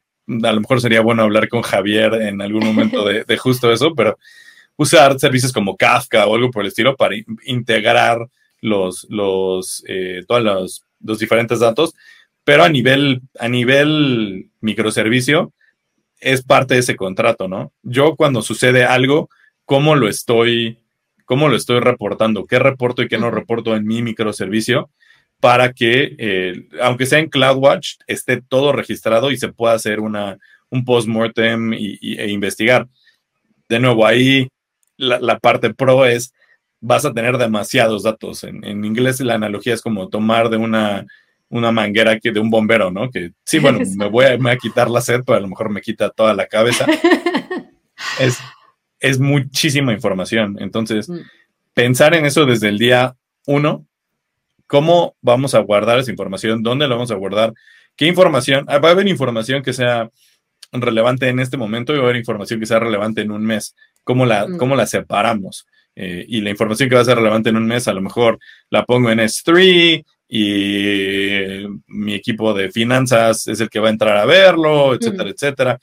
a 0.43 0.51
lo 0.51 0.61
mejor 0.61 0.81
sería 0.81 1.01
bueno 1.01 1.23
hablar 1.23 1.49
con 1.49 1.61
Javier 1.61 2.13
en 2.15 2.41
algún 2.41 2.65
momento 2.65 3.05
de, 3.05 3.37
justo 3.37 3.71
eso, 3.71 3.93
pero 3.95 4.17
usar 4.75 5.19
servicios 5.19 5.53
como 5.53 5.77
Kafka 5.77 6.25
o 6.25 6.35
algo 6.35 6.51
por 6.51 6.63
el 6.63 6.69
estilo 6.69 6.95
para 6.95 7.15
integrar 7.45 8.27
los, 8.61 9.05
los, 9.09 9.83
eh, 9.87 10.23
los, 10.27 10.83
los, 10.99 11.19
diferentes 11.19 11.59
datos, 11.59 11.93
pero 12.43 12.63
a 12.63 12.69
nivel, 12.69 13.21
a 13.39 13.47
nivel 13.47 14.49
microservicio 14.61 15.53
es 16.19 16.43
parte 16.43 16.73
de 16.73 16.79
ese 16.79 16.95
contrato, 16.95 17.47
¿no? 17.47 17.71
Yo 17.83 18.15
cuando 18.15 18.41
sucede 18.41 18.83
algo, 18.83 19.29
¿cómo 19.65 19.95
lo 19.95 20.07
estoy 20.07 20.79
cómo 21.25 21.49
lo 21.49 21.55
estoy 21.55 21.79
reportando, 21.79 22.45
qué 22.45 22.59
reporto 22.59 23.01
y 23.01 23.07
qué 23.07 23.17
no 23.17 23.31
reporto 23.31 23.75
en 23.75 23.85
mi 23.85 24.01
microservicio 24.01 24.89
para 25.39 25.73
que, 25.73 26.15
eh, 26.17 26.67
aunque 26.81 27.05
sea 27.05 27.19
en 27.19 27.29
CloudWatch, 27.29 27.97
esté 28.07 28.41
todo 28.41 28.71
registrado 28.71 29.31
y 29.31 29.37
se 29.37 29.51
pueda 29.51 29.73
hacer 29.73 29.99
una, 29.99 30.37
un 30.69 30.85
post-mortem 30.85 31.73
y, 31.73 32.19
e 32.19 32.31
investigar. 32.31 32.87
De 33.69 33.79
nuevo, 33.79 34.05
ahí 34.05 34.47
la, 34.97 35.39
parte 35.39 35.73
pro 35.73 36.05
es, 36.05 36.33
vas 36.79 37.05
a 37.05 37.13
tener 37.13 37.37
demasiados 37.37 38.03
datos. 38.03 38.43
En, 38.43 38.85
inglés 38.85 39.19
la 39.19 39.35
analogía 39.35 39.73
es 39.73 39.81
como 39.81 40.09
tomar 40.09 40.49
de 40.49 40.57
una, 40.57 41.05
una 41.49 41.71
manguera 41.71 42.19
que 42.19 42.31
de 42.31 42.39
un 42.39 42.49
bombero, 42.49 42.91
¿no? 42.91 43.09
Que 43.09 43.31
sí, 43.43 43.59
bueno, 43.59 43.79
me 43.97 44.07
voy, 44.09 44.25
a, 44.25 44.29
me 44.31 44.37
voy 44.37 44.51
a 44.51 44.57
quitar 44.57 44.89
la 44.89 45.01
sed, 45.01 45.21
pero 45.25 45.37
a 45.37 45.41
lo 45.41 45.47
mejor 45.47 45.69
me 45.69 45.81
quita 45.81 46.09
toda 46.09 46.33
la 46.33 46.47
cabeza. 46.47 46.85
es, 48.19 48.39
es 49.05 49.19
muchísima 49.19 49.93
información. 49.93 50.57
Entonces, 50.59 51.09
mm. 51.09 51.19
pensar 51.73 52.15
en 52.15 52.25
eso 52.25 52.45
desde 52.45 52.69
el 52.69 52.77
día 52.77 53.15
uno, 53.45 53.85
¿cómo 54.67 55.15
vamos 55.21 55.53
a 55.53 55.59
guardar 55.59 55.99
esa 55.99 56.11
información? 56.11 56.63
¿Dónde 56.63 56.87
la 56.87 56.95
vamos 56.95 57.11
a 57.11 57.15
guardar? 57.15 57.53
¿Qué 57.95 58.07
información? 58.07 58.65
Ah, 58.67 58.79
va 58.79 58.89
a 58.89 58.91
haber 58.91 59.07
información 59.07 59.61
que 59.61 59.73
sea 59.73 60.09
relevante 60.71 61.29
en 61.29 61.39
este 61.39 61.57
momento 61.57 61.93
y 61.93 61.97
va 61.97 62.03
a 62.03 62.05
haber 62.05 62.17
información 62.17 62.59
que 62.59 62.65
sea 62.65 62.79
relevante 62.79 63.21
en 63.21 63.31
un 63.31 63.45
mes. 63.45 63.75
¿Cómo 64.03 64.25
la, 64.25 64.47
Mm. 64.47 64.57
cómo 64.57 64.75
la 64.75 64.87
separamos? 64.87 65.67
Eh, 65.95 66.25
y 66.27 66.41
la 66.41 66.49
información 66.49 66.89
que 66.89 66.95
va 66.95 67.01
a 67.01 67.05
ser 67.05 67.17
relevante 67.17 67.49
en 67.49 67.57
un 67.57 67.65
mes, 67.65 67.87
a 67.87 67.93
lo 67.93 68.01
mejor 68.01 68.37
la 68.69 68.83
pongo 68.85 69.11
en 69.11 69.19
S3 69.19 70.03
y 70.27 71.65
mi 71.87 72.15
equipo 72.15 72.53
de 72.53 72.71
finanzas 72.71 73.47
es 73.47 73.61
el 73.61 73.69
que 73.69 73.79
va 73.79 73.87
a 73.87 73.91
entrar 73.91 74.17
a 74.17 74.25
verlo, 74.25 74.93
etcétera, 74.93 75.29
etcétera. 75.29 75.79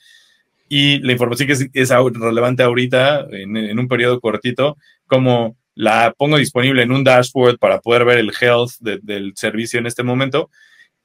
Y 0.69 0.99
la 0.99 1.11
información 1.11 1.47
que 1.47 1.53
es, 1.53 1.69
es 1.73 1.89
relevante 2.13 2.63
ahorita, 2.63 3.27
en, 3.31 3.57
en 3.57 3.79
un 3.79 3.87
periodo 3.87 4.19
cortito, 4.19 4.77
como 5.07 5.55
la 5.75 6.13
pongo 6.17 6.37
disponible 6.37 6.83
en 6.83 6.91
un 6.91 7.03
dashboard 7.03 7.57
para 7.57 7.79
poder 7.79 8.05
ver 8.05 8.17
el 8.19 8.31
health 8.39 8.71
de- 8.79 8.99
del 9.01 9.33
servicio 9.35 9.79
en 9.79 9.87
este 9.87 10.03
momento. 10.03 10.49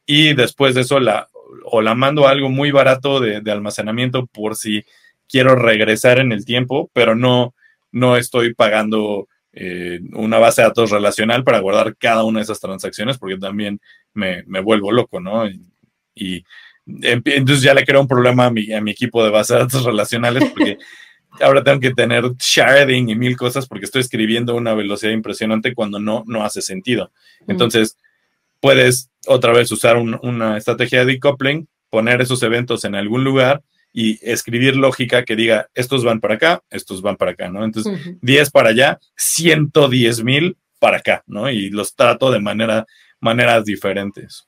Y 0.07 0.35
después 0.35 0.75
de 0.75 0.83
eso, 0.83 1.01
la, 1.01 1.29
o 1.65 1.83
la 1.83 1.95
mando 1.95 2.27
a 2.27 2.31
algo 2.31 2.49
muy 2.49 2.71
barato 2.71 3.21
de, 3.21 3.41
de 3.41 3.51
almacenamiento 3.53 4.27
por 4.27 4.57
si 4.57 4.85
quiero 5.29 5.55
regresar 5.55 6.19
en 6.19 6.33
el 6.33 6.45
tiempo, 6.45 6.91
pero 6.95 7.15
no, 7.15 7.55
no 7.93 8.17
estoy 8.17 8.55
pagando 8.55 9.29
eh, 9.53 10.01
una 10.13 10.39
base 10.39 10.63
de 10.63 10.69
datos 10.69 10.91
relacional 10.91 11.45
para 11.45 11.59
guardar 11.59 11.97
cada 11.97 12.25
una 12.25 12.39
de 12.39 12.45
esas 12.45 12.61
transacciones, 12.61 13.19
porque 13.19 13.37
también 13.39 13.81
me, 14.15 14.45
me 14.47 14.61
vuelvo 14.61 14.93
loco, 14.93 15.21
¿no? 15.21 15.47
Y, 15.47 15.61
y 16.15 16.45
entonces 17.03 17.63
ya 17.63 17.75
le 17.75 17.85
creo 17.85 18.01
un 18.01 18.09
problema 18.09 18.47
a 18.47 18.51
mi, 18.51 18.73
a 18.73 18.81
mi 18.81 18.91
equipo 18.91 19.23
de 19.25 19.31
base 19.31 19.55
de 19.55 19.61
datos 19.61 19.85
relacionales, 19.85 20.45
porque 20.53 20.79
ahora 21.41 21.63
tengo 21.63 21.81
que 21.81 21.93
tener 21.93 22.25
sharding 22.39 23.11
y 23.11 23.15
mil 23.17 23.37
cosas 23.37 23.67
porque 23.67 23.85
estoy 23.85 24.01
escribiendo 24.01 24.53
a 24.53 24.57
una 24.57 24.75
velocidad 24.75 25.13
impresionante 25.13 25.75
cuando 25.75 26.01
no, 26.01 26.25
no 26.27 26.45
hace 26.45 26.63
sentido. 26.63 27.13
Entonces, 27.47 27.97
puedes 28.61 29.11
otra 29.27 29.53
vez 29.53 29.71
usar 29.71 29.97
un- 29.97 30.19
una 30.23 30.57
estrategia 30.57 31.01
de 31.05 31.13
decoupling, 31.13 31.69
poner 31.91 32.21
esos 32.21 32.43
eventos 32.43 32.85
en 32.85 32.95
algún 32.95 33.25
lugar 33.25 33.63
y 33.93 34.19
escribir 34.23 34.77
lógica 34.77 35.25
que 35.25 35.37
diga, 35.37 35.69
estos 35.75 36.05
van 36.05 36.21
para 36.21 36.35
acá, 36.35 36.63
estos 36.71 37.01
van 37.03 37.17
para 37.17 37.33
acá, 37.33 37.49
¿no? 37.49 37.65
Entonces, 37.65 37.93
Ujú. 38.01 38.19
10 38.21 38.51
para 38.51 38.71
allá, 38.71 38.99
110 39.17 40.23
mil 40.23 40.57
para 40.79 40.99
acá, 40.99 41.23
¿no? 41.27 41.51
Y 41.51 41.71
los 41.71 41.95
trato 41.95 42.31
de 42.31 42.41
manera, 42.41 42.87
maneras 43.21 43.65
diferentes. 43.65 44.47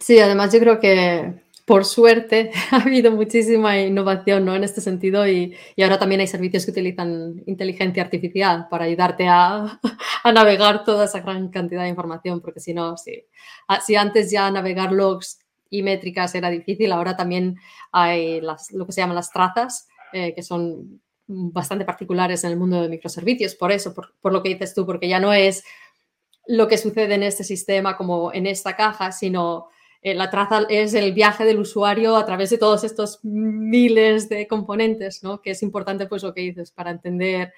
Sí, 0.00 0.18
además 0.18 0.52
yo 0.52 0.58
creo 0.58 0.80
que 0.80 1.42
por 1.64 1.84
suerte 1.84 2.50
ha 2.72 2.76
habido 2.82 3.12
muchísima 3.12 3.78
innovación 3.78 4.44
¿no? 4.44 4.54
en 4.54 4.64
este 4.64 4.80
sentido 4.80 5.26
y, 5.28 5.54
y 5.76 5.82
ahora 5.82 5.98
también 5.98 6.20
hay 6.20 6.26
servicios 6.26 6.64
que 6.64 6.72
utilizan 6.72 7.42
inteligencia 7.46 8.02
artificial 8.02 8.66
para 8.68 8.84
ayudarte 8.84 9.28
a, 9.28 9.80
a 10.24 10.32
navegar 10.32 10.84
toda 10.84 11.04
esa 11.04 11.20
gran 11.20 11.48
cantidad 11.50 11.82
de 11.82 11.88
información, 11.88 12.40
porque 12.40 12.60
si 12.60 12.74
no, 12.74 12.96
sí. 12.96 13.24
Ah, 13.68 13.80
si 13.80 13.94
antes 13.96 14.30
ya 14.30 14.50
navegar 14.50 14.92
logs 14.92 15.38
y 15.70 15.82
métricas 15.82 16.34
era 16.34 16.50
difícil, 16.50 16.90
ahora 16.92 17.16
también 17.16 17.56
hay 17.92 18.40
las, 18.40 18.70
lo 18.72 18.86
que 18.86 18.92
se 18.92 19.00
llaman 19.00 19.16
las 19.16 19.30
trazas, 19.30 19.88
eh, 20.12 20.34
que 20.34 20.42
son 20.42 21.00
bastante 21.28 21.84
particulares 21.84 22.44
en 22.44 22.52
el 22.52 22.56
mundo 22.56 22.80
de 22.82 22.88
microservicios, 22.88 23.56
por 23.56 23.72
eso, 23.72 23.92
por, 23.94 24.14
por 24.20 24.32
lo 24.32 24.42
que 24.42 24.50
dices 24.50 24.74
tú, 24.74 24.86
porque 24.86 25.08
ya 25.08 25.18
no 25.18 25.32
es 25.32 25.64
lo 26.46 26.68
que 26.68 26.78
sucede 26.78 27.14
en 27.14 27.22
este 27.24 27.44
sistema 27.44 27.96
como 27.96 28.32
en 28.32 28.46
esta 28.46 28.76
caja, 28.76 29.10
sino 29.12 29.68
eh, 30.02 30.14
la 30.14 30.30
traza 30.30 30.62
es 30.68 30.94
el 30.94 31.12
viaje 31.12 31.44
del 31.44 31.58
usuario 31.58 32.16
a 32.16 32.26
través 32.26 32.50
de 32.50 32.58
todos 32.58 32.84
estos 32.84 33.20
miles 33.22 34.28
de 34.28 34.46
componentes, 34.46 35.22
¿no? 35.22 35.40
Que 35.40 35.50
es 35.50 35.62
importante, 35.62 36.06
pues, 36.06 36.22
lo 36.22 36.32
que 36.34 36.42
dices, 36.42 36.70
para 36.70 36.90
entender 36.90 37.52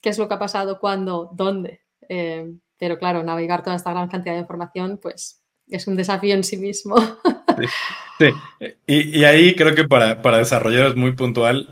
qué 0.00 0.10
es 0.10 0.18
lo 0.18 0.28
que 0.28 0.34
ha 0.34 0.38
pasado, 0.38 0.78
cuándo, 0.78 1.30
dónde. 1.32 1.80
Eh, 2.08 2.50
pero 2.78 2.98
claro, 2.98 3.22
navegar 3.22 3.62
toda 3.62 3.76
esta 3.76 3.90
gran 3.90 4.08
cantidad 4.08 4.34
de 4.34 4.40
información, 4.40 4.98
pues, 5.00 5.42
es 5.68 5.86
un 5.86 5.96
desafío 5.96 6.34
en 6.34 6.44
sí 6.44 6.56
mismo. 6.56 6.96
Sí, 8.18 8.30
y, 8.86 9.18
y 9.18 9.24
ahí 9.24 9.54
creo 9.54 9.74
que 9.74 9.84
para, 9.84 10.22
para 10.22 10.38
desarrolladores 10.38 10.96
muy 10.96 11.12
puntual, 11.12 11.68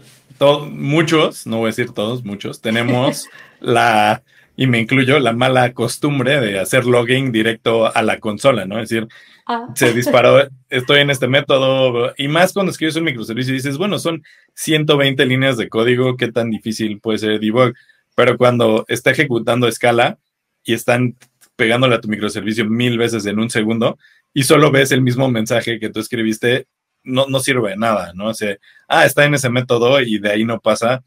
muchos, 0.70 1.46
no 1.46 1.58
voy 1.58 1.66
a 1.66 1.68
decir 1.68 1.92
todos, 1.92 2.24
muchos, 2.24 2.60
tenemos 2.60 3.28
la, 3.60 4.22
y 4.56 4.66
me 4.66 4.80
incluyo, 4.80 5.18
la 5.18 5.32
mala 5.32 5.72
costumbre 5.72 6.40
de 6.40 6.58
hacer 6.58 6.86
login 6.86 7.30
directo 7.30 7.94
a 7.94 8.02
la 8.02 8.18
consola, 8.18 8.64
¿no? 8.64 8.80
Es 8.80 8.88
decir, 8.88 9.08
Ah, 9.48 9.68
se 9.76 9.92
disparó, 9.92 10.48
estoy 10.68 11.00
en 11.00 11.10
este 11.10 11.28
método, 11.28 12.12
y 12.18 12.26
más 12.26 12.52
cuando 12.52 12.72
escribes 12.72 12.96
un 12.96 13.04
microservicio 13.04 13.52
y 13.52 13.58
dices, 13.58 13.78
bueno, 13.78 14.00
son 14.00 14.24
120 14.54 15.24
líneas 15.24 15.56
de 15.56 15.68
código, 15.68 16.16
¿qué 16.16 16.32
tan 16.32 16.50
difícil 16.50 16.98
puede 16.98 17.18
ser 17.18 17.38
debug? 17.38 17.72
Pero 18.16 18.36
cuando 18.36 18.84
está 18.88 19.12
ejecutando 19.12 19.66
a 19.66 19.68
escala 19.68 20.18
y 20.64 20.74
están 20.74 21.16
pegándole 21.54 21.94
a 21.94 22.00
tu 22.00 22.08
microservicio 22.08 22.64
mil 22.64 22.98
veces 22.98 23.24
en 23.26 23.38
un 23.38 23.48
segundo 23.48 23.98
y 24.34 24.42
solo 24.42 24.72
ves 24.72 24.90
el 24.90 25.02
mismo 25.02 25.30
mensaje 25.30 25.78
que 25.78 25.90
tú 25.90 26.00
escribiste, 26.00 26.66
no, 27.04 27.26
no 27.28 27.38
sirve 27.38 27.70
de 27.70 27.76
nada, 27.76 28.12
¿no? 28.14 28.30
O 28.30 28.34
sea, 28.34 28.56
ah, 28.88 29.06
está 29.06 29.26
en 29.26 29.34
ese 29.34 29.48
método 29.48 30.00
y 30.00 30.18
de 30.18 30.30
ahí 30.30 30.44
no 30.44 30.58
pasa, 30.58 31.04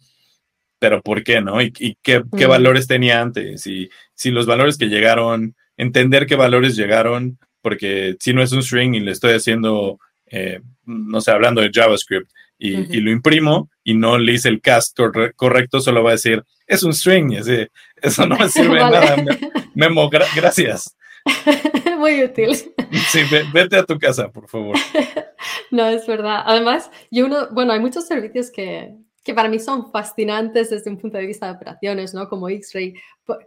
pero 0.80 1.02
¿por 1.02 1.24
qué, 1.24 1.42
no? 1.42 1.62
¿Y, 1.62 1.74
y 1.80 1.96
qué, 2.02 2.24
qué 2.38 2.48
Mm. 2.48 2.50
valores 2.50 2.88
tenía 2.88 3.22
antes? 3.22 3.68
Y 3.68 3.90
si 4.16 4.32
los 4.32 4.46
valores 4.46 4.78
que 4.78 4.88
llegaron, 4.88 5.56
entender 5.78 6.26
qué 6.26 6.36
valores 6.36 6.76
llegaron, 6.76 7.38
porque 7.62 8.16
si 8.20 8.34
no 8.34 8.42
es 8.42 8.52
un 8.54 8.64
string 8.64 8.96
y 8.96 9.00
le 9.02 9.12
estoy 9.12 9.34
haciendo, 9.34 10.00
eh, 10.28 10.62
no 10.86 11.22
sé, 11.22 11.32
hablando 11.32 11.62
de 11.62 11.72
JavaScript 11.74 12.30
y, 12.58 13.00
lo 13.02 13.12
imprimo 13.12 13.70
y 13.84 13.94
no 13.94 14.18
le 14.18 14.34
hice 14.34 14.50
el 14.50 14.60
cast 14.62 14.98
corre- 14.98 15.34
correcto, 15.36 15.80
solo 15.82 16.04
va 16.04 16.12
a 16.12 16.14
decir, 16.14 16.44
es 16.68 16.84
un 16.84 16.94
string, 16.94 17.32
y 17.34 17.38
así, 17.38 17.68
eso 18.02 18.26
no 18.26 18.38
me 18.38 18.48
sirve 18.50 18.76
de 18.76 18.82
Vale. 18.82 19.00
nada. 19.00 19.18
Me- 19.18 19.40
Memo, 19.76 20.10
gra- 20.10 20.28
gracias. 20.36 20.96
Muy 21.98 22.24
útil. 22.24 22.56
Sí, 22.56 23.22
ve- 23.32 23.46
vete 23.54 23.76
a 23.78 23.84
tu 23.86 23.98
casa, 24.00 24.30
por 24.30 24.48
favor. 24.50 24.76
No, 25.72 25.88
es 25.88 26.08
verdad. 26.08 26.44
Además, 26.46 26.90
yo 27.12 27.26
uno, 27.26 27.48
bueno, 27.52 27.74
hay 27.74 27.80
muchos 27.80 28.08
servicios 28.08 28.52
que, 28.52 28.94
que 29.30 29.36
para 29.36 29.48
mí 29.48 29.60
son 29.60 29.92
fascinantes 29.92 30.72
desde 30.72 30.90
un 30.90 30.98
punto 30.98 31.20
de 31.20 31.28
vista 31.28 31.46
de 31.46 31.52
operaciones, 31.52 32.16
¿no? 32.16 32.28
Como 32.28 32.50
X-Ray, 32.50 32.96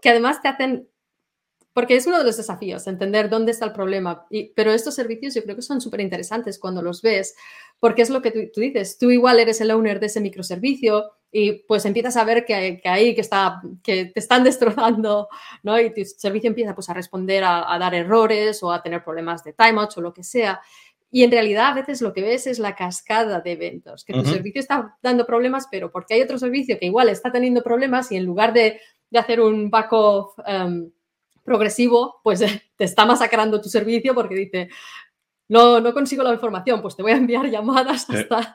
que 0.00 0.10
además 0.10 0.40
te 0.40 0.46
hacen, 0.46 0.88
porque 1.72 1.96
es 1.96 2.06
uno 2.06 2.18
de 2.18 2.24
los 2.24 2.36
desafíos, 2.36 2.86
entender 2.86 3.28
dónde 3.28 3.50
está 3.50 3.64
el 3.64 3.72
problema. 3.72 4.24
Y, 4.30 4.52
pero 4.52 4.70
estos 4.70 4.94
servicios 4.94 5.34
yo 5.34 5.42
creo 5.42 5.56
que 5.56 5.62
son 5.62 5.80
súper 5.80 6.00
interesantes 6.00 6.60
cuando 6.60 6.82
los 6.82 7.02
ves, 7.02 7.34
porque 7.80 8.02
es 8.02 8.10
lo 8.10 8.22
que 8.22 8.30
tú, 8.30 8.38
tú 8.54 8.60
dices, 8.60 8.96
tú 8.96 9.10
igual 9.10 9.40
eres 9.40 9.60
el 9.60 9.72
owner 9.72 9.98
de 9.98 10.06
ese 10.06 10.20
microservicio 10.20 11.10
y 11.32 11.64
pues 11.64 11.84
empiezas 11.84 12.16
a 12.16 12.22
ver 12.22 12.44
que, 12.44 12.78
que 12.80 12.88
ahí 12.88 13.12
que, 13.16 13.22
está, 13.22 13.60
que 13.82 14.04
te 14.04 14.20
están 14.20 14.44
destrozando, 14.44 15.26
¿no? 15.64 15.80
Y 15.80 15.92
tu 15.92 16.04
servicio 16.04 16.46
empieza 16.46 16.76
pues 16.76 16.90
a 16.90 16.94
responder 16.94 17.42
a, 17.42 17.74
a 17.74 17.76
dar 17.80 17.92
errores 17.92 18.62
o 18.62 18.70
a 18.70 18.80
tener 18.84 19.02
problemas 19.02 19.42
de 19.42 19.52
timeouts 19.52 19.98
o 19.98 20.00
lo 20.00 20.12
que 20.12 20.22
sea. 20.22 20.60
Y 21.14 21.24
en 21.24 21.30
realidad 21.30 21.66
a 21.66 21.74
veces 21.74 22.00
lo 22.00 22.14
que 22.14 22.22
ves 22.22 22.46
es 22.46 22.58
la 22.58 22.74
cascada 22.74 23.40
de 23.42 23.52
eventos, 23.52 24.02
que 24.02 24.14
tu 24.14 24.24
servicio 24.24 24.60
está 24.60 24.96
dando 25.02 25.26
problemas, 25.26 25.68
pero 25.70 25.92
porque 25.92 26.14
hay 26.14 26.22
otro 26.22 26.38
servicio 26.38 26.78
que 26.78 26.86
igual 26.86 27.10
está 27.10 27.30
teniendo 27.30 27.62
problemas 27.62 28.10
y 28.10 28.16
en 28.16 28.24
lugar 28.24 28.54
de, 28.54 28.80
de 29.10 29.18
hacer 29.18 29.38
un 29.42 29.68
backup 29.70 30.32
em, 30.46 30.90
progresivo, 31.44 32.20
pues 32.24 32.40
te 32.76 32.84
está 32.84 33.04
masacrando 33.04 33.60
tu 33.60 33.68
servicio 33.68 34.14
porque 34.14 34.34
dice, 34.34 34.70
no, 35.48 35.80
no 35.80 35.92
consigo 35.92 36.22
la 36.22 36.32
información, 36.32 36.80
pues 36.80 36.96
te 36.96 37.02
voy 37.02 37.12
a 37.12 37.16
enviar 37.16 37.46
llamadas 37.50 38.06
Sí. 38.06 38.16
hasta... 38.16 38.54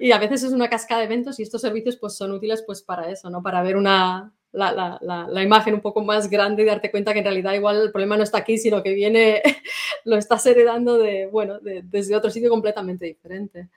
Y 0.00 0.10
a 0.10 0.18
veces 0.18 0.42
es 0.42 0.50
una 0.52 0.68
cascada 0.68 0.98
de 0.98 1.06
eventos 1.06 1.38
y 1.38 1.44
estos 1.44 1.60
servicios 1.60 1.96
pues 1.96 2.16
son 2.16 2.32
útiles 2.32 2.64
pues 2.66 2.82
para 2.82 3.08
eso, 3.08 3.30
¿no? 3.30 3.40
Para 3.40 3.62
ver 3.62 3.76
una, 3.76 4.34
la, 4.54 4.98
la, 5.02 5.26
la, 5.28 5.42
imagen 5.42 5.74
un 5.74 5.80
poco 5.80 6.02
más 6.02 6.30
grande 6.30 6.62
y 6.62 6.66
darte 6.66 6.90
cuenta 6.90 7.12
que 7.12 7.18
en 7.18 7.24
realidad 7.24 7.54
igual 7.54 7.82
el 7.82 7.90
problema 7.90 8.16
no 8.16 8.22
está 8.22 8.38
aquí, 8.38 8.56
sino 8.56 8.82
que 8.82 8.94
viene, 8.94 9.42
lo 10.04 10.16
estás 10.16 10.46
heredando 10.46 10.96
de, 10.96 11.26
bueno, 11.26 11.58
de- 11.58 11.82
desde 11.82 12.16
otro 12.16 12.30
sitio 12.30 12.50
completamente 12.50 13.04
diferente. 13.04 13.68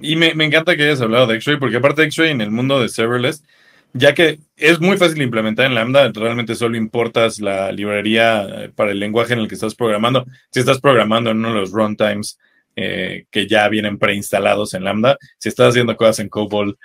Y 0.00 0.16
me, 0.16 0.34
me 0.34 0.44
encanta 0.44 0.76
que 0.76 0.82
hayas 0.82 1.00
hablado 1.00 1.28
de 1.28 1.36
X-Ray, 1.36 1.58
porque 1.58 1.76
aparte 1.76 2.02
de 2.02 2.08
X-Ray 2.08 2.30
en 2.32 2.40
el 2.40 2.50
mundo 2.50 2.80
de 2.80 2.88
serverless, 2.88 3.44
ya 3.92 4.12
que 4.12 4.40
es 4.56 4.80
muy 4.80 4.96
fácil 4.96 5.22
implementar 5.22 5.66
en 5.66 5.76
Lambda, 5.76 6.10
realmente 6.12 6.56
solo 6.56 6.76
importas 6.76 7.38
la 7.38 7.70
librería 7.70 8.42
eh, 8.64 8.68
para 8.74 8.90
el 8.90 8.98
lenguaje 8.98 9.34
en 9.34 9.38
el 9.38 9.46
que 9.48 9.54
estás 9.54 9.76
programando. 9.76 10.26
Si 10.50 10.58
estás 10.58 10.80
programando 10.80 11.30
en 11.30 11.38
uno 11.38 11.54
de 11.54 11.60
los 11.60 11.70
runtimes 11.70 12.38
eh, 12.74 13.26
que 13.30 13.46
ya 13.46 13.68
vienen 13.68 13.98
preinstalados 13.98 14.74
en 14.74 14.82
Lambda, 14.82 15.16
si 15.38 15.48
estás 15.48 15.68
haciendo 15.68 15.96
cosas 15.96 16.18
en 16.18 16.28
COBOL, 16.28 16.76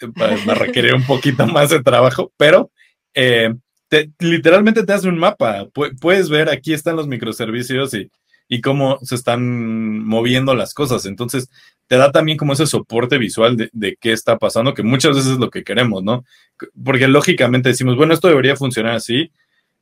eh, 0.00 0.06
va 0.18 0.52
a 0.52 0.56
requerir 0.56 0.94
un 0.94 1.06
poquito 1.06 1.46
más 1.46 1.70
de 1.70 1.84
trabajo, 1.84 2.32
pero 2.36 2.72
eh, 3.16 3.52
te- 3.88 4.10
literalmente 4.20 4.84
te 4.84 4.92
hace 4.92 5.08
un 5.08 5.18
mapa. 5.18 5.64
Pu- 5.74 5.98
puedes 6.00 6.28
ver 6.28 6.48
aquí 6.48 6.72
están 6.72 6.94
los 6.94 7.08
microservicios 7.08 7.94
y, 7.94 8.10
y 8.48 8.60
cómo 8.60 9.00
se 9.02 9.16
están 9.16 10.04
moviendo 10.04 10.54
las 10.54 10.72
cosas. 10.74 11.06
Entonces, 11.06 11.50
te 11.88 11.96
da 11.96 12.12
también 12.12 12.38
como 12.38 12.52
ese 12.52 12.66
soporte 12.66 13.18
visual 13.18 13.70
de, 13.72 13.96
qué 14.00 14.12
está 14.12 14.38
pasando, 14.38 14.74
que 14.74 14.82
muchas 14.82 15.16
veces 15.16 15.32
es 15.32 15.38
lo 15.38 15.50
que 15.50 15.64
queremos, 15.64 16.02
¿no? 16.02 16.24
Porque 16.84 17.06
lógicamente 17.08 17.68
decimos, 17.68 17.96
bueno, 17.96 18.12
esto 18.12 18.28
debería 18.28 18.56
funcionar 18.56 18.94
así, 18.94 19.30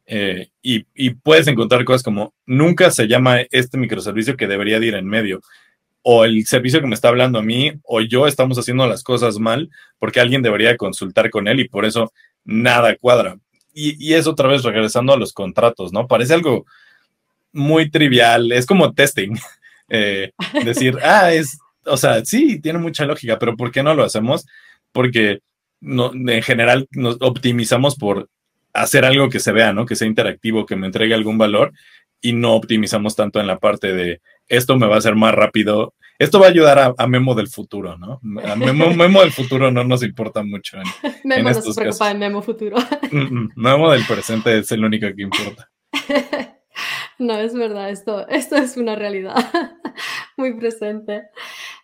eh, 0.06 0.48
y, 0.60 0.84
y 0.94 1.10
puedes 1.14 1.46
encontrar 1.48 1.82
cosas 1.86 2.02
como, 2.02 2.34
nunca 2.44 2.90
se 2.90 3.08
llama 3.08 3.40
este 3.50 3.78
microservicio 3.78 4.36
que 4.36 4.46
debería 4.46 4.78
de 4.80 4.86
ir 4.88 4.94
en 4.96 5.06
medio, 5.06 5.40
o 6.02 6.26
el 6.26 6.44
servicio 6.44 6.82
que 6.82 6.86
me 6.86 6.94
está 6.94 7.08
hablando 7.08 7.38
a 7.38 7.42
mí, 7.42 7.72
o 7.84 8.02
yo 8.02 8.26
estamos 8.26 8.58
haciendo 8.58 8.86
las 8.86 9.02
cosas 9.02 9.38
mal, 9.38 9.70
porque 9.98 10.20
alguien 10.20 10.42
debería 10.42 10.76
consultar 10.76 11.30
con 11.30 11.48
él 11.48 11.60
y 11.60 11.68
por 11.68 11.86
eso 11.86 12.12
nada 12.44 12.96
cuadra. 12.96 13.38
Y, 13.72 13.96
y 14.04 14.14
es 14.14 14.26
otra 14.26 14.48
vez 14.48 14.62
regresando 14.62 15.12
a 15.12 15.18
los 15.18 15.32
contratos, 15.32 15.92
¿no? 15.92 16.06
Parece 16.06 16.34
algo 16.34 16.66
muy 17.52 17.90
trivial, 17.90 18.52
es 18.52 18.66
como 18.66 18.92
testing. 18.92 19.34
Eh, 19.90 20.32
decir, 20.64 20.98
ah, 21.04 21.30
es 21.34 21.58
o 21.86 21.96
sea, 21.96 22.24
sí, 22.24 22.60
tiene 22.60 22.78
mucha 22.78 23.04
lógica, 23.04 23.38
pero 23.38 23.56
¿por 23.56 23.70
qué 23.70 23.82
no 23.82 23.94
lo 23.94 24.04
hacemos? 24.04 24.46
Porque 24.92 25.40
no, 25.80 26.12
en 26.14 26.42
general 26.42 26.88
nos 26.92 27.16
optimizamos 27.20 27.96
por 27.96 28.28
hacer 28.72 29.04
algo 29.04 29.28
que 29.28 29.40
se 29.40 29.52
vea, 29.52 29.72
¿no? 29.72 29.86
Que 29.86 29.96
sea 29.96 30.08
interactivo, 30.08 30.66
que 30.66 30.76
me 30.76 30.86
entregue 30.86 31.14
algún 31.14 31.38
valor 31.38 31.72
y 32.20 32.32
no 32.32 32.54
optimizamos 32.54 33.16
tanto 33.16 33.40
en 33.40 33.46
la 33.46 33.58
parte 33.58 33.92
de 33.92 34.20
esto 34.48 34.76
me 34.76 34.86
va 34.86 34.96
a 34.96 34.98
hacer 34.98 35.14
más 35.14 35.34
rápido. 35.34 35.94
Esto 36.18 36.38
va 36.38 36.46
a 36.46 36.50
ayudar 36.50 36.94
a, 36.96 37.06
Memo 37.06 37.34
del 37.34 37.48
futuro, 37.48 37.96
¿no? 37.98 38.20
A 38.44 38.54
Memo, 38.54 39.20
del 39.20 39.32
futuro 39.32 39.70
no 39.70 39.82
nos 39.84 40.02
importa 40.02 40.42
mucho. 40.42 40.78
Memo 41.24 41.50
no 41.50 41.54
se 41.54 41.74
preocupa 41.74 42.10
en 42.10 42.18
Memo 42.18 42.42
futuro. 42.42 42.76
Memo 43.56 43.90
del 43.90 44.04
presente 44.06 44.58
es 44.58 44.70
el 44.72 44.84
único 44.84 45.06
que 45.14 45.22
importa. 45.22 45.70
No, 47.18 47.38
es 47.38 47.54
verdad, 47.54 47.90
esto, 47.90 48.26
esto 48.28 48.56
es 48.56 48.76
una 48.76 48.96
realidad 48.96 49.36
muy 50.36 50.54
presente. 50.54 51.28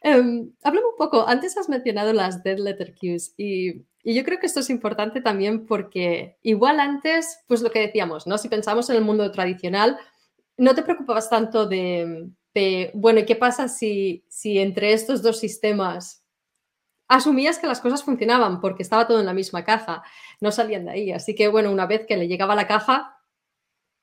Um, 0.03 0.53
un 0.64 0.97
poco, 0.99 1.28
antes 1.28 1.57
has 1.57 1.68
mencionado 1.68 2.12
las 2.12 2.43
dead 2.43 2.59
letter 2.59 2.95
queues 2.95 3.35
y, 3.37 3.85
y, 4.03 4.14
yo 4.14 4.24
creo 4.24 4.41
que 4.41 4.47
esto 4.47 4.59
es 4.61 4.70
importante 4.70 5.20
también 5.20 5.66
porque 5.66 6.37
igual 6.43 6.81
antes, 6.81 7.39
pues 7.47 7.62
lo 7.62 7.70
que 7.70 7.78
decíamos, 7.78 8.26
¿no? 8.26 8.39
Si 8.39 8.49
pensamos 8.49 8.91
en 8.91 8.97
el 8.97 9.05
mundo 9.05 9.31
tradicional, 9.31 9.99
no 10.57 10.74
te 10.74 10.83
preocupabas 10.83 11.31
tanto 11.31 11.66
de, 11.66 12.28
bueno, 12.94 13.20
¿y 13.20 13.26
qué 13.26 13.36
pasa 13.36 13.68
si, 13.68 14.24
si 14.28 14.59
entre 14.59 14.92
estos 14.92 15.22
dos 15.22 15.38
sistemas 15.38 16.20
asumías 17.11 17.59
que 17.59 17.66
las 17.66 17.80
cosas 17.80 18.05
funcionaban 18.05 18.61
porque 18.61 18.84
estaba 18.84 19.07
todo 19.07 19.18
en 19.18 19.26
la 19.26 19.34
misma 19.34 19.64
caja, 19.64 20.05
no 20.40 20.53
salían 20.53 20.84
de 20.84 20.92
ahí. 20.92 21.12
Así 21.12 21.34
que, 21.34 21.48
bueno, 21.48 21.72
una 21.72 21.84
vez 21.86 22.07
que 22.07 22.16
le 22.16 22.28
llegaba 22.28 22.55
la 22.55 22.68
caja, 22.68 23.18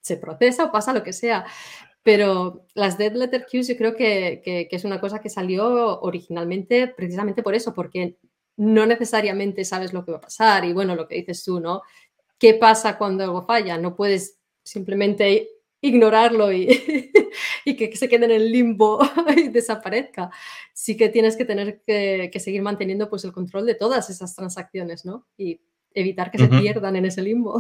se 0.01 0.17
procesa 0.17 0.65
o 0.65 0.71
pasa 0.73 0.93
lo 0.93 1.03
que 1.03 1.13
sea. 1.13 1.45
Pero 2.03 2.65
las 2.73 2.97
dead 2.97 3.13
letter 3.13 3.45
queues 3.49 3.69
yo 3.69 3.77
creo 3.77 3.95
que, 3.95 4.41
que, 4.43 4.67
es 4.69 4.83
una 4.83 4.99
cosa 4.99 5.19
que 5.19 5.29
salió 5.29 6.01
originalmente 6.01 6.87
precisamente 6.87 7.43
por 7.43 7.55
eso, 7.55 7.73
porque 7.73 8.17
no 8.57 8.85
necesariamente 8.85 9.63
sabes 9.63 9.93
lo 9.93 10.03
que 10.03 10.11
va 10.11 10.17
a 10.17 10.21
pasar. 10.21 10.65
Y 10.65 10.73
bueno, 10.73 10.93
lo 10.93 11.07
que 11.07 11.15
dices 11.15 11.45
tú, 11.45 11.61
¿no? 11.61 11.83
¿Qué 12.37 12.55
pasa 12.55 12.97
cuando 12.97 13.23
algo 13.23 13.45
falla? 13.45 13.77
No 13.77 13.95
puedes 13.95 14.37
simplemente 14.63 15.49
ignorarlo 15.87 16.51
y, 16.51 17.11
y, 17.65 17.75
que 17.75 17.95
se 17.95 18.09
quede 18.09 18.25
en 18.25 18.31
el 18.31 18.51
limbo 18.51 18.99
y 19.37 19.49
desaparezca. 19.49 20.29
Sí 20.73 20.95
que 20.97 21.09
tienes 21.09 21.35
que 21.35 21.45
tener 21.45 21.81
que, 21.85 22.31
seguir 22.39 22.61
manteniendo 22.61 23.09
pues, 23.09 23.23
el 23.25 23.31
control 23.31 23.65
de 23.65 23.75
todas 23.75 24.09
esas 24.09 24.35
transacciones, 24.35 25.05
¿no? 25.05 25.25
Y 25.37 25.61
evitar 25.93 26.31
que 26.31 26.37
se 26.37 26.47
pierdan 26.47 26.95
en 26.95 27.05
ese 27.05 27.21
limbo. 27.21 27.59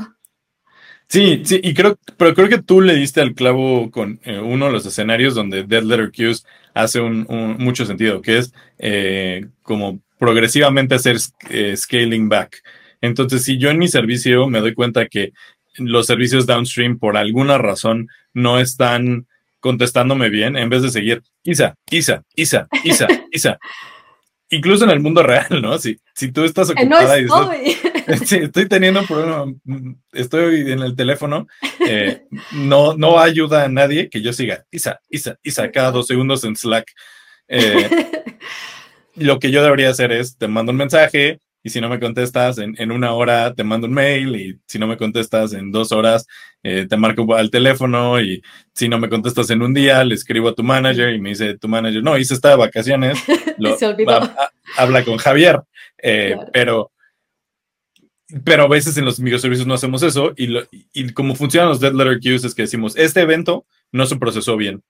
Sí, 1.09 1.41
sí, 1.45 1.61
y 1.63 1.73
creo, 1.73 1.97
pero 2.17 2.33
creo 2.35 2.49
que 2.49 2.61
tú 2.61 2.81
le 2.81 2.93
diste 2.93 3.21
al 3.21 3.33
clavo 3.33 3.89
con 3.91 4.19
eh, 4.23 4.39
uno 4.39 4.65
de 4.65 4.73
los 4.73 4.85
escenarios 4.85 5.35
donde 5.35 5.63
Dead 5.63 5.81
Letter 5.81 6.11
Queues 6.11 6.45
hace 6.73 6.99
un, 6.99 7.25
mucho 7.59 7.85
sentido, 7.85 8.21
que 8.21 8.39
es 8.39 8.53
eh, 8.77 9.47
como 9.61 10.01
progresivamente 10.17 10.95
hacer 10.95 11.17
eh, 11.49 11.75
scaling 11.77 12.27
back. 12.27 12.61
Entonces, 12.99 13.43
si 13.43 13.57
yo 13.57 13.69
en 13.69 13.77
mi 13.77 13.87
servicio 13.87 14.47
me 14.47 14.59
doy 14.59 14.73
cuenta 14.73 15.07
que 15.07 15.31
los 15.77 16.07
servicios 16.07 16.45
downstream 16.45 16.99
por 16.99 17.17
alguna 17.17 17.57
razón 17.57 18.07
no 18.33 18.59
están 18.59 19.27
contestándome 19.59 20.29
bien, 20.29 20.55
en 20.55 20.69
vez 20.69 20.81
de 20.81 20.89
seguir 20.89 21.23
Isa, 21.43 21.75
Isa, 21.89 22.23
Isa, 22.35 22.67
Isa, 22.83 23.07
Isa. 23.31 23.59
Incluso 24.49 24.85
en 24.85 24.91
el 24.91 25.01
mundo 25.01 25.23
real, 25.23 25.61
¿no? 25.61 25.77
Si, 25.77 25.99
si 26.15 26.31
tú 26.31 26.45
estás 26.45 26.69
ocupada 26.69 27.19
no 27.21 27.53
y 27.53 27.75
estoy 28.07 28.67
teniendo 28.69 29.01
un 29.01 29.07
problema, 29.07 29.45
estoy 30.13 30.71
en 30.71 30.79
el 30.79 30.95
teléfono, 30.95 31.47
eh, 31.85 32.21
no, 32.53 32.95
no 32.95 33.19
ayuda 33.19 33.65
a 33.65 33.67
nadie 33.67 34.09
que 34.09 34.21
yo 34.21 34.31
siga 34.31 34.63
Isa, 34.71 35.01
Isa, 35.09 35.37
Isa, 35.43 35.69
cada 35.71 35.91
dos 35.91 36.07
segundos 36.07 36.45
en 36.45 36.55
Slack. 36.55 36.89
Eh, 37.49 37.89
lo 39.15 39.39
que 39.39 39.51
yo 39.51 39.63
debería 39.63 39.89
hacer 39.89 40.13
es, 40.13 40.37
te 40.37 40.47
mando 40.47 40.71
un 40.71 40.77
mensaje, 40.77 41.39
y 41.67 41.69
si 41.69 41.81
no 41.81 41.89
me 41.89 41.99
contestas 41.99 42.59
en, 42.59 42.91
una 42.93 43.11
hora 43.11 43.53
te 43.53 43.65
mando 43.65 43.87
un 43.87 43.93
mail 43.93 44.37
y 44.37 44.57
si 44.65 44.79
no 44.79 44.87
me 44.87 44.95
contestas 44.95 45.51
en 45.51 45.69
dos 45.69 45.91
horas 45.91 46.25
eh, 46.63 46.87
te 46.89 46.95
marco 46.95 47.35
al 47.35 47.51
teléfono 47.51 48.21
y 48.21 48.41
si 48.73 48.87
no 48.87 48.97
me 48.97 49.09
contestas 49.09 49.49
en 49.49 49.61
un 49.61 49.73
día 49.73 50.01
le 50.05 50.15
escribo 50.15 50.47
a 50.47 50.55
tu 50.55 50.63
manager 50.63 51.13
y 51.13 51.19
me 51.19 51.29
dice 51.29 51.57
tu 51.57 51.67
manager, 51.67 52.01
no, 52.01 52.17
hice 52.17 52.35
esta 52.35 52.51
de 52.51 52.55
vacaciones, 52.55 53.21
habla 54.77 55.03
con 55.03 55.17
Javier, 55.17 55.61
eh, 56.01 56.37
pero 56.53 56.89
pero 58.45 58.63
a 58.63 58.67
veces 58.69 58.97
en 58.97 59.03
los 59.03 59.19
microservicios 59.19 59.67
no 59.67 59.73
hacemos 59.73 60.03
eso 60.03 60.33
y, 60.37 60.47
y 60.93 61.09
como 61.11 61.35
funcionan 61.35 61.67
los 61.67 61.81
dead 61.81 61.93
letter 61.93 62.21
queues 62.21 62.45
es 62.45 62.55
que 62.55 62.61
decimos, 62.61 62.95
este 62.95 63.19
evento 63.19 63.65
no 63.91 64.05
se 64.05 64.15
procesó 64.15 64.55
bien 64.55 64.81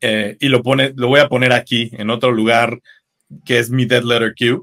eh, 0.00 0.38
y 0.40 0.48
lo, 0.48 0.62
pone, 0.62 0.94
lo 0.96 1.08
voy 1.08 1.20
a 1.20 1.28
poner 1.28 1.52
aquí 1.52 1.90
en 1.92 2.08
otro 2.08 2.32
lugar 2.32 2.80
que 3.44 3.58
es 3.58 3.68
mi 3.68 3.84
dead 3.84 4.02
letter 4.02 4.32
queue 4.34 4.62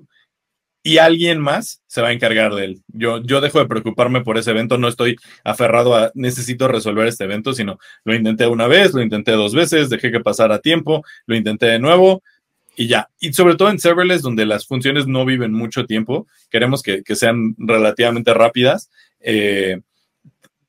y 0.87 0.99
alguien 0.99 1.41
más 1.41 1.83
se 1.87 2.01
va 2.01 2.07
a 2.07 2.11
encargar 2.13 2.55
de 2.55 2.63
él. 2.63 2.81
Yo, 2.87 3.21
yo 3.21 3.41
dejo 3.41 3.59
de 3.59 3.65
preocuparme 3.65 4.21
por 4.21 4.37
ese 4.37 4.51
evento, 4.51 4.77
no 4.77 4.87
estoy 4.87 5.17
aferrado 5.43 5.93
a 5.97 6.11
necesito 6.13 6.69
resolver 6.69 7.07
este 7.07 7.25
evento, 7.25 7.51
sino 7.51 7.77
lo 8.05 8.15
intenté 8.15 8.47
una 8.47 8.67
vez, 8.67 8.93
lo 8.93 9.01
intenté 9.01 9.33
dos 9.33 9.53
veces, 9.53 9.89
dejé 9.89 10.13
que 10.13 10.21
pasara 10.21 10.59
tiempo, 10.59 11.03
lo 11.25 11.35
intenté 11.35 11.65
de 11.65 11.79
nuevo 11.79 12.23
y 12.77 12.87
ya. 12.87 13.09
Y 13.19 13.33
sobre 13.33 13.55
todo 13.55 13.69
en 13.69 13.79
serverless, 13.79 14.21
donde 14.21 14.45
las 14.45 14.65
funciones 14.65 15.07
no 15.07 15.25
viven 15.25 15.51
mucho 15.51 15.85
tiempo, 15.85 16.25
queremos 16.49 16.81
que, 16.81 17.03
sean 17.15 17.53
relativamente 17.57 18.33
rápidas. 18.33 18.89
Eh, 19.19 19.81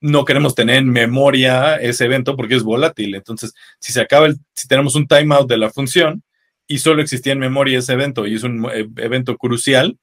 no 0.01 0.25
queremos 0.25 0.57
tener 0.57 0.79
en 0.79 0.91
memoria 0.91 1.77
ese 1.77 2.07
evento 2.07 2.35
porque 2.35 2.57
es 2.57 2.64
volátil. 2.64 3.14
Entonces, 3.14 3.55
si 3.79 3.93
se 3.93 4.01
acaba 4.01 4.27
el, 4.27 4.39
si 4.53 4.66
tenemos 4.66 4.97
un 4.97 5.07
timeout 5.07 5.49
de 5.49 5.59
la 5.59 5.71
función 5.71 6.25
y 6.66 6.79
solo 6.79 7.03
existía 7.03 7.35
en 7.35 7.39
memoria 7.39 7.79
ese 7.79 7.93
evento 7.93 8.27
y 8.27 8.35
es 8.35 8.43
un 8.43 8.69
eh, 8.75 8.89
evento 8.97 9.37
crucial, 9.37 9.97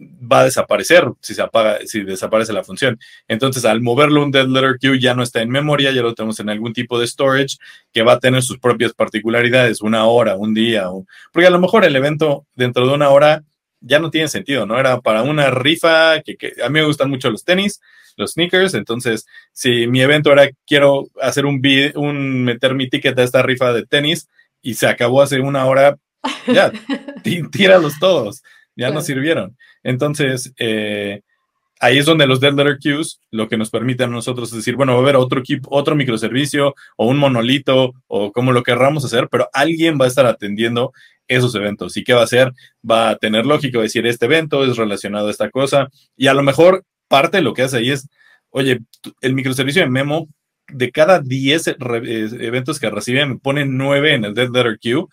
va 0.00 0.40
a 0.40 0.44
desaparecer 0.44 1.04
si 1.20 1.34
se 1.34 1.42
apaga, 1.42 1.78
si 1.84 2.02
desaparece 2.02 2.52
la 2.52 2.64
función. 2.64 2.98
Entonces, 3.28 3.64
al 3.64 3.80
moverlo 3.80 4.22
un 4.22 4.30
dead 4.30 4.46
letter 4.46 4.76
queue 4.80 4.98
ya 4.98 5.14
no 5.14 5.22
está 5.22 5.42
en 5.42 5.50
memoria, 5.50 5.92
ya 5.92 6.02
lo 6.02 6.14
tenemos 6.14 6.40
en 6.40 6.50
algún 6.50 6.72
tipo 6.72 6.98
de 6.98 7.06
storage 7.06 7.56
que 7.92 8.02
va 8.02 8.14
a 8.14 8.18
tener 8.18 8.42
sus 8.42 8.58
propias 8.58 8.92
particularidades, 8.92 9.80
una 9.80 10.06
hora, 10.06 10.36
un 10.36 10.54
día, 10.54 10.86
porque 11.32 11.46
a 11.46 11.50
lo 11.50 11.60
mejor 11.60 11.84
el 11.84 11.96
evento 11.96 12.46
dentro 12.54 12.86
de 12.86 12.94
una 12.94 13.10
hora 13.10 13.42
ya 13.80 13.98
no 13.98 14.10
tiene 14.10 14.28
sentido, 14.28 14.66
¿no? 14.66 14.78
Era 14.78 15.00
para 15.00 15.22
una 15.22 15.50
rifa 15.50 16.20
que, 16.22 16.36
a 16.62 16.68
mí 16.68 16.80
me 16.80 16.86
gustan 16.86 17.10
mucho 17.10 17.30
los 17.30 17.44
tenis, 17.44 17.80
los 18.16 18.32
sneakers, 18.32 18.74
entonces 18.74 19.26
si 19.52 19.86
mi 19.86 20.02
evento 20.02 20.32
era 20.32 20.50
quiero 20.66 21.08
hacer 21.20 21.46
un, 21.46 21.62
un 21.94 22.44
meter 22.44 22.74
mi 22.74 22.88
ticket 22.88 23.18
a 23.18 23.22
esta 23.22 23.42
rifa 23.42 23.72
de 23.72 23.86
tenis 23.86 24.28
y 24.60 24.74
se 24.74 24.86
acabó 24.86 25.22
hace 25.22 25.40
una 25.40 25.64
hora, 25.66 25.96
ya, 26.46 26.70
tíralos 27.52 27.98
todos 27.98 28.42
ya 28.80 28.90
no 28.90 29.02
sirvieron. 29.02 29.56
Entonces, 29.82 30.54
eh, 30.58 31.20
ahí 31.80 31.98
es 31.98 32.06
donde 32.06 32.26
los 32.26 32.40
dead 32.40 32.54
letter 32.54 32.78
queues 32.78 33.20
lo 33.30 33.46
que 33.46 33.58
nos 33.58 33.70
permiten 33.70 34.08
a 34.08 34.12
nosotros 34.12 34.50
es 34.50 34.56
decir, 34.56 34.76
bueno, 34.76 34.92
va 34.92 34.98
a 34.98 35.02
haber 35.02 35.16
otro 35.16 35.42
otro 35.68 35.94
microservicio 35.94 36.74
o 36.96 37.06
un 37.06 37.18
monolito 37.18 37.92
o 38.06 38.32
como 38.32 38.52
lo 38.52 38.62
querramos 38.62 39.04
hacer, 39.04 39.28
pero 39.30 39.48
alguien 39.52 39.98
va 40.00 40.06
a 40.06 40.08
estar 40.08 40.24
atendiendo 40.24 40.92
esos 41.28 41.54
eventos. 41.54 41.96
¿Y 41.96 42.04
qué 42.04 42.14
va 42.14 42.22
a 42.22 42.24
hacer? 42.24 42.52
Va 42.88 43.10
a 43.10 43.16
tener 43.16 43.44
lógica, 43.44 43.78
va 43.78 43.82
a 43.82 43.84
decir, 43.84 44.06
este 44.06 44.24
evento 44.26 44.64
es 44.64 44.76
relacionado 44.76 45.28
a 45.28 45.30
esta 45.30 45.50
cosa. 45.50 45.88
Y 46.16 46.26
a 46.26 46.34
lo 46.34 46.42
mejor 46.42 46.84
parte 47.06 47.36
de 47.36 47.42
lo 47.42 47.52
que 47.52 47.62
hace 47.62 47.76
ahí 47.76 47.90
es, 47.90 48.08
oye, 48.48 48.80
el 49.20 49.34
microservicio 49.34 49.82
de 49.82 49.90
Memo, 49.90 50.28
de 50.68 50.90
cada 50.90 51.20
10 51.20 51.68
eh, 51.68 51.74
eventos 52.40 52.80
que 52.80 52.90
recibe, 52.90 53.26
me 53.26 53.38
pone 53.38 53.66
9 53.66 54.14
en 54.14 54.24
el 54.24 54.34
dead 54.34 54.48
letter 54.48 54.78
queue 54.80 55.06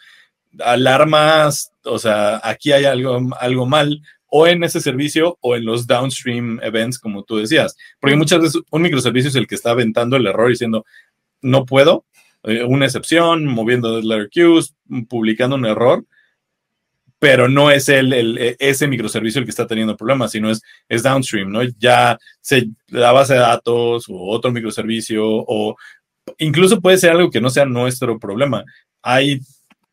alarmas, 0.59 1.71
o 1.83 1.99
sea, 1.99 2.41
aquí 2.43 2.71
hay 2.71 2.85
algo, 2.85 3.29
algo 3.39 3.65
mal, 3.65 4.01
o 4.27 4.47
en 4.47 4.63
ese 4.63 4.81
servicio 4.81 5.37
o 5.41 5.55
en 5.55 5.65
los 5.65 5.87
downstream 5.87 6.59
events, 6.61 6.99
como 6.99 7.23
tú 7.23 7.37
decías. 7.37 7.75
Porque 7.99 8.15
muchas 8.15 8.41
veces 8.41 8.61
un 8.69 8.81
microservicio 8.81 9.29
es 9.29 9.35
el 9.35 9.47
que 9.47 9.55
está 9.55 9.71
aventando 9.71 10.17
el 10.17 10.27
error 10.27 10.49
diciendo, 10.49 10.85
no 11.41 11.65
puedo, 11.65 12.05
eh, 12.43 12.63
una 12.63 12.85
excepción, 12.85 13.45
moviendo 13.45 14.01
letter 14.01 14.29
queues, 14.29 14.75
publicando 15.09 15.55
un 15.55 15.65
error, 15.65 16.05
pero 17.19 17.49
no 17.49 17.71
es 17.71 17.89
el, 17.89 18.13
el, 18.13 18.55
ese 18.59 18.87
microservicio 18.87 19.39
el 19.39 19.45
que 19.45 19.51
está 19.51 19.65
teniendo 19.65 19.97
problemas, 19.97 20.31
sino 20.31 20.51
es, 20.51 20.61
es 20.87 21.03
downstream, 21.03 21.51
¿no? 21.51 21.63
Ya 21.79 22.17
se, 22.41 22.67
la 22.89 23.11
base 23.11 23.33
de 23.33 23.39
datos 23.39 24.05
o 24.07 24.29
otro 24.29 24.51
microservicio 24.51 25.23
o 25.25 25.75
incluso 26.37 26.79
puede 26.79 26.97
ser 26.97 27.11
algo 27.11 27.31
que 27.31 27.41
no 27.41 27.49
sea 27.49 27.65
nuestro 27.65 28.19
problema. 28.19 28.63
Hay 29.01 29.41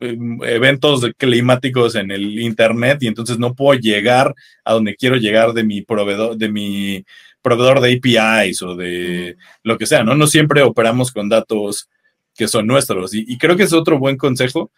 eventos 0.00 1.08
climáticos 1.16 1.94
en 1.94 2.10
el 2.10 2.38
internet 2.40 2.98
y 3.02 3.06
entonces 3.06 3.38
no 3.38 3.54
puedo 3.54 3.78
llegar 3.78 4.34
a 4.64 4.72
donde 4.72 4.96
quiero 4.96 5.16
llegar 5.16 5.52
de 5.52 5.64
mi 5.64 5.82
proveedor, 5.82 6.36
de 6.36 6.48
mi 6.48 7.04
proveedor 7.42 7.80
de 7.80 7.94
APIs 7.94 8.62
o 8.62 8.74
de 8.74 9.36
lo 9.62 9.78
que 9.78 9.86
sea, 9.86 10.02
¿no? 10.02 10.14
No 10.14 10.26
siempre 10.26 10.62
operamos 10.62 11.12
con 11.12 11.28
datos 11.28 11.88
que 12.34 12.48
son 12.48 12.66
nuestros. 12.66 13.14
Y, 13.14 13.38
creo 13.38 13.56
que 13.56 13.64
es 13.64 13.72
otro 13.72 13.98
buen 13.98 14.16
consejo. 14.16 14.72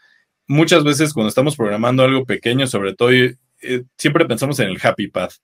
Muchas 0.47 0.85
veces 0.85 1.13
cuando 1.13 1.29
estamos 1.29 1.57
programando 1.57 2.03
algo 2.03 2.25
pequeño, 2.25 2.67
sobre 2.67 2.95
todo, 2.95 3.11
eh, 3.13 3.37
siempre 3.97 4.27
pensamos 4.27 4.59
en 4.61 4.69
el 4.69 4.79
happy 4.83 5.09
path 5.09 5.35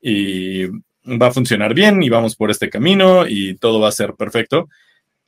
y 0.00 0.66
va 1.04 1.28
a 1.28 1.32
funcionar 1.32 1.74
bien 1.74 2.02
y 2.02 2.08
vamos 2.08 2.36
por 2.36 2.50
este 2.50 2.70
camino 2.70 3.26
y 3.26 3.56
todo 3.56 3.80
va 3.80 3.88
a 3.88 3.92
ser 3.92 4.14
perfecto. 4.14 4.68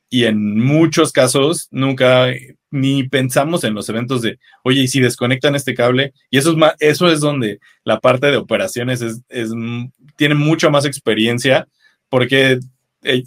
Y 0.09 0.25
en 0.25 0.59
muchos 0.59 1.13
casos 1.13 1.69
nunca 1.71 2.29
ni 2.71 3.09
pensamos 3.09 3.65
en 3.65 3.75
los 3.75 3.89
eventos 3.89 4.23
de, 4.23 4.39
oye, 4.63 4.83
y 4.83 4.89
si 4.89 5.01
desconectan 5.01 5.55
este 5.55 5.75
cable, 5.75 6.13
y 6.31 6.39
eso 6.39 6.51
es, 6.51 6.57
más, 6.57 6.75
eso 6.79 7.11
es 7.11 7.21
donde 7.21 7.61
la 7.85 8.01
parte 8.01 8.31
de 8.31 8.37
operaciones 8.37 9.03
es, 9.03 9.23
es 9.29 9.51
tiene 10.17 10.35
mucha 10.35 10.71
más 10.71 10.85
experiencia, 10.85 11.67
porque 12.09 12.61
eh, 13.03 13.25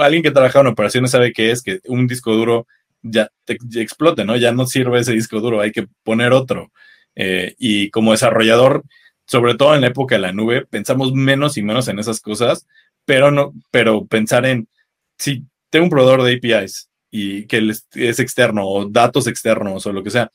alguien 0.00 0.22
que 0.22 0.30
trabaja 0.30 0.60
en 0.60 0.68
operaciones 0.68 1.10
sabe 1.10 1.32
que 1.32 1.50
es 1.50 1.62
que 1.62 1.80
un 1.86 2.06
disco 2.06 2.34
duro 2.34 2.66
ya, 3.02 3.30
te, 3.44 3.58
explote, 3.80 4.24
¿no? 4.24 4.36
Ya 4.36 4.52
no 4.52 4.66
sirve 4.66 5.00
ese 5.00 5.12
disco 5.12 5.40
duro, 5.40 5.60
hay 5.60 5.72
que 5.72 5.86
poner 6.02 6.32
otro. 6.32 6.72
Eh, 7.14 7.54
y 7.58 7.90
como 7.90 8.12
desarrollador, 8.12 8.84
sobre 9.26 9.54
todo 9.54 9.74
en 9.74 9.80
la 9.82 9.88
época 9.88 10.16
de 10.16 10.20
la 10.20 10.32
nube, 10.32 10.66
pensamos 10.66 11.12
menos 11.12 11.56
y 11.56 11.62
menos 11.62 11.88
en 11.88 11.98
esas 11.98 12.20
cosas, 12.20 12.66
pero 13.04 13.30
no, 13.30 13.52
pero 13.70 14.06
pensar 14.06 14.46
en 14.46 14.68
si 15.18 15.44
tengo 15.70 15.84
un 15.84 15.90
proveedor 15.90 16.22
de 16.22 16.34
APIs 16.34 16.88
y 17.10 17.46
que 17.46 17.72
es 17.94 18.18
externo 18.18 18.66
o 18.66 18.86
datos 18.86 19.26
externos 19.26 19.86
o 19.86 19.92
lo 19.92 20.02
que 20.02 20.10
sea. 20.10 20.30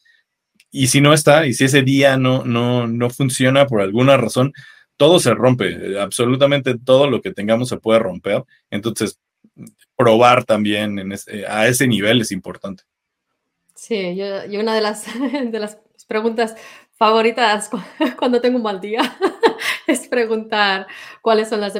Y 0.71 0.87
si 0.87 1.01
no 1.01 1.13
está, 1.13 1.45
y 1.45 1.53
si 1.53 1.65
ese 1.65 1.81
día 1.81 2.17
no, 2.17 2.45
no, 2.45 2.87
no 2.87 3.09
funciona 3.09 3.67
por 3.67 3.81
alguna 3.81 4.17
razón, 4.17 4.53
todo 4.97 5.19
se 5.19 5.33
rompe, 5.33 5.99
absolutamente 5.99 6.77
todo 6.77 7.09
lo 7.09 7.21
que 7.21 7.33
tengamos 7.33 7.69
se 7.69 7.77
puede 7.77 7.99
romper. 7.99 8.43
Entonces, 8.69 9.19
probar 9.95 10.45
también 10.45 10.99
en 10.99 11.13
a 11.47 11.67
ese 11.67 11.87
nivel 11.87 12.21
es 12.21 12.31
importante. 12.31 12.83
Sí, 13.75 14.15
yo, 14.15 14.59
una 14.59 14.75
de 14.75 14.81
las, 14.81 15.05
de 15.51 15.59
las 15.59 15.79
preguntas 16.07 16.55
favoritas 16.91 17.69
cuando 18.19 18.41
tengo 18.41 18.57
un 18.57 18.63
mal 18.63 18.79
día 18.79 19.01
es 19.87 20.07
preguntar 20.07 20.87
cuáles 21.21 21.49
son 21.49 21.61
las, 21.61 21.73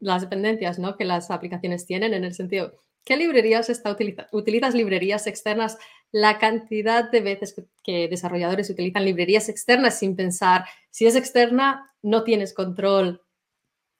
las 0.00 0.20
dependencias 0.22 0.78
¿no? 0.78 0.96
que 0.96 1.04
las 1.04 1.30
aplicaciones 1.30 1.86
tienen 1.86 2.14
en 2.14 2.24
el 2.24 2.34
sentido, 2.34 2.80
¿qué 3.04 3.16
librerías 3.16 3.68
está 3.70 3.90
utilizando? 3.90 4.28
¿Utilizas 4.32 4.74
librerías 4.74 5.26
externas? 5.26 5.78
La 6.12 6.38
cantidad 6.38 7.10
de 7.10 7.20
veces 7.20 7.54
que, 7.82 8.08
desarrolladores 8.08 8.70
utilizan 8.70 9.04
librerías 9.04 9.48
externas 9.48 9.98
sin 9.98 10.16
pensar, 10.16 10.64
si 10.90 11.06
es 11.06 11.16
externa, 11.16 11.92
no 12.02 12.24
tienes 12.24 12.54
control 12.54 13.22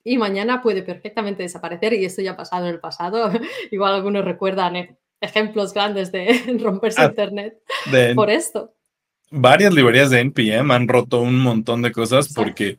y 0.02 0.16
mañana 0.16 0.62
puede 0.62 0.82
perfectamente 0.82 1.42
desaparecer 1.42 1.92
y 1.92 2.04
esto 2.04 2.22
ya 2.22 2.32
ha 2.32 2.36
pasado 2.36 2.66
en 2.66 2.74
el 2.74 2.80
pasado. 2.80 3.30
Igual 3.70 3.94
algunos 3.94 4.24
recuerdan 4.24 4.76
eh, 4.76 4.96
ejemplos 5.20 5.74
grandes 5.74 6.10
de 6.12 6.58
romperse 6.60 7.02
ah, 7.02 7.06
Internet 7.06 7.58
por 8.14 8.30
esto. 8.30 8.74
Varias 9.30 9.72
librerías 9.72 10.10
de 10.10 10.20
NPM 10.20 10.72
han 10.72 10.88
roto 10.88 11.20
un 11.20 11.38
montón 11.38 11.82
de 11.82 11.92
cosas 11.92 12.32
porque 12.34 12.78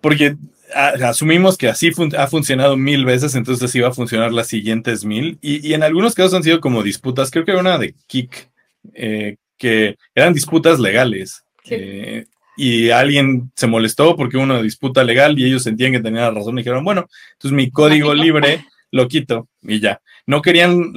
porque 0.00 0.36
asumimos 0.74 1.56
que 1.56 1.68
así 1.68 1.90
ha 2.18 2.26
funcionado 2.26 2.76
mil 2.76 3.04
veces, 3.04 3.34
entonces 3.34 3.64
así 3.64 3.80
va 3.80 3.88
a 3.88 3.94
funcionar 3.94 4.32
las 4.32 4.48
siguientes 4.48 5.04
mil. 5.04 5.38
Y, 5.40 5.72
en 5.72 5.82
algunos 5.82 6.14
casos 6.14 6.34
han 6.34 6.42
sido 6.42 6.60
como 6.60 6.82
disputas, 6.82 7.30
creo 7.30 7.44
que 7.44 7.52
era 7.52 7.60
una 7.60 7.78
de 7.78 7.94
Kik, 8.06 8.50
eh, 8.94 9.36
que 9.56 9.96
eran 10.14 10.34
disputas 10.34 10.80
legales. 10.80 11.44
Eh, 11.70 12.26
y 12.56 12.90
alguien 12.90 13.50
se 13.56 13.66
molestó 13.66 14.16
porque 14.16 14.36
hubo 14.36 14.44
una 14.44 14.62
disputa 14.62 15.02
legal 15.02 15.38
y 15.38 15.46
ellos 15.46 15.62
sentían 15.62 15.92
que 15.92 16.00
tenían 16.00 16.24
la 16.24 16.30
razón 16.30 16.54
y 16.54 16.62
dijeron, 16.62 16.84
bueno, 16.84 17.08
entonces 17.32 17.56
mi 17.56 17.70
código 17.70 18.14
libre 18.14 18.64
lo 18.90 19.08
quito 19.08 19.48
y 19.62 19.80
ya. 19.80 20.00
No 20.26 20.40
querían 20.40 20.92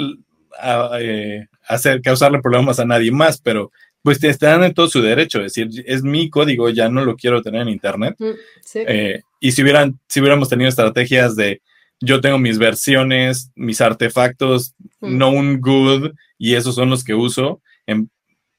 eh, 0.99 1.47
hacer 1.67 2.01
causarle 2.01 2.41
problemas 2.41 2.79
a 2.79 2.85
nadie 2.85 3.11
más, 3.11 3.39
pero 3.41 3.71
pues 4.07 4.21
te 4.21 4.29
están 4.29 4.63
en 4.63 4.73
todo 4.73 4.87
su 4.87 5.01
derecho, 5.01 5.39
es 5.39 5.53
decir, 5.53 5.83
es 5.85 6.01
mi 6.01 6.29
código, 6.29 6.69
ya 6.69 6.87
no 6.87 7.03
lo 7.03 7.17
quiero 7.17 7.41
tener 7.41 7.63
en 7.63 7.67
Internet. 7.67 8.15
Mm, 8.17 8.31
eh, 8.75 9.21
y 9.41 9.51
si, 9.51 9.61
hubieran, 9.61 9.99
si 10.07 10.21
hubiéramos 10.21 10.47
tenido 10.47 10.69
estrategias 10.69 11.35
de 11.35 11.61
yo 11.99 12.21
tengo 12.21 12.37
mis 12.37 12.57
versiones, 12.57 13.51
mis 13.53 13.81
artefactos, 13.81 14.75
mm. 15.01 15.17
no 15.17 15.31
un 15.31 15.59
good, 15.59 16.11
y 16.37 16.55
esos 16.55 16.73
son 16.75 16.89
los 16.89 17.03
que 17.03 17.15
uso, 17.15 17.61
em, 17.85 18.07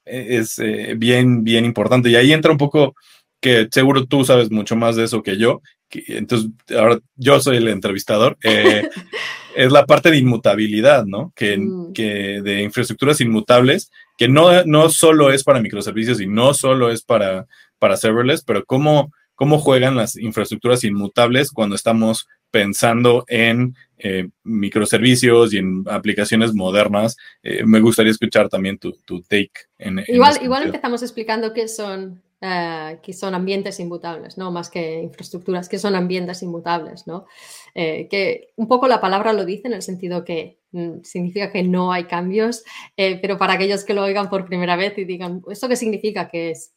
es 0.04 0.58
eh, 0.58 0.92
bien, 0.98 1.44
bien 1.44 1.64
importante. 1.64 2.10
Y 2.10 2.16
ahí 2.16 2.34
entra 2.34 2.52
un 2.52 2.58
poco 2.58 2.94
que 3.40 3.68
seguro 3.70 4.04
tú 4.04 4.26
sabes 4.26 4.50
mucho 4.50 4.76
más 4.76 4.96
de 4.96 5.04
eso 5.04 5.22
que 5.22 5.38
yo. 5.38 5.62
entonces, 6.08 6.50
ahora 6.76 6.98
yo 7.16 7.40
soy 7.40 7.56
el 7.56 7.68
entrevistador. 7.68 8.36
Eh, 8.42 8.86
es 9.56 9.72
la 9.72 9.86
parte 9.86 10.10
de 10.10 10.18
inmutabilidad, 10.18 11.06
¿no? 11.06 11.32
Que, 11.34 11.56
mm. 11.56 11.94
que 11.94 12.42
de 12.42 12.62
infraestructuras 12.64 13.22
inmutables 13.22 13.90
que 14.18 14.28
no, 14.28 14.64
no 14.64 14.90
solo 14.90 15.32
es 15.32 15.44
para 15.44 15.62
microservicios 15.62 16.20
y 16.20 16.26
no 16.26 16.52
solo 16.52 16.90
es 16.90 17.02
para, 17.02 17.46
para 17.78 17.96
serverless, 17.96 18.42
pero 18.42 18.64
cómo, 18.66 19.12
cómo 19.36 19.58
juegan 19.58 19.96
las 19.96 20.16
infraestructuras 20.16 20.84
inmutables 20.84 21.52
cuando 21.52 21.76
estamos 21.76 22.26
pensando 22.50 23.24
en 23.28 23.76
eh, 23.96 24.28
microservicios 24.42 25.54
y 25.54 25.58
en 25.58 25.84
aplicaciones 25.88 26.52
modernas. 26.52 27.16
Eh, 27.42 27.64
me 27.64 27.80
gustaría 27.80 28.10
escuchar 28.10 28.48
también 28.48 28.78
tu, 28.78 28.92
take. 29.28 29.52
En, 29.78 30.04
igual, 30.08 30.38
igual 30.42 30.64
empezamos 30.64 31.02
explicando 31.02 31.54
qué 31.54 31.68
son 31.68 32.20
eh, 32.40 33.00
que 33.02 33.12
son 33.12 33.34
ambientes 33.34 33.80
inmutables, 33.80 34.38
¿no? 34.38 34.52
Más 34.52 34.70
que 34.70 35.02
infraestructuras, 35.02 35.68
que 35.68 35.80
son 35.80 35.96
ambientes 35.96 36.40
inmutables, 36.44 37.04
¿no? 37.04 37.26
Eh, 37.74 38.06
que 38.08 38.52
un 38.54 38.68
poco 38.68 38.86
la 38.86 39.00
palabra 39.00 39.32
lo 39.32 39.44
dice 39.44 39.66
en 39.66 39.72
el 39.72 39.82
sentido 39.82 40.24
que 40.24 40.57
significa 41.02 41.50
que 41.50 41.62
no 41.62 41.92
hay 41.92 42.04
cambios, 42.04 42.64
eh, 42.96 43.18
pero 43.20 43.38
para 43.38 43.54
aquellos 43.54 43.84
que 43.84 43.94
lo 43.94 44.02
oigan 44.02 44.28
por 44.28 44.46
primera 44.46 44.76
vez 44.76 44.96
y 44.98 45.04
digan, 45.04 45.42
¿esto 45.50 45.68
qué 45.68 45.76
significa? 45.76 46.28
Que 46.28 46.50
es 46.50 46.74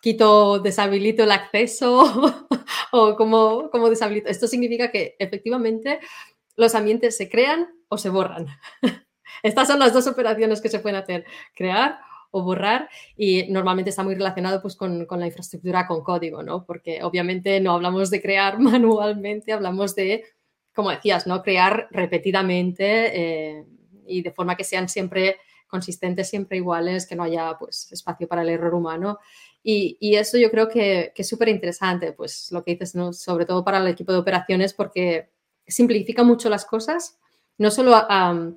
quito, 0.00 0.58
deshabilito 0.58 1.24
el 1.24 1.32
acceso 1.32 2.46
o 2.92 3.16
cómo, 3.16 3.70
cómo 3.70 3.88
deshabilito. 3.88 4.28
Esto 4.28 4.46
significa 4.46 4.90
que 4.90 5.16
efectivamente 5.18 6.00
los 6.56 6.74
ambientes 6.74 7.16
se 7.16 7.28
crean 7.28 7.68
o 7.88 7.96
se 7.96 8.10
borran. 8.10 8.46
Estas 9.42 9.68
son 9.68 9.78
las 9.78 9.92
dos 9.92 10.06
operaciones 10.06 10.60
que 10.60 10.68
se 10.68 10.78
pueden 10.78 11.00
hacer, 11.00 11.24
crear 11.54 11.98
o 12.30 12.42
borrar 12.42 12.88
y 13.16 13.50
normalmente 13.50 13.90
está 13.90 14.02
muy 14.02 14.14
relacionado 14.14 14.60
pues 14.60 14.76
con, 14.76 15.06
con, 15.06 15.20
la 15.20 15.26
infraestructura 15.26 15.86
con 15.86 16.02
código, 16.02 16.42
¿no? 16.42 16.64
Porque 16.66 17.02
obviamente 17.02 17.60
no 17.60 17.72
hablamos 17.72 18.10
de 18.10 18.20
crear 18.20 18.58
manualmente, 18.60 19.52
hablamos 19.52 19.94
de, 19.94 20.24
como 20.74 20.90
decías, 20.90 21.26
¿no? 21.26 21.42
Crear 21.42 21.88
repetidamente 21.90 23.58
eh, 23.58 23.64
y 24.06 24.22
de 24.22 24.30
forma 24.32 24.56
que 24.56 24.64
sean 24.64 24.88
siempre 24.88 25.38
consistentes, 25.66 26.28
siempre 26.28 26.58
iguales, 26.58 27.06
que 27.06 27.16
no 27.16 27.22
haya 27.22 27.56
pues 27.58 27.90
espacio 27.92 28.28
para 28.28 28.42
el 28.42 28.48
error 28.50 28.74
humano. 28.74 29.18
Y, 29.62 29.96
y 30.00 30.16
eso 30.16 30.36
yo 30.36 30.50
creo 30.50 30.68
que, 30.68 31.12
que 31.14 31.22
es 31.22 31.28
súper 31.28 31.48
interesante, 31.48 32.12
pues 32.12 32.52
lo 32.52 32.62
que 32.62 32.72
dices, 32.72 32.94
¿no? 32.94 33.12
sobre 33.12 33.46
todo 33.46 33.64
para 33.64 33.78
el 33.78 33.88
equipo 33.88 34.12
de 34.12 34.18
operaciones, 34.18 34.74
porque 34.74 35.30
simplifica 35.66 36.22
mucho 36.22 36.50
las 36.50 36.66
cosas, 36.66 37.18
no 37.56 37.70
solo 37.70 37.94
a, 37.94 38.52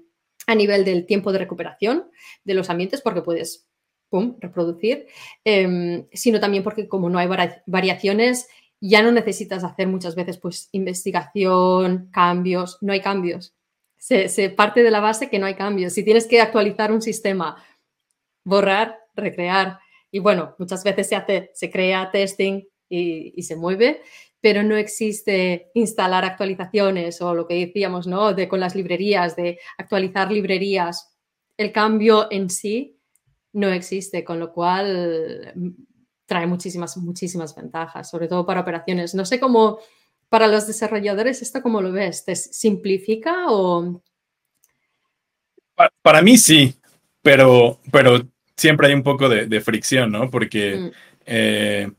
a 0.47 0.55
nivel 0.55 0.85
del 0.85 1.05
tiempo 1.05 1.31
de 1.31 1.39
recuperación 1.39 2.09
de 2.43 2.53
los 2.53 2.69
ambientes, 2.69 3.01
porque 3.01 3.21
puedes 3.21 3.67
pum, 4.09 4.37
reproducir, 4.39 5.07
em, 5.43 6.07
sino 6.13 6.39
también 6.39 6.63
porque 6.63 6.87
como 6.87 7.09
no 7.09 7.19
hay 7.19 7.27
variaciones, 7.65 8.47
ya 8.79 9.01
no 9.01 9.11
necesitas 9.11 9.63
hacer 9.63 9.87
muchas 9.87 10.15
veces 10.15 10.37
pues 10.37 10.69
investigación, 10.71 12.09
cambios, 12.11 12.77
no 12.81 12.93
hay 12.93 13.01
cambios. 13.01 13.55
Se, 13.97 14.49
parte 14.51 14.83
de 14.83 14.91
la 14.91 14.99
base 14.99 15.29
que 15.29 15.39
no 15.39 15.47
hay 15.47 15.55
cambios. 15.55 15.93
Si 15.93 16.03
tienes 16.03 16.27
que 16.27 16.39
actualizar 16.39 16.91
un 16.91 17.01
sistema, 17.01 17.61
borrar, 18.43 18.99
recrear, 19.15 19.79
y 20.11 20.19
bueno, 20.19 20.55
muchas 20.59 20.83
veces 20.83 21.09
se 21.09 21.15
hace, 21.15 21.51
se 21.53 21.69
crea 21.69 22.11
testing 22.11 22.63
y, 22.87 23.41
se 23.43 23.55
mueve, 23.55 24.01
pero 24.39 24.63
no 24.63 24.77
existe 24.77 25.71
instalar 25.73 26.23
actualizaciones 26.23 27.21
o 27.21 27.33
lo 27.33 27.47
que 27.47 27.65
decíamos, 27.65 28.07
¿no? 28.07 28.33
De 28.33 28.47
con 28.47 28.59
las 28.59 28.75
librerías, 28.75 29.35
de 29.35 29.59
actualizar 29.77 30.31
librerías. 30.31 31.17
El 31.57 31.71
cambio 31.71 32.27
en 32.31 32.49
sí 32.49 32.97
no 33.51 33.69
existe, 33.69 34.23
con 34.23 34.39
lo 34.39 34.53
cual 34.53 35.53
trae 36.27 36.45
muchísimas, 36.45 36.95
muchísimas 36.97 37.55
ventajas, 37.55 38.09
sobre 38.09 38.27
todo 38.27 38.45
para 38.45 38.59
operaciones. 38.59 39.15
No 39.15 39.25
sé 39.25 39.39
cómo, 39.39 39.79
para 40.29 40.47
los 40.47 40.67
desarrolladores, 40.67 41.41
¿esto 41.41 41.61
cómo 41.61 41.81
lo 41.81 41.91
ves? 41.91 42.25
¿Te 42.25 42.35
simplifica 42.35 43.45
o...? 43.47 44.03
Para, 46.01 46.21
mí 46.21 46.37
sí, 46.37 46.75
pero, 47.21 47.79
pero 47.91 48.21
siempre 48.55 48.87
hay 48.87 48.93
un 48.93 49.03
poco 49.03 49.29
de, 49.29 49.61
fricción, 49.61 50.11
¿no? 50.11 50.29
Porque 50.29 50.75
mm. 50.75 50.91
eh, 51.27 51.91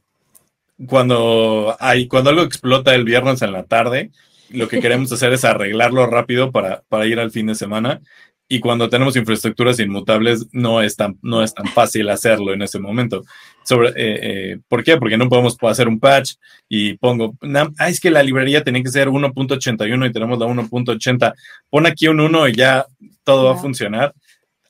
cuando, 0.86 1.76
hay, 1.78 2.08
cuando 2.08 2.30
algo 2.30 2.42
explota 2.42 2.94
el 2.94 3.04
viernes 3.04 3.40
en 3.42 3.52
la 3.52 3.62
tarde, 3.62 4.10
lo 4.50 4.68
que 4.68 4.80
queremos 4.80 5.12
hacer 5.12 5.32
es 5.32 5.44
arreglarlo 5.44 6.06
rápido 6.06 6.50
para, 6.50 6.82
para 6.88 7.06
ir 7.06 7.20
al 7.20 7.30
fin 7.30 7.46
de 7.46 7.54
semana 7.54 8.00
y 8.48 8.60
cuando 8.60 8.88
tenemos 8.88 9.14
infraestructuras 9.16 9.78
inmutables 9.78 10.46
no 10.52 10.80
es 10.80 10.96
tan, 10.96 11.18
no 11.20 11.42
es 11.42 11.52
tan 11.52 11.66
fácil 11.66 12.08
hacerlo 12.08 12.54
en 12.54 12.62
ese 12.62 12.78
momento. 12.78 13.24
Sobre, 13.62 13.90
eh, 13.90 13.92
eh, 13.96 14.58
¿Por 14.68 14.82
qué? 14.82 14.96
Porque 14.96 15.18
no 15.18 15.28
podemos 15.28 15.56
hacer 15.62 15.86
un 15.86 16.00
patch 16.00 16.34
y 16.66 16.94
pongo, 16.94 17.36
ah, 17.78 17.88
es 17.88 18.00
que 18.00 18.10
la 18.10 18.22
librería 18.22 18.64
tiene 18.64 18.82
que 18.82 18.90
ser 18.90 19.08
1.81 19.08 20.06
y 20.06 20.12
tenemos 20.12 20.38
la 20.38 20.46
1.80. 20.46 21.34
Pon 21.68 21.86
aquí 21.86 22.08
un 22.08 22.20
1 22.20 22.48
y 22.48 22.54
ya 22.54 22.86
todo 23.22 23.44
va 23.44 23.52
a 23.52 23.58
funcionar. 23.58 24.14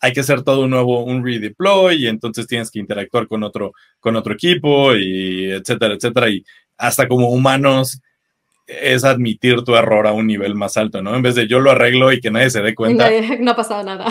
Hay 0.01 0.13
que 0.13 0.21
hacer 0.21 0.43
todo 0.43 0.63
un 0.63 0.71
nuevo, 0.71 1.05
un 1.05 1.25
redeploy 1.25 2.05
y 2.05 2.09
entonces 2.09 2.49
tienes 2.49 2.73
que 2.73 2.81
interactuar 2.81 3.29
con 3.29 3.45
otro, 3.45 3.73
con 4.01 4.17
otro 4.17 4.35
equipo 4.35 4.97
y 4.97 5.53
etcétera, 5.53 5.95
etcétera. 5.95 6.29
Y 6.31 6.45
hasta 6.77 7.07
como 7.07 7.31
humanos 7.31 8.01
es 8.69 9.03
admitir 9.05 9.63
tu 9.63 9.75
error 9.75 10.07
a 10.07 10.13
un 10.13 10.27
nivel 10.27 10.55
más 10.55 10.77
alto, 10.77 11.01
¿no? 11.01 11.17
En 11.17 11.23
vez 11.23 11.35
de 11.35 11.49
yo 11.49 11.59
lo 11.59 11.71
arreglo 11.71 12.13
y 12.13 12.21
que 12.21 12.31
nadie 12.31 12.51
se 12.51 12.61
dé 12.61 12.75
cuenta. 12.75 13.11
No 13.41 13.53
ha 13.53 13.57
pasado 13.57 13.83
nada. 13.83 14.07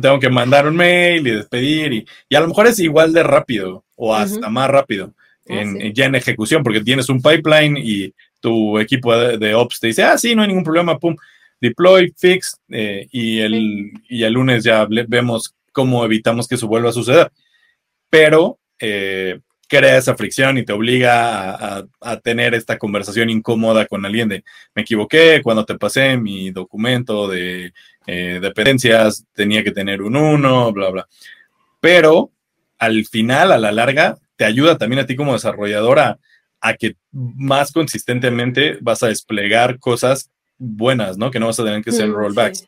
Tengo 0.00 0.18
que 0.18 0.30
mandar 0.30 0.66
un 0.66 0.76
mail 0.76 1.26
y 1.26 1.30
despedir 1.30 1.92
y, 1.92 2.06
y 2.28 2.34
a 2.34 2.40
lo 2.40 2.48
mejor 2.48 2.66
es 2.66 2.78
igual 2.78 3.12
de 3.12 3.22
rápido 3.22 3.84
o 3.96 4.14
hasta 4.14 4.48
más 4.48 4.70
rápido 4.70 5.12
ah, 5.16 5.52
en, 5.52 5.92
ya 5.92 6.06
en 6.06 6.14
ejecución 6.14 6.62
porque 6.62 6.80
tienes 6.80 7.08
un 7.10 7.20
pipeline 7.20 7.76
y 7.76 8.12
tu 8.40 8.78
equipo 8.78 9.14
de, 9.16 9.54
ops 9.54 9.80
te 9.80 9.88
dice, 9.88 10.02
ah, 10.02 10.16
sí, 10.16 10.34
no 10.34 10.42
hay 10.42 10.48
ningún 10.48 10.64
problema, 10.64 10.98
pum, 10.98 11.14
deploy, 11.60 12.12
fix 12.16 12.58
eh, 12.70 13.06
y, 13.10 13.40
el, 13.40 13.92
y 14.08 14.22
el 14.22 14.32
lunes 14.32 14.64
ya 14.64 14.86
vemos 14.86 15.54
cómo 15.72 16.04
evitamos 16.04 16.48
que 16.48 16.54
eso 16.54 16.68
vuelva 16.68 16.88
a 16.88 16.92
suceder. 16.92 17.30
Pero 18.08 18.58
eh, 18.78 19.40
crea 19.78 19.96
esa 19.98 20.14
fricción 20.14 20.58
y 20.58 20.64
te 20.64 20.72
obliga 20.72 21.84
a, 22.00 22.20
tener 22.20 22.54
esta 22.54 22.78
conversación 22.78 23.30
incómoda 23.30 23.86
con 23.86 24.04
alguien 24.04 24.28
de 24.28 24.44
me 24.74 24.82
equivoqué 24.82 25.40
cuando 25.42 25.64
te 25.64 25.76
pasé 25.76 26.16
mi 26.16 26.50
documento 26.50 27.28
de 27.28 27.72
eh, 28.06 28.38
dependencias, 28.40 29.24
tenía 29.32 29.64
que 29.64 29.72
tener 29.72 30.02
un 30.02 30.16
uno, 30.16 30.72
bla, 30.72 30.90
bla. 30.90 31.08
Pero 31.80 32.30
al 32.78 33.04
final, 33.06 33.52
a 33.52 33.58
la 33.58 33.72
larga, 33.72 34.16
te 34.36 34.44
ayuda 34.44 34.78
también 34.78 35.00
a 35.00 35.06
ti 35.06 35.16
como 35.16 35.32
desarrolladora 35.32 36.18
a 36.60 36.74
que 36.74 36.96
más 37.12 37.72
consistentemente 37.72 38.78
vas 38.80 39.02
a 39.02 39.08
desplegar 39.08 39.78
cosas 39.78 40.30
buenas, 40.56 41.18
¿no? 41.18 41.30
Que 41.30 41.40
no 41.40 41.46
vas 41.46 41.60
a 41.60 41.64
tener 41.64 41.82
que 41.82 41.90
hacer 41.90 42.08
mm, 42.08 42.14
rollbacks. 42.14 42.64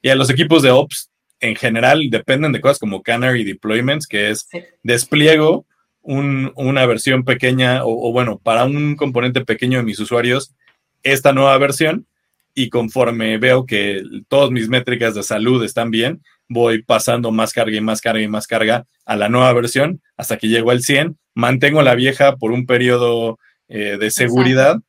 Y 0.00 0.10
a 0.10 0.14
los 0.14 0.30
equipos 0.30 0.62
de 0.62 0.70
ops 0.70 1.10
en 1.40 1.56
general 1.56 2.08
dependen 2.10 2.52
de 2.52 2.60
cosas 2.60 2.78
como 2.78 3.02
Canary 3.02 3.42
Deployments, 3.42 4.06
que 4.06 4.30
es 4.30 4.48
despliego 4.82 5.66
una 6.02 6.86
versión 6.86 7.24
pequeña 7.24 7.84
o, 7.84 8.12
bueno, 8.12 8.38
para 8.38 8.64
un 8.64 8.96
componente 8.96 9.44
pequeño 9.44 9.78
de 9.78 9.84
mis 9.84 10.00
usuarios, 10.00 10.54
esta 11.02 11.32
nueva 11.32 11.56
versión 11.58 12.06
y 12.54 12.68
conforme 12.68 13.38
veo 13.38 13.64
que 13.66 14.02
todas 14.28 14.50
mis 14.50 14.68
métricas 14.68 15.14
de 15.14 15.22
salud 15.22 15.64
están 15.64 15.90
bien, 15.90 16.22
voy 16.48 16.82
pasando 16.82 17.30
más 17.30 17.52
carga 17.52 17.76
y 17.76 17.80
más 17.80 18.00
carga 18.00 18.20
y 18.20 18.28
más 18.28 18.46
carga 18.46 18.84
a 19.06 19.16
la 19.16 19.28
nueva 19.28 19.52
versión 19.52 20.02
hasta 20.16 20.36
que 20.36 20.48
llego 20.48 20.70
al 20.70 20.82
100, 20.82 21.16
mantengo 21.34 21.82
la 21.82 21.94
vieja 21.94 22.36
por 22.36 22.52
un 22.52 22.66
periodo 22.66 23.38
eh, 23.68 23.96
de 23.98 24.10
seguridad 24.10 24.80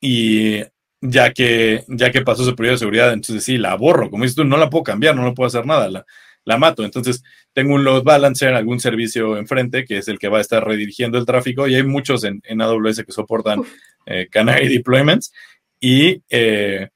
y 0.00 0.62
ya 1.00 1.32
que, 1.32 1.84
ya 1.88 2.10
que 2.10 2.22
pasó 2.22 2.42
ese 2.42 2.54
periodo 2.54 2.74
de 2.74 2.78
seguridad, 2.78 3.12
entonces 3.12 3.44
sí, 3.44 3.56
la 3.56 3.74
borro, 3.76 4.10
como 4.10 4.24
dices 4.24 4.36
tú, 4.36 4.44
no 4.44 4.56
la 4.56 4.68
puedo 4.68 4.84
cambiar, 4.84 5.14
no 5.14 5.24
la 5.24 5.32
puedo 5.32 5.46
hacer 5.46 5.64
nada, 5.64 6.04
la 6.44 6.58
mato. 6.58 6.84
Entonces, 6.84 7.22
tengo 7.52 7.74
un 7.74 7.84
load 7.84 8.02
balancer, 8.02 8.54
algún 8.54 8.80
servicio 8.80 9.36
enfrente, 9.36 9.84
que 9.84 9.98
es 9.98 10.08
el 10.08 10.18
que 10.18 10.28
va 10.28 10.38
a 10.38 10.42
estar 10.42 10.64
redirigiendo 10.66 11.18
el 11.18 11.26
tráfico, 11.26 11.68
y 11.68 11.74
hay 11.74 11.82
muchos 11.82 12.24
en, 12.24 12.42
AWS 12.60 13.04
que 13.04 13.12
soportan 13.12 13.62
eh, 14.06 14.28
Canary 14.30 14.68
Deployments, 14.68 15.32
y 15.80 16.22
eh, 16.28 16.88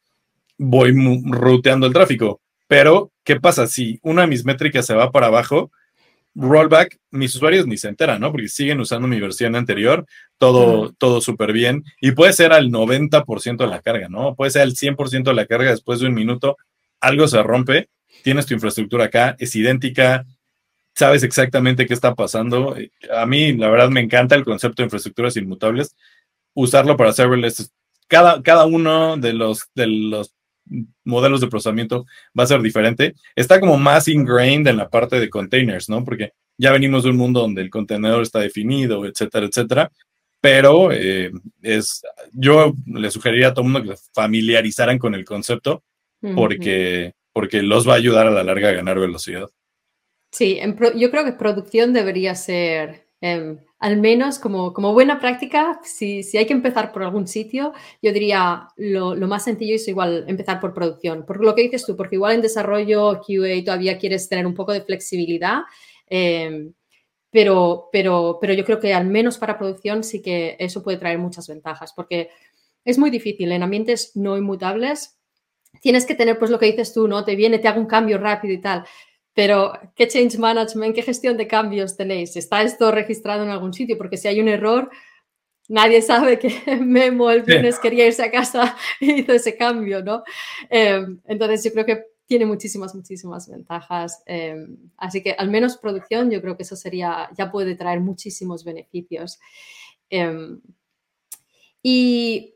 voy 0.58 0.92
ruteando 1.24 1.86
el 1.86 1.92
tráfico. 1.92 2.40
Pero, 2.66 3.12
¿qué 3.24 3.40
pasa? 3.40 3.66
Si 3.66 3.98
una 4.02 4.22
de 4.22 4.28
mis 4.28 4.44
métricas 4.44 4.86
se 4.86 4.94
va 4.94 5.10
para 5.10 5.26
abajo, 5.26 5.70
rollback, 6.34 6.98
mis 7.10 7.34
usuarios 7.36 7.66
ni 7.66 7.76
se 7.76 7.88
enteran, 7.88 8.20
¿no? 8.20 8.32
Porque 8.32 8.48
siguen 8.48 8.80
usando 8.80 9.06
mi 9.06 9.20
versión 9.20 9.54
anterior, 9.54 10.04
todo, 10.38 10.92
todo 10.98 11.20
súper 11.20 11.52
bien, 11.52 11.84
y 12.00 12.12
puede 12.12 12.32
ser 12.32 12.52
al 12.52 12.70
90% 12.70 13.56
de 13.56 13.66
la 13.66 13.80
carga, 13.80 14.08
¿no? 14.08 14.34
Puede 14.34 14.50
ser 14.50 14.62
al 14.62 14.74
100% 14.74 15.24
de 15.24 15.34
la 15.34 15.46
carga 15.46 15.70
después 15.70 16.00
de 16.00 16.06
un 16.06 16.14
minuto, 16.14 16.56
algo 17.00 17.28
se 17.28 17.42
rompe 17.42 17.88
tienes 18.24 18.46
tu 18.46 18.54
infraestructura 18.54 19.04
acá, 19.04 19.36
es 19.38 19.54
idéntica, 19.54 20.26
sabes 20.94 21.22
exactamente 21.22 21.86
qué 21.86 21.92
está 21.92 22.14
pasando. 22.14 22.74
A 23.14 23.26
mí, 23.26 23.52
la 23.52 23.68
verdad, 23.68 23.90
me 23.90 24.00
encanta 24.00 24.34
el 24.34 24.44
concepto 24.44 24.82
de 24.82 24.86
infraestructuras 24.86 25.36
inmutables. 25.36 25.94
Usarlo 26.54 26.96
para 26.96 27.12
serverless, 27.12 27.70
cada, 28.08 28.42
cada 28.42 28.64
uno 28.64 29.18
de 29.18 29.34
los, 29.34 29.64
de 29.74 29.86
los 29.88 30.34
modelos 31.04 31.42
de 31.42 31.48
procesamiento 31.48 32.06
va 32.38 32.44
a 32.44 32.46
ser 32.46 32.62
diferente. 32.62 33.14
Está 33.36 33.60
como 33.60 33.76
más 33.76 34.08
ingrained 34.08 34.68
en 34.68 34.78
la 34.78 34.88
parte 34.88 35.20
de 35.20 35.28
containers, 35.28 35.90
¿no? 35.90 36.02
Porque 36.02 36.32
ya 36.56 36.72
venimos 36.72 37.04
de 37.04 37.10
un 37.10 37.18
mundo 37.18 37.40
donde 37.40 37.60
el 37.60 37.68
contenedor 37.68 38.22
está 38.22 38.38
definido, 38.38 39.04
etcétera, 39.04 39.46
etcétera. 39.46 39.92
Pero 40.40 40.92
eh, 40.92 41.30
es, 41.60 42.02
yo 42.32 42.74
le 42.86 43.10
sugeriría 43.10 43.48
a 43.48 43.54
todo 43.54 43.66
el 43.66 43.72
mundo 43.72 43.92
que 43.92 44.00
familiarizaran 44.14 44.98
con 44.98 45.14
el 45.14 45.26
concepto, 45.26 45.82
porque 46.34 47.12
porque 47.34 47.62
los 47.62 47.86
va 47.86 47.94
a 47.94 47.96
ayudar 47.96 48.28
a 48.28 48.30
la 48.30 48.44
larga 48.44 48.70
a 48.70 48.72
ganar 48.72 48.98
velocidad. 48.98 49.50
Sí, 50.30 50.58
yo 50.96 51.10
creo 51.10 51.24
que 51.24 51.32
producción 51.32 51.92
debería 51.92 52.34
ser, 52.34 53.08
em, 53.20 53.58
al 53.78 54.00
menos 54.00 54.38
como, 54.38 54.72
como 54.72 54.92
buena 54.92 55.20
práctica, 55.20 55.80
si, 55.82 56.22
si, 56.22 56.38
hay 56.38 56.46
que 56.46 56.52
empezar 56.52 56.92
por 56.92 57.02
algún 57.02 57.26
sitio, 57.26 57.72
yo 58.00 58.12
diría 58.12 58.68
lo, 58.76 59.14
lo, 59.14 59.28
más 59.28 59.44
sencillo 59.44 59.74
es 59.74 59.86
igual 59.88 60.24
empezar 60.28 60.60
por 60.60 60.74
producción. 60.74 61.26
Por 61.26 61.44
lo 61.44 61.54
que 61.54 61.62
dices 61.62 61.84
tú, 61.84 61.96
porque 61.96 62.16
igual 62.16 62.36
en 62.36 62.42
desarrollo 62.42 63.20
QA 63.20 63.64
todavía 63.64 63.98
quieres 63.98 64.28
tener 64.28 64.46
un 64.46 64.54
poco 64.54 64.72
de 64.72 64.82
flexibilidad. 64.82 65.62
Em, 66.06 66.72
pero, 67.30 67.88
pero, 67.92 68.38
pero 68.40 68.54
yo 68.54 68.64
creo 68.64 68.78
que 68.78 68.94
al 68.94 69.06
menos 69.06 69.38
para 69.38 69.58
producción 69.58 70.04
sí 70.04 70.22
que 70.22 70.56
eso 70.60 70.84
puede 70.84 70.98
traer 70.98 71.18
muchas 71.18 71.48
ventajas, 71.48 71.92
porque 71.94 72.30
es 72.84 72.98
muy 72.98 73.10
difícil 73.10 73.50
en 73.50 73.62
ambientes 73.62 74.12
no 74.14 74.36
inmutables 74.36 75.18
tienes 75.80 76.06
que 76.06 76.14
tener 76.14 76.38
pues 76.38 76.50
lo 76.50 76.58
que 76.58 76.66
dices 76.66 76.92
tú, 76.92 77.08
¿no? 77.08 77.24
Te 77.24 77.36
viene, 77.36 77.58
te 77.58 77.68
hago 77.68 77.80
un 77.80 77.86
cambio 77.86 78.18
rápido 78.18 78.54
y 78.54 78.60
tal. 78.60 78.84
Pero, 79.34 79.72
¿qué 79.96 80.06
change 80.06 80.38
management, 80.38 80.94
qué 80.94 81.02
gestión 81.02 81.36
de 81.36 81.48
cambios 81.48 81.96
tenéis? 81.96 82.36
¿Está 82.36 82.62
esto 82.62 82.90
registrado 82.92 83.42
en 83.42 83.50
algún 83.50 83.72
sitio? 83.72 83.98
Porque 83.98 84.16
si 84.16 84.28
hay 84.28 84.40
un 84.40 84.48
error, 84.48 84.90
nadie 85.68 86.02
sabe 86.02 86.38
que 86.38 86.50
Memo 86.80 87.30
el 87.30 87.42
viernes 87.42 87.78
quería 87.80 88.06
irse 88.06 88.22
a 88.22 88.30
casa 88.30 88.76
y 89.00 89.20
hizo 89.20 89.32
ese 89.32 89.56
cambio, 89.56 90.02
¿no? 90.02 90.22
Em, 90.70 91.20
entonces, 91.24 91.64
yo 91.64 91.72
creo 91.72 91.84
que 91.84 92.04
tiene 92.26 92.46
muchísimas, 92.46 92.94
muchísimas 92.94 93.48
ventajas. 93.48 94.22
Em, 94.26 94.76
así 94.96 95.22
que, 95.22 95.32
al 95.32 95.50
menos 95.50 95.78
producción, 95.78 96.30
yo 96.30 96.40
creo 96.40 96.56
que 96.56 96.62
eso 96.62 96.76
sería, 96.76 97.28
ya 97.36 97.50
puede 97.50 97.74
traer 97.74 98.00
muchísimos 98.00 98.64
beneficios. 98.64 99.40
Em, 100.10 100.60
y 101.82 102.54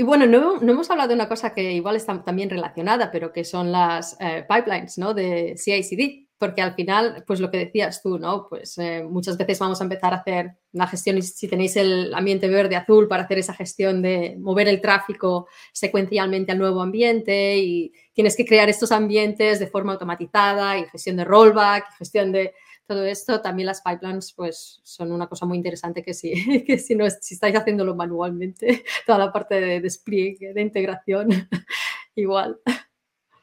y 0.00 0.04
bueno, 0.04 0.26
no, 0.26 0.60
hemos 0.60 0.88
hablado 0.92 1.08
de 1.08 1.16
una 1.16 1.28
cosa 1.28 1.52
que 1.52 1.72
igual 1.72 1.96
está 1.96 2.22
también 2.22 2.48
relacionada, 2.48 3.10
pero 3.10 3.32
que 3.32 3.42
son 3.42 3.72
las 3.72 4.16
eh, 4.20 4.46
pipelines, 4.48 4.96
¿no? 4.96 5.12
De 5.12 5.56
CI/CD, 5.58 6.28
porque 6.38 6.62
al 6.62 6.76
final, 6.76 7.24
pues 7.26 7.40
lo 7.40 7.50
que 7.50 7.58
decías 7.58 8.00
tú, 8.00 8.16
¿no? 8.16 8.46
Pues 8.48 8.78
eh, 8.78 9.02
muchas 9.02 9.36
veces 9.36 9.58
vamos 9.58 9.80
a 9.80 9.82
empezar 9.82 10.14
a 10.14 10.18
hacer 10.18 10.52
una 10.72 10.86
gestión, 10.86 11.18
y 11.18 11.22
si 11.22 11.48
tenéis 11.48 11.74
el 11.74 12.14
ambiente 12.14 12.46
verde 12.46 12.76
azul 12.76 13.08
para 13.08 13.24
hacer 13.24 13.38
esa 13.38 13.54
gestión 13.54 14.00
de 14.00 14.36
mover 14.38 14.68
el 14.68 14.80
tráfico 14.80 15.48
secuencialmente 15.72 16.52
al 16.52 16.58
nuevo 16.58 16.80
ambiente 16.80 17.58
y 17.58 17.92
tienes 18.12 18.36
que 18.36 18.46
crear 18.46 18.68
estos 18.68 18.92
ambientes 18.92 19.58
de 19.58 19.66
forma 19.66 19.94
automatizada 19.94 20.78
y 20.78 20.84
gestión 20.84 21.16
de 21.16 21.24
rollback, 21.24 21.86
gestión 21.98 22.30
de 22.30 22.54
todo 22.88 23.04
esto, 23.04 23.42
también 23.42 23.66
las 23.66 23.82
pipelines 23.82 24.32
pues 24.32 24.80
son 24.82 25.12
una 25.12 25.26
cosa 25.26 25.44
muy 25.44 25.58
interesante 25.58 26.02
que 26.02 26.14
si, 26.14 26.64
que 26.66 26.78
si, 26.78 26.96
no, 26.96 27.04
si 27.08 27.34
estáis 27.34 27.54
haciéndolo 27.54 27.94
manualmente, 27.94 28.84
toda 29.06 29.18
la 29.18 29.32
parte 29.32 29.60
de 29.60 29.80
despliegue, 29.80 30.54
de 30.54 30.62
integración, 30.62 31.28
igual. 32.16 32.58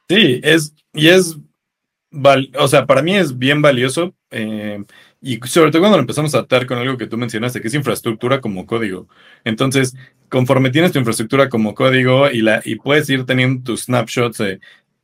Sí, 0.10 0.42
es, 0.44 0.74
y 0.94 1.08
es, 1.08 1.38
o 2.58 2.68
sea, 2.68 2.86
para 2.86 3.04
mí 3.04 3.16
es 3.16 3.38
bien 3.38 3.62
valioso 3.62 4.16
eh, 4.32 4.84
y 5.22 5.40
sobre 5.46 5.72
todo 5.72 5.82
cuando 5.82 5.98
lo 5.98 6.02
empezamos 6.02 6.34
a 6.34 6.40
atar 6.40 6.66
con 6.66 6.80
algo 6.80 6.98
que 6.98 7.08
tú 7.08 7.18
mencionaste, 7.18 7.62
que 7.62 7.68
es 7.68 7.74
infraestructura 7.74 8.42
como 8.42 8.66
código. 8.66 9.08
Entonces, 9.44 9.96
conforme 10.30 10.72
tienes 10.72 10.92
tu 10.92 11.00
infraestructura 11.00 11.50
como 11.50 11.76
código 11.76 12.30
y, 12.32 12.42
la, 12.42 12.62
y 12.66 12.76
puedes 12.76 13.10
ir 13.10 13.26
teniendo 13.26 13.64
tus 13.64 13.84
snapshots 13.84 14.42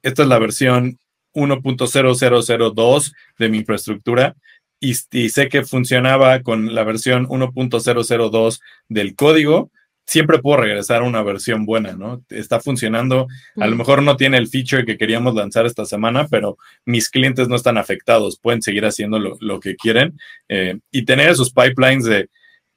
esta 0.03 0.23
es 0.23 0.27
la 0.27 0.39
versión 0.39 0.97
1.0002 1.34 3.13
de 3.38 3.49
mi 3.49 3.59
infraestructura 3.59 4.36
y, 4.82 4.95
sé 4.95 5.47
que 5.47 5.63
funcionaba 5.63 6.41
con 6.41 6.73
la 6.73 6.84
versión 6.84 7.27
1.002 7.27 8.59
del 8.89 9.15
código, 9.15 9.69
siempre 10.07 10.39
puedo 10.39 10.57
regresar 10.57 11.03
a 11.03 11.05
una 11.05 11.21
versión 11.21 11.65
buena, 11.65 11.93
¿no? 11.93 12.23
Está 12.29 12.59
funcionando. 12.59 13.27
A 13.57 13.67
lo 13.67 13.75
mejor 13.75 14.01
no 14.01 14.17
tiene 14.17 14.38
el 14.38 14.47
feature 14.47 14.84
que 14.84 14.97
queríamos 14.97 15.36
lanzar 15.36 15.67
esta 15.67 15.86
semana, 15.86 16.27
pero 16.27 16.57
mis 16.84 17.09
clientes 17.09 17.47
no 17.47 17.55
están 17.55 17.77
afectados, 17.77 18.39
pueden 18.39 18.63
seguir 18.63 18.86
haciendo 18.86 19.19
lo, 19.19 19.59
que 19.59 19.75
quieren 19.75 20.17
eh, 20.49 20.79
y 20.91 21.05
tener 21.05 21.29
esos 21.29 21.53
pipelines 21.53 22.05
de 22.05 22.29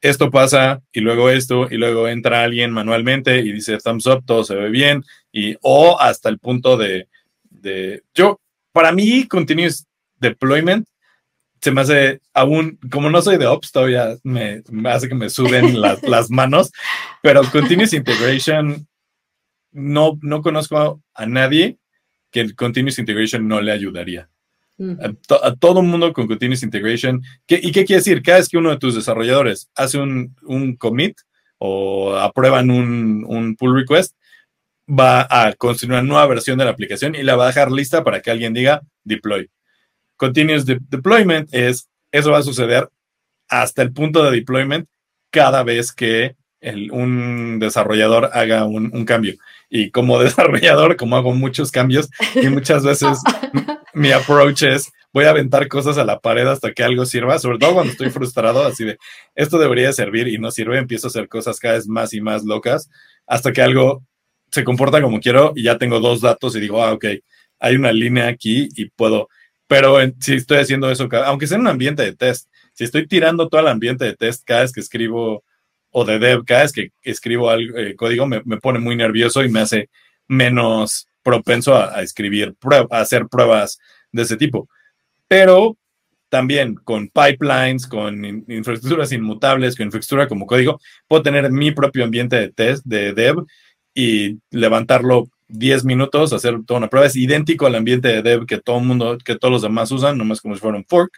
esto 0.02 0.30
pasa 0.30 0.82
y 0.92 1.00
luego 1.00 1.30
esto 1.30 1.66
y 1.70 1.78
luego 1.78 2.08
entra 2.08 2.44
alguien 2.44 2.70
manualmente 2.70 3.38
y 3.38 3.52
dice 3.52 3.78
thumbs 3.78 4.06
up, 4.06 4.22
todo 4.26 4.44
se 4.44 4.54
ve 4.54 4.68
bien 4.68 5.02
y 5.32 5.56
o 5.62 5.98
hasta 5.98 6.28
el 6.28 6.38
punto 6.38 6.76
de, 6.76 7.08
de 7.48 8.02
yo 8.14 8.38
para 8.74 8.92
mí, 8.92 9.26
continuous 9.28 9.86
deployment 10.18 10.86
se 11.64 11.70
me 11.70 11.80
hace 11.80 12.20
aún, 12.34 12.78
como 12.90 13.08
no 13.08 13.22
soy 13.22 13.38
de 13.38 13.46
Ops, 13.46 13.72
todavía 13.72 14.18
me, 14.22 14.62
hace 14.84 15.08
que 15.08 15.14
me 15.14 15.30
suben 15.30 15.80
las, 15.80 16.30
manos, 16.30 16.70
pero 17.22 17.42
continuous 17.50 17.94
integration, 17.94 18.86
no, 19.72 20.18
no 20.20 20.42
conozco 20.42 21.00
a 21.14 21.26
nadie 21.26 21.78
que 22.30 22.40
el 22.40 22.54
continuous 22.54 22.98
integration 22.98 23.48
no 23.48 23.62
le 23.62 23.72
ayudaría. 23.72 24.28
A, 25.40 25.54
todo 25.54 25.80
el 25.80 25.86
mundo 25.86 26.12
con 26.12 26.26
continuous 26.26 26.64
integration. 26.64 27.22
¿Y 27.46 27.72
qué 27.72 27.84
quiere 27.86 28.00
decir? 28.00 28.22
Cada 28.22 28.38
vez 28.38 28.48
que 28.50 28.58
uno 28.58 28.70
de 28.70 28.78
tus 28.78 28.94
desarrolladores 28.94 29.70
hace 29.74 29.98
un, 29.98 30.36
un 30.42 30.76
commit, 30.76 31.16
o 31.56 32.14
aprueban 32.14 32.70
un, 32.70 33.24
un 33.26 33.56
pull 33.56 33.74
request, 33.74 34.14
va 34.88 35.26
a 35.30 35.52
construir 35.54 35.92
una 35.92 36.02
nueva 36.02 36.26
versión 36.26 36.58
de 36.58 36.64
la 36.64 36.70
aplicación 36.70 37.14
y 37.14 37.22
la 37.22 37.36
va 37.36 37.44
a 37.44 37.48
dejar 37.48 37.70
lista 37.70 38.04
para 38.04 38.20
que 38.20 38.30
alguien 38.30 38.52
diga 38.52 38.82
deploy. 39.04 39.50
Continuous 40.16 40.64
deployment 40.66 41.52
es, 41.52 41.88
eso 42.12 42.30
va 42.30 42.38
a 42.38 42.42
suceder 42.42 42.88
hasta 43.48 43.82
el 43.82 43.92
punto 43.92 44.24
de 44.24 44.30
deployment 44.30 44.88
cada 45.30 45.62
vez 45.62 45.92
que 45.92 46.36
un 46.90 47.58
desarrollador 47.58 48.30
haga 48.32 48.64
un, 48.64 49.04
cambio. 49.04 49.34
Y 49.68 49.90
como 49.90 50.18
desarrollador, 50.22 50.96
como 50.96 51.16
hago 51.16 51.34
muchos 51.34 51.70
cambios 51.70 52.08
y 52.34 52.48
muchas 52.48 52.84
veces 52.84 53.18
mi 53.92 54.12
approach 54.12 54.62
es 54.62 54.92
voy 55.12 55.26
a 55.26 55.30
aventar 55.30 55.68
cosas 55.68 55.96
a 55.98 56.04
la 56.04 56.18
pared 56.18 56.46
hasta 56.46 56.72
que 56.72 56.82
algo 56.82 57.06
sirva, 57.06 57.38
sobre 57.38 57.58
todo 57.58 57.74
cuando 57.74 57.92
estoy 57.92 58.10
frustrado, 58.10 58.64
así 58.64 58.84
de 58.84 58.98
esto 59.36 59.58
debería 59.58 59.92
servir 59.92 60.26
y 60.26 60.38
no 60.38 60.50
sirve, 60.50 60.78
empiezo 60.78 61.06
a 61.06 61.10
hacer 61.10 61.28
cosas 61.28 61.60
cada 61.60 61.74
vez 61.74 61.86
más 61.86 62.12
y 62.14 62.20
más 62.20 62.44
locas 62.44 62.90
hasta 63.26 63.52
que 63.52 63.62
algo 63.62 64.02
se 64.54 64.62
comporta 64.62 65.02
como 65.02 65.18
quiero 65.18 65.52
y 65.56 65.64
ya 65.64 65.78
tengo 65.78 65.98
dos 65.98 66.20
datos 66.20 66.54
y 66.54 66.60
digo, 66.60 66.80
ah, 66.80 66.92
ok, 66.92 67.06
hay 67.58 67.74
una 67.74 67.90
línea 67.90 68.28
aquí 68.28 68.68
y 68.76 68.88
puedo, 68.88 69.28
pero 69.66 69.98
si 70.20 70.34
estoy 70.34 70.58
haciendo 70.58 70.88
eso, 70.92 71.08
aunque 71.26 71.48
sea 71.48 71.56
en 71.56 71.62
un 71.62 71.66
ambiente 71.66 72.04
de 72.04 72.14
test, 72.14 72.48
si 72.72 72.84
estoy 72.84 73.08
tirando 73.08 73.48
todo 73.48 73.62
el 73.62 73.66
ambiente 73.66 74.04
de 74.04 74.14
test 74.14 74.44
cada 74.44 74.60
vez 74.60 74.70
que 74.70 74.78
escribo 74.78 75.42
o 75.90 76.04
de 76.04 76.20
dev, 76.20 76.44
cada 76.44 76.62
vez 76.62 76.72
que 76.72 76.92
escribo 77.02 77.50
algo, 77.50 77.76
eh, 77.76 77.96
código 77.96 78.28
me, 78.28 78.42
pone 78.60 78.78
muy 78.78 78.94
nervioso 78.94 79.42
y 79.42 79.48
me 79.48 79.58
hace 79.58 79.90
menos 80.28 81.08
propenso 81.24 81.74
a, 81.74 82.00
escribir, 82.00 82.54
a 82.90 83.00
hacer 83.00 83.26
pruebas 83.26 83.80
de 84.12 84.22
ese 84.22 84.36
tipo. 84.36 84.68
Pero 85.26 85.76
también 86.28 86.76
con 86.76 87.08
pipelines, 87.08 87.88
con 87.88 88.24
infraestructuras 88.24 89.10
inmutables, 89.10 89.74
con 89.74 89.86
infraestructura 89.86 90.28
como 90.28 90.46
código, 90.46 90.80
puedo 91.08 91.24
tener 91.24 91.50
mi 91.50 91.72
propio 91.72 92.04
ambiente 92.04 92.36
de 92.36 92.52
test, 92.52 92.84
de 92.84 93.12
dev, 93.14 93.44
y 93.94 94.38
levantarlo 94.50 95.28
10 95.48 95.84
minutos, 95.84 96.32
hacer 96.32 96.58
toda 96.66 96.78
una 96.78 96.88
prueba. 96.88 97.06
Es 97.06 97.16
idéntico 97.16 97.66
al 97.66 97.74
ambiente 97.74 98.08
de 98.08 98.22
dev 98.22 98.46
que 98.46 98.58
todo 98.58 98.78
el 98.78 98.84
mundo, 98.84 99.18
que 99.24 99.36
todos 99.36 99.52
los 99.52 99.62
demás 99.62 99.90
usan, 99.92 100.18
nomás 100.18 100.40
como 100.40 100.54
si 100.54 100.60
fuera 100.60 100.76
un 100.76 100.84
fork. 100.84 101.12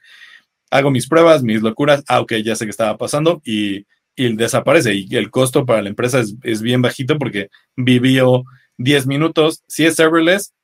Hago 0.70 0.90
mis 0.90 1.08
pruebas, 1.08 1.42
mis 1.42 1.62
locuras. 1.62 2.02
Ah, 2.08 2.20
ok, 2.20 2.34
ya 2.44 2.56
sé 2.56 2.64
que 2.66 2.70
estaba 2.70 2.96
pasando 2.98 3.40
y 3.44 3.86
y 4.16 4.34
desaparece. 4.34 4.94
Y 4.94 5.14
el 5.16 5.30
costo 5.30 5.66
para 5.66 5.82
la 5.82 5.90
empresa 5.90 6.22
es, 6.42 6.62
bien 6.62 6.82
bajito 6.82 7.18
porque 7.18 7.50
vivió 7.76 8.44
10 8.78 9.06
minutos. 9.06 9.62
Si 9.68 9.84
es 9.84 9.94
serverless, 9.94 10.54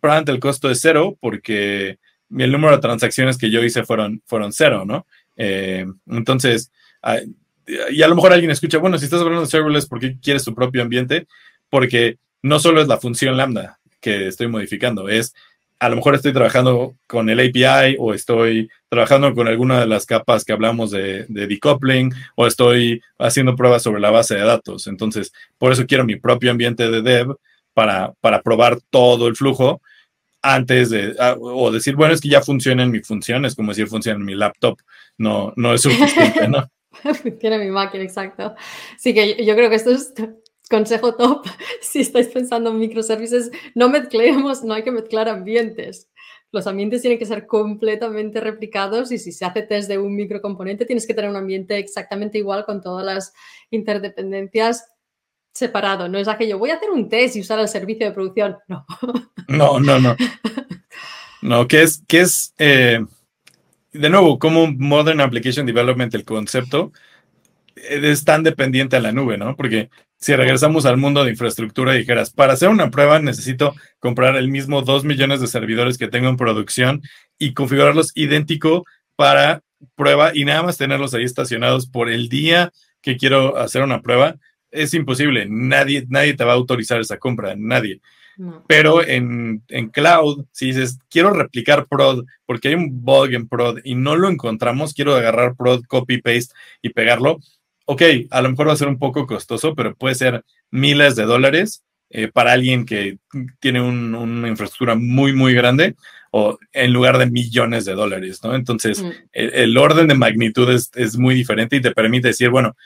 probablemente 0.00 0.32
el 0.32 0.40
costo 0.40 0.70
es 0.70 0.80
cero 0.80 1.16
porque 1.20 1.98
el 2.36 2.52
número 2.52 2.76
de 2.76 2.82
transacciones 2.82 3.38
que 3.38 3.50
yo 3.50 3.64
hice 3.64 3.84
fueron, 3.84 4.22
fueron 4.26 4.52
cero, 4.52 4.84
¿no? 4.86 5.06
Eh, 5.36 5.86
entonces, 6.06 6.70
y 7.90 8.02
a 8.02 8.08
lo 8.08 8.14
mejor 8.14 8.32
alguien 8.32 8.50
escucha, 8.50 8.78
bueno, 8.78 8.98
si 8.98 9.06
estás 9.06 9.20
hablando 9.20 9.42
de 9.42 9.46
serverless, 9.46 9.86
¿por 9.86 9.98
qué 9.98 10.18
quieres 10.20 10.44
tu 10.44 10.54
propio 10.54 10.82
ambiente? 10.82 11.26
Porque 11.70 12.16
no 12.42 12.58
solo 12.58 12.80
es 12.80 12.88
la 12.88 12.98
función 12.98 13.36
lambda 13.36 13.78
que 14.00 14.28
estoy 14.28 14.48
modificando, 14.48 15.08
es 15.08 15.34
a 15.80 15.88
lo 15.88 15.96
mejor 15.96 16.14
estoy 16.14 16.32
trabajando 16.32 16.96
con 17.06 17.30
el 17.30 17.38
API 17.38 17.96
o 17.98 18.12
estoy 18.12 18.68
trabajando 18.88 19.32
con 19.34 19.46
alguna 19.46 19.80
de 19.80 19.86
las 19.86 20.06
capas 20.06 20.44
que 20.44 20.52
hablamos 20.52 20.90
de, 20.90 21.26
decoupling 21.28 22.12
o 22.34 22.46
estoy 22.46 23.00
haciendo 23.18 23.54
pruebas 23.54 23.82
sobre 23.82 24.00
la 24.00 24.10
base 24.10 24.34
de 24.34 24.42
datos. 24.42 24.86
Entonces, 24.88 25.32
por 25.56 25.72
eso 25.72 25.86
quiero 25.86 26.04
mi 26.04 26.16
propio 26.16 26.50
ambiente 26.50 26.90
de 26.90 27.02
dev 27.02 27.36
para, 27.74 28.12
para 28.20 28.42
probar 28.42 28.78
todo 28.90 29.28
el 29.28 29.36
flujo 29.36 29.80
antes 30.42 30.90
de, 30.90 31.14
ah, 31.18 31.36
o 31.38 31.70
decir, 31.70 31.94
bueno, 31.94 32.14
es 32.14 32.20
que 32.20 32.28
ya 32.28 32.42
funciona 32.42 32.82
en 32.82 32.90
mi 32.90 33.00
función, 33.00 33.44
es 33.44 33.54
como 33.54 33.70
decir 33.70 33.88
funciona 33.88 34.18
en 34.18 34.24
mi 34.24 34.34
laptop, 34.34 34.78
no, 35.16 35.52
no 35.56 35.74
es 35.74 35.82
suficiente, 35.82 36.48
¿no? 36.48 36.68
en 37.42 37.60
mi 37.60 37.70
máquina, 37.70 38.02
exacto. 38.02 38.54
Sí 38.96 39.14
que 39.14 39.44
yo 39.44 39.54
creo 39.54 39.68
que 39.68 39.76
esto 39.76 39.90
es 39.90 40.12
consejo 40.68 41.14
top, 41.14 41.46
si 41.80 42.00
estáis 42.00 42.28
pensando 42.28 42.70
en 42.70 42.78
microservices, 42.78 43.50
no 43.74 43.88
mezclemos, 43.88 44.62
no 44.62 44.74
hay 44.74 44.82
que 44.82 44.90
mezclar 44.90 45.28
ambientes. 45.28 46.08
Los 46.50 46.66
ambientes 46.66 47.02
tienen 47.02 47.18
que 47.18 47.26
ser 47.26 47.46
completamente 47.46 48.40
replicados 48.40 49.12
y 49.12 49.18
si 49.18 49.32
se 49.32 49.44
hace 49.44 49.62
test 49.62 49.88
de 49.88 49.98
un 49.98 50.14
microcomponente, 50.16 50.86
tienes 50.86 51.06
que 51.06 51.12
tener 51.12 51.30
un 51.30 51.36
ambiente 51.36 51.76
exactamente 51.76 52.38
igual 52.38 52.64
con 52.64 52.80
todas 52.80 53.04
las 53.04 53.34
interdependencias 53.70 54.86
separado. 55.52 56.08
No 56.08 56.18
es 56.18 56.28
aquello, 56.28 56.58
voy 56.58 56.70
a 56.70 56.76
hacer 56.76 56.90
un 56.90 57.08
test 57.08 57.36
y 57.36 57.40
usar 57.40 57.58
el 57.58 57.68
servicio 57.68 58.06
de 58.06 58.12
producción. 58.12 58.56
No. 58.68 58.86
No, 59.48 59.80
no, 59.80 59.98
no. 59.98 60.14
No, 61.40 61.66
que 61.66 61.80
es, 61.82 62.02
que 62.06 62.20
es 62.20 62.52
eh, 62.58 63.02
de 63.92 64.10
nuevo, 64.10 64.38
como 64.38 64.70
Modern 64.70 65.22
Application 65.22 65.64
Development, 65.64 66.14
el 66.14 66.24
concepto 66.24 66.92
es 67.74 68.24
tan 68.24 68.42
dependiente 68.42 68.96
a 68.96 69.00
la 69.00 69.12
nube, 69.12 69.38
¿no? 69.38 69.56
Porque 69.56 69.88
si 70.18 70.34
regresamos 70.34 70.84
al 70.84 70.96
mundo 70.96 71.24
de 71.24 71.30
infraestructura 71.30 71.94
y 71.94 71.98
dijeras, 71.98 72.30
para 72.30 72.52
hacer 72.52 72.68
una 72.68 72.90
prueba 72.90 73.20
necesito 73.20 73.74
comprar 74.00 74.36
el 74.36 74.48
mismo 74.48 74.82
2 74.82 75.04
millones 75.04 75.40
de 75.40 75.46
servidores 75.46 75.96
que 75.96 76.08
tengo 76.08 76.28
en 76.28 76.36
producción 76.36 77.02
y 77.38 77.54
configurarlos 77.54 78.12
idéntico 78.14 78.84
para 79.16 79.62
prueba 79.94 80.32
y 80.34 80.44
nada 80.44 80.64
más 80.64 80.76
tenerlos 80.76 81.14
ahí 81.14 81.24
estacionados 81.24 81.86
por 81.88 82.08
el 82.08 82.28
día 82.28 82.72
que 83.00 83.16
quiero 83.16 83.56
hacer 83.58 83.82
una 83.82 84.02
prueba, 84.02 84.36
es 84.70 84.92
imposible. 84.94 85.46
Nadie, 85.48 86.04
nadie 86.08 86.34
te 86.34 86.44
va 86.44 86.52
a 86.52 86.56
autorizar 86.56 87.00
esa 87.00 87.18
compra, 87.18 87.54
nadie. 87.56 88.00
Pero 88.68 89.04
en, 89.04 89.64
en, 89.66 89.88
cloud, 89.88 90.44
si 90.52 90.66
dices, 90.66 91.00
quiero 91.10 91.30
replicar 91.30 91.88
prod 91.88 92.24
porque 92.46 92.68
hay 92.68 92.74
un 92.74 93.04
bug 93.04 93.32
en 93.32 93.48
prod 93.48 93.78
y 93.82 93.96
no 93.96 94.14
lo 94.14 94.28
encontramos, 94.28 94.94
quiero 94.94 95.16
agarrar 95.16 95.56
prod, 95.56 95.82
copy, 95.88 96.22
paste 96.22 96.54
y 96.80 96.90
pegarlo, 96.90 97.40
ok, 97.90 98.02
a 98.30 98.42
lo 98.42 98.50
mejor 98.50 98.68
va 98.68 98.74
a 98.74 98.76
ser 98.76 98.88
un 98.88 98.98
poco 98.98 99.26
costoso, 99.26 99.74
pero 99.74 99.96
puede 99.96 100.14
ser 100.14 100.44
miles 100.70 101.16
de 101.16 101.24
dólares 101.24 101.84
eh, 102.10 102.28
para 102.28 102.52
alguien 102.52 102.84
que 102.84 103.16
tiene 103.60 103.80
una 103.80 104.46
infraestructura 104.46 104.94
muy, 104.94 105.32
muy 105.32 105.54
grande 105.54 105.96
o 106.30 106.58
en 106.74 106.92
lugar 106.92 107.16
de 107.16 107.30
millones 107.30 107.86
de 107.86 107.94
dólares, 107.94 108.40
¿no? 108.44 108.54
Entonces, 108.54 109.02
mm. 109.02 109.10
el, 109.32 109.78
orden 109.78 110.06
de 110.06 110.14
magnitud 110.14 110.68
es, 110.70 111.16
muy 111.16 111.34
diferente 111.34 111.76
y 111.76 111.80
te 111.80 111.92
permite 111.92 112.28
decir, 112.28 112.50
bueno, 112.50 112.76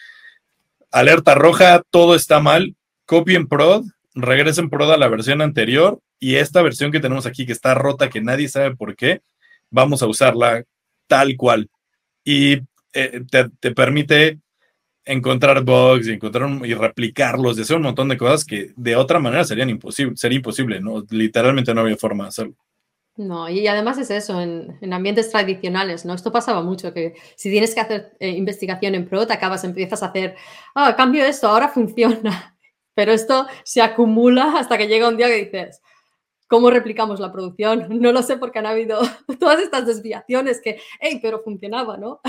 alerta 0.92 1.34
roja, 1.34 1.82
todo 1.90 2.14
está 2.14 2.38
mal, 2.38 2.76
copien 3.04 3.48
prod, 3.48 3.84
regresen 4.14 4.70
prod 4.70 4.92
a 4.92 4.98
la 4.98 5.08
versión 5.08 5.42
anterior 5.42 5.98
y 6.20 6.36
esta 6.36 6.62
versión 6.62 6.92
que 6.92 7.00
tenemos 7.00 7.26
aquí 7.26 7.44
que 7.44 7.52
está 7.52 7.74
rota, 7.74 8.08
que 8.08 8.20
nadie 8.20 8.48
sabe 8.48 8.76
por 8.76 8.94
qué, 8.94 9.20
vamos 9.68 10.00
a 10.00 10.06
usarla 10.06 10.62
tal 11.08 11.36
cual. 11.36 11.68
Y 12.22 12.60
eh, 12.92 13.22
te, 13.28 13.48
te 13.58 13.72
permite 13.72 14.38
encontrar 15.04 15.64
bugs 15.64 16.08
y 16.08 16.12
encontrar 16.12 16.48
y 16.64 16.74
replicarlos, 16.74 17.56
de 17.56 17.62
hacer 17.62 17.76
un 17.76 17.82
montón 17.82 18.08
de 18.08 18.16
cosas 18.16 18.44
que 18.44 18.72
de 18.76 18.96
otra 18.96 19.18
manera 19.18 19.44
serían 19.44 19.70
imposible, 19.70 20.16
sería 20.16 20.36
imposible, 20.36 20.80
¿no? 20.80 21.04
Literalmente 21.10 21.74
no 21.74 21.80
había 21.80 21.96
forma 21.96 22.24
de 22.24 22.28
hacerlo. 22.28 22.54
No, 23.16 23.48
y 23.48 23.66
además 23.66 23.98
es 23.98 24.10
eso, 24.10 24.40
en, 24.40 24.78
ambientes 24.92 25.30
tradicionales, 25.30 26.04
¿no? 26.06 26.14
Esto 26.14 26.32
pasaba 26.32 26.62
mucho, 26.62 26.94
que 26.94 27.14
si 27.36 27.50
tienes 27.50 27.74
que 27.74 27.80
hacer 27.80 28.12
eh, 28.20 28.30
investigación 28.30 28.94
en 28.94 29.06
pro, 29.06 29.26
te 29.26 29.34
acabas, 29.34 29.64
empiezas 29.64 30.02
a 30.02 30.06
hacer, 30.06 30.34
ah, 30.74 30.96
cambio 30.96 31.24
esto, 31.24 31.48
ahora 31.48 31.68
funciona. 31.68 32.56
Pero 32.94 33.12
esto 33.12 33.46
se 33.64 33.82
acumula 33.82 34.58
hasta 34.58 34.78
que 34.78 34.86
llega 34.86 35.08
un 35.08 35.16
día 35.16 35.28
que 35.28 35.44
dices, 35.44 35.80
¿Cómo 36.52 36.68
replicamos 36.68 37.18
la 37.18 37.32
producción? 37.32 37.86
No 38.02 38.12
lo 38.12 38.22
sé 38.22 38.36
porque 38.36 38.58
han 38.58 38.66
habido 38.66 39.00
todas 39.40 39.58
estas 39.58 39.86
desviaciones 39.86 40.60
que, 40.60 40.78
hey, 41.00 41.18
pero 41.22 41.40
funcionaba, 41.40 41.96
¿no? 41.96 42.20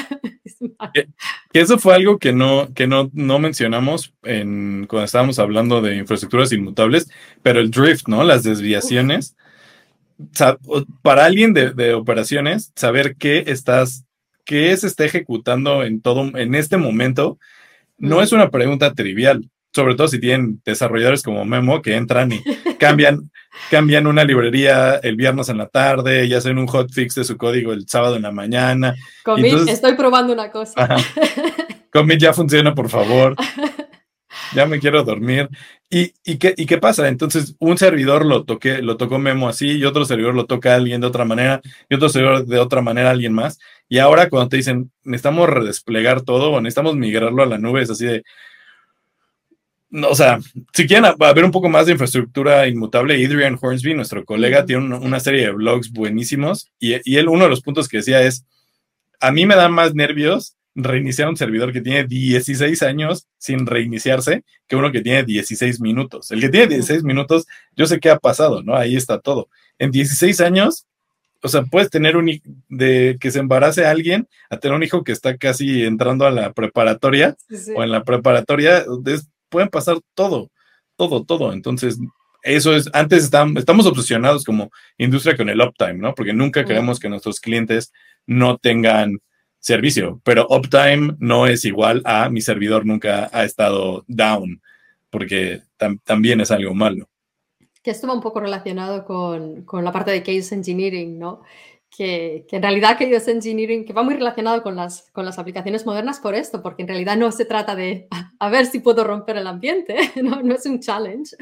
Que, 0.94 1.08
eso 1.54 1.78
fue 1.78 1.96
algo 1.96 2.18
que 2.18 2.34
no, 2.34 2.74
que 2.74 2.88
no, 2.88 3.10
no 3.14 3.40
mencionamos 3.40 4.14
en, 4.24 4.86
cuando 4.88 5.06
estábamos 5.06 5.40
hablando 5.40 5.82
de 5.82 5.98
infraestructuras 5.98 6.52
inmutables, 6.52 7.10
pero 7.42 7.60
el 7.60 7.72
drift, 7.72 8.08
¿no? 8.08 8.24
Las 8.24 8.44
desviaciones. 8.44 9.36
para 11.02 11.26
alguien 11.26 11.54
de, 11.54 11.94
operaciones, 11.94 12.72
saber 12.76 13.16
qué 13.16 13.46
estás, 13.48 14.06
qué 14.46 14.76
se 14.78 14.88
está 14.88 15.06
ejecutando 15.06 15.84
en 15.84 16.02
todo, 16.02 16.38
en 16.38 16.56
este 16.56 16.78
momento, 16.78 17.38
no 17.98 18.22
es 18.22 18.32
una 18.32 18.50
pregunta 18.50 18.94
trivial 18.94 19.50
sobre 19.74 19.96
todo 19.96 20.08
si 20.08 20.20
tienen 20.20 20.62
desarrolladores 20.64 21.24
como 21.24 21.44
Memo 21.46 21.82
que 21.82 21.96
entran 21.96 22.32
y 22.32 22.44
cambian, 22.80 23.32
cambian 23.70 24.08
una 24.08 24.24
librería 24.24 24.96
el 24.98 25.16
viernes 25.16 25.50
en 25.50 25.58
la 25.58 25.68
tarde 25.68 26.26
y 26.26 26.34
hacen 26.34 26.58
un 26.58 26.68
hotfix 26.68 27.16
de 27.16 27.24
su 27.24 27.38
código 27.38 27.74
el 27.74 27.88
sábado 27.88 28.16
en 28.16 28.24
la 28.24 28.32
mañana. 28.32 28.96
Commit, 29.24 29.68
estoy 29.68 29.94
probando 29.94 30.34
una 30.34 30.52
cosa. 30.52 30.96
Commit 31.92 32.20
ya 32.20 32.34
funciona, 32.34 32.74
por 32.74 32.90
favor. 32.90 33.36
Ya 34.56 34.66
me 34.66 34.80
quiero 34.80 35.04
dormir. 35.04 35.50
¿Y, 35.90 36.14
y, 36.24 36.38
qué, 36.38 36.54
¿Y 36.58 36.66
qué 36.66 36.78
pasa? 36.78 37.08
Entonces, 37.08 37.56
un 37.60 37.78
servidor 37.78 38.26
lo, 38.26 38.44
toqué, 38.46 38.82
lo 38.82 38.98
tocó 38.98 39.20
Memo 39.20 39.48
así, 39.48 39.78
y 39.78 39.86
otro 39.86 40.06
servidor 40.06 40.36
lo 40.36 40.46
toca 40.46 40.76
alguien 40.76 41.02
de 41.02 41.08
otra 41.08 41.26
manera, 41.26 41.62
y 41.90 41.96
otro 41.96 42.10
servidor 42.10 42.46
de 42.46 42.60
otra 42.60 42.82
manera 42.82 43.12
alguien 43.12 43.34
más. 43.34 43.60
Y 43.90 44.00
ahora 44.00 44.30
cuando 44.30 44.50
te 44.50 44.58
dicen, 44.58 44.92
necesitamos 45.04 45.50
redesplegar 45.50 46.22
todo 46.22 46.52
o 46.52 46.62
necesitamos 46.62 46.96
migrarlo 46.96 47.44
a 47.44 47.48
la 47.48 47.58
nube, 47.58 47.82
es 47.82 47.90
así 47.90 48.06
de, 48.06 48.24
o 49.94 50.16
sea, 50.16 50.40
si 50.74 50.88
quieren 50.88 51.12
ver 51.18 51.46
un 51.46 51.52
poco 51.52 51.70
más 51.70 51.86
de 51.86 51.92
infraestructura 51.92 52.68
inmutable, 52.68 53.14
Adrian 53.14 53.60
Hornsby, 53.62 53.94
nuestro 53.94 54.26
colega, 54.26 54.66
tiene 54.66 54.96
una 54.96 55.20
serie 55.20 55.46
de 55.46 55.52
blogs 55.52 55.92
buenísimos 55.92 56.72
y, 56.80 56.94
él, 57.16 57.28
uno 57.28 57.44
de 57.44 57.50
los 57.50 57.62
puntos 57.62 57.88
que 57.88 57.98
decía 57.98 58.22
es, 58.24 58.46
a 59.20 59.32
mí 59.32 59.46
me 59.46 59.56
dan 59.56 59.72
más 59.72 59.94
nervios 59.94 60.56
reiniciar 60.76 61.30
un 61.30 61.38
servidor 61.38 61.72
que 61.72 61.82
tiene 61.82 62.06
16 62.06 62.82
años 62.82 63.28
sin 63.38 63.68
reiniciarse 63.68 64.44
que 64.68 64.76
uno 64.76 64.92
que 64.92 65.02
tiene 65.02 65.24
16 65.24 65.80
minutos. 65.80 66.32
El 66.32 66.42
que 66.42 66.50
tiene 66.50 66.68
16 66.68 67.04
minutos, 67.04 67.46
yo 67.76 67.86
sé 67.86 68.00
qué 68.00 68.10
ha 68.10 68.18
pasado, 68.18 68.64
¿no? 68.64 68.76
Ahí 68.76 68.96
está 68.96 69.20
todo. 69.20 69.50
En 69.78 69.92
16 69.92 70.42
años, 70.42 70.88
o 71.44 71.50
sea, 71.50 71.62
puedes 71.64 71.92
tener 71.92 72.18
un 72.18 72.42
de 72.70 73.18
que 73.20 73.30
se 73.30 73.40
embarace 73.40 73.86
a 73.86 73.92
alguien 73.92 74.28
a 74.50 74.58
tener 74.58 74.76
un 74.76 74.82
hijo 74.82 75.04
que 75.04 75.12
está 75.12 75.38
casi 75.38 75.84
entrando 75.84 76.26
a 76.26 76.32
la 76.32 76.54
preparatoria 76.54 77.36
o 77.76 77.84
en 77.84 77.92
la 77.92 78.04
preparatoria, 78.04 78.84
pueden 79.54 79.70
pasar 79.70 80.00
todo, 80.16 80.50
todo, 80.96 81.24
todo. 81.24 81.54
Entonces, 81.54 82.00
eso 82.42 82.76
es, 82.76 82.90
antes 82.92 83.24
estamos, 83.24 83.58
estamos 83.58 83.86
obsesionados 83.86 84.44
como 84.44 84.72
industria 84.98 85.38
con 85.38 85.48
el 85.48 85.62
uptime, 85.62 85.94
¿no? 85.94 86.16
Porque 86.16 86.34
nunca 86.34 86.66
queremos 86.66 87.00
que 87.00 87.08
nuestros 87.08 87.40
clientes 87.40 87.94
no 88.26 88.58
tengan 88.58 89.20
servicio, 89.60 90.20
pero 90.24 90.48
uptime 90.50 91.16
no 91.20 91.46
es 91.46 91.66
igual 91.66 92.02
a 92.04 92.30
mi 92.30 92.42
servidor 92.42 92.84
nunca 92.86 93.30
ha 93.32 93.44
estado 93.46 94.04
down, 94.08 94.60
porque 95.12 95.62
también 96.04 96.42
es 96.42 96.50
algo 96.50 96.74
malo. 96.74 97.08
Que 97.84 97.92
esto 97.92 98.08
va 98.08 98.14
un 98.14 98.22
poco 98.22 98.40
relacionado 98.40 99.06
con, 99.06 99.64
con 99.66 99.86
la 99.86 99.92
parte 99.92 100.12
de 100.12 100.24
case 100.24 100.56
engineering, 100.56 101.20
¿no? 101.20 101.44
Que, 101.96 102.46
que, 102.50 102.56
en 102.56 102.64
realidad 102.64 102.98
case 102.98 103.32
engineering, 103.32 103.86
que 103.86 103.94
va 103.94 104.02
muy 104.02 104.16
relacionado 104.16 104.64
con 104.64 104.76
las, 104.76 105.12
con 105.12 105.26
las 105.26 105.38
aplicaciones 105.38 105.86
modernas 105.86 106.20
por 106.20 106.34
esto, 106.34 106.64
porque 106.64 106.82
en 106.82 106.88
realidad 106.88 107.18
no 107.18 107.32
se 107.32 107.46
trata 107.46 107.76
de 107.76 108.08
a 108.40 108.50
ver 108.50 108.66
si 108.66 108.80
puedo 108.80 109.04
romper 109.04 109.38
el 109.38 109.46
ambiente, 109.46 109.96
no, 110.24 110.42
no 110.42 110.56
es 110.56 110.66
un 110.66 110.80
challenge, 110.80 111.36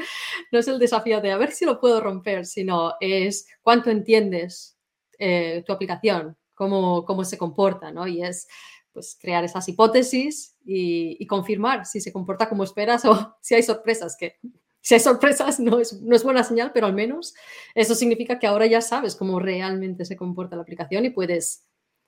no 0.52 0.60
es 0.60 0.68
el 0.68 0.78
desafío 0.78 1.22
de 1.22 1.32
a 1.32 1.38
ver 1.38 1.52
si 1.52 1.64
lo 1.64 1.80
puedo 1.80 2.02
romper, 2.02 2.46
sino 2.46 2.96
es 3.00 3.48
cuánto 3.62 3.90
entiendes 3.90 4.78
eh, 5.24 5.64
tu 5.68 5.72
aplicación, 5.72 6.36
cómo, 6.56 7.24
se 7.24 7.38
comporta, 7.38 7.92
¿no? 7.92 8.08
Y 8.08 8.24
es 8.24 8.48
pues 8.92 9.16
crear 9.22 9.44
esas 9.44 9.70
hipótesis 9.70 10.58
y, 10.66 11.26
confirmar 11.28 11.86
si 11.86 12.02
se 12.02 12.12
comporta 12.12 12.50
como 12.50 12.64
esperas 12.64 13.06
o 13.06 13.38
si 13.42 13.54
hay 13.54 13.62
sorpresas, 13.62 14.18
que 14.18 14.40
si 14.84 14.96
hay 14.96 15.00
sorpresas 15.00 15.60
no 15.60 15.80
es, 15.80 16.02
no 16.02 16.16
es 16.16 16.24
buena 16.24 16.44
señal, 16.44 16.72
pero 16.74 16.88
al 16.88 16.94
menos 16.94 17.34
eso 17.76 17.96
significa 17.96 18.40
que 18.40 18.48
ahora 18.48 18.66
ya 18.66 18.82
sabes 18.82 19.16
cómo 19.16 19.40
realmente 19.40 20.06
se 20.06 20.16
comporta 20.16 20.56
la 20.56 20.64
aplicación 20.64 21.06
y 21.06 21.12
puedes 21.12 21.66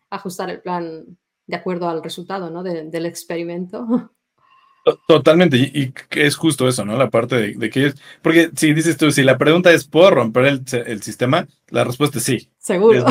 ajustar 0.09 0.49
el 0.49 0.61
plan 0.61 1.17
de 1.45 1.55
acuerdo 1.55 1.89
al 1.89 2.03
resultado 2.03 2.49
¿no? 2.49 2.63
del 2.63 3.05
experimento. 3.05 4.11
Totalmente, 5.07 5.55
y, 5.55 5.93
es 6.11 6.35
justo 6.35 6.67
eso, 6.67 6.83
¿no? 6.83 6.97
La 6.97 7.09
parte 7.09 7.53
de, 7.53 7.69
que 7.69 7.85
es, 7.85 7.95
porque 8.21 8.51
si 8.53 8.73
dices 8.73 8.97
tú, 8.97 9.11
si 9.13 9.23
la 9.23 9.37
pregunta 9.37 9.71
es, 9.71 9.85
¿puedo 9.85 10.11
romper 10.11 10.45
el, 10.45 11.01
sistema? 11.01 11.47
La 11.69 11.85
respuesta 11.85 12.17
es 12.17 12.25
sí. 12.25 12.49
Seguro. 12.57 13.05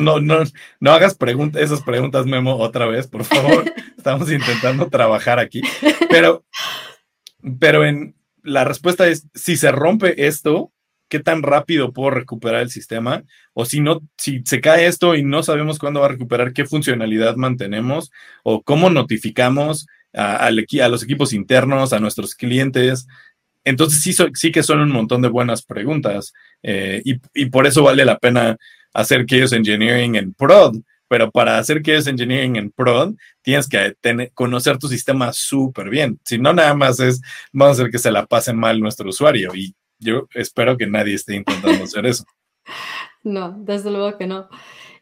no, 0.00 0.20
no, 0.20 0.38
no 0.80 0.90
hagas 0.90 1.14
preguntas, 1.14 1.60
esas 1.60 1.82
preguntas, 1.82 2.24
Memo, 2.24 2.56
otra 2.56 2.86
vez, 2.86 3.06
por 3.08 3.24
favor. 3.24 3.70
Estamos 3.98 4.30
intentando 4.32 4.88
trabajar 4.88 5.38
aquí. 5.38 5.60
Pero, 6.08 6.46
pero 7.60 7.84
en 7.84 8.14
la 8.42 8.64
respuesta 8.64 9.08
es, 9.08 9.26
si 9.34 9.56
se 9.56 9.70
rompe 9.72 10.26
esto, 10.26 10.72
¿qué 11.08 11.20
tan 11.20 11.42
rápido 11.42 11.92
puedo 11.92 12.10
recuperar 12.10 12.62
el 12.62 12.70
sistema? 12.70 13.24
O 13.54 13.64
si 13.64 13.80
no, 13.80 14.00
si 14.16 14.42
se 14.44 14.60
cae 14.60 14.86
esto 14.86 15.14
y 15.14 15.22
no 15.22 15.42
sabemos 15.42 15.78
cuándo 15.78 16.00
va 16.00 16.06
a 16.06 16.10
recuperar, 16.10 16.52
¿qué 16.52 16.64
funcionalidad 16.64 17.36
mantenemos? 17.36 18.10
O 18.42 18.62
cómo 18.62 18.90
notificamos? 18.90 19.86
a, 20.12 20.50
los 20.88 21.02
equipos 21.02 21.32
internos, 21.32 21.92
a 21.92 22.00
nuestros 22.00 22.34
clientes. 22.34 23.06
Entonces 23.64 24.00
sí, 24.02 24.24
sí 24.34 24.52
que 24.52 24.62
son 24.62 24.80
un 24.80 24.90
montón 24.90 25.22
de 25.22 25.28
buenas 25.28 25.62
preguntas 25.62 26.32
eh, 26.62 27.02
y, 27.04 27.46
por 27.46 27.66
eso 27.66 27.82
vale 27.82 28.04
la 28.04 28.18
pena 28.18 28.56
hacer 28.94 29.26
Chaos 29.26 29.52
Engineering 29.52 30.16
en 30.16 30.32
prod, 30.32 30.76
pero 31.08 31.30
para 31.30 31.58
hacer 31.58 31.82
Chaos 31.82 32.06
Engineering 32.06 32.56
en 32.56 32.70
prod 32.70 33.14
tienes 33.42 33.68
que 33.68 33.96
conocer 34.34 34.78
tu 34.78 34.88
sistema 34.88 35.32
súper 35.32 35.88
bien. 35.88 36.20
Si 36.24 36.38
no, 36.38 36.52
nada 36.52 36.74
más 36.74 37.00
es, 37.00 37.20
vamos 37.52 37.78
a 37.78 37.82
hacer 37.82 37.90
que 37.90 37.98
se 37.98 38.12
la 38.12 38.26
pase 38.26 38.52
mal 38.52 38.78
nuestro 38.80 39.08
usuario 39.08 39.54
y 39.54 39.74
yo 39.98 40.28
espero 40.34 40.76
que 40.76 40.86
nadie 40.86 41.14
esté 41.14 41.34
intentando 41.36 41.84
hacer 41.84 42.06
eso. 42.06 42.24
No, 43.24 43.50
desde 43.58 43.90
luego 43.90 44.16
que 44.16 44.28
no. 44.28 44.48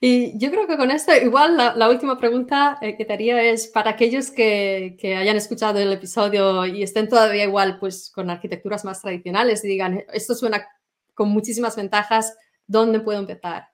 Y 0.00 0.38
yo 0.38 0.50
creo 0.50 0.66
que 0.66 0.78
con 0.78 0.90
esto, 0.90 1.14
igual 1.14 1.57
la, 1.57 1.88
última 1.88 2.18
pregunta 2.18 2.78
eh, 2.80 2.96
que 2.96 3.04
te 3.04 3.12
haría 3.12 3.42
es 3.42 3.68
para 3.68 3.90
aquellos 3.90 4.30
que, 4.30 4.96
que, 4.98 5.16
hayan 5.16 5.36
escuchado 5.36 5.78
el 5.78 5.92
episodio 5.92 6.64
y 6.66 6.82
estén 6.82 7.09
todavía 7.09 7.44
igual 7.44 7.78
pues 7.78 8.11
con 8.12 8.30
arquitecturas 8.30 8.84
más 8.84 9.02
tradicionales 9.02 9.64
y 9.64 9.68
digan, 9.68 10.02
esto 10.12 10.34
suena 10.34 10.66
con 11.14 11.28
muchísimas 11.28 11.76
ventajas, 11.76 12.36
¿dónde 12.66 13.00
puedo 13.00 13.20
empezar? 13.20 13.68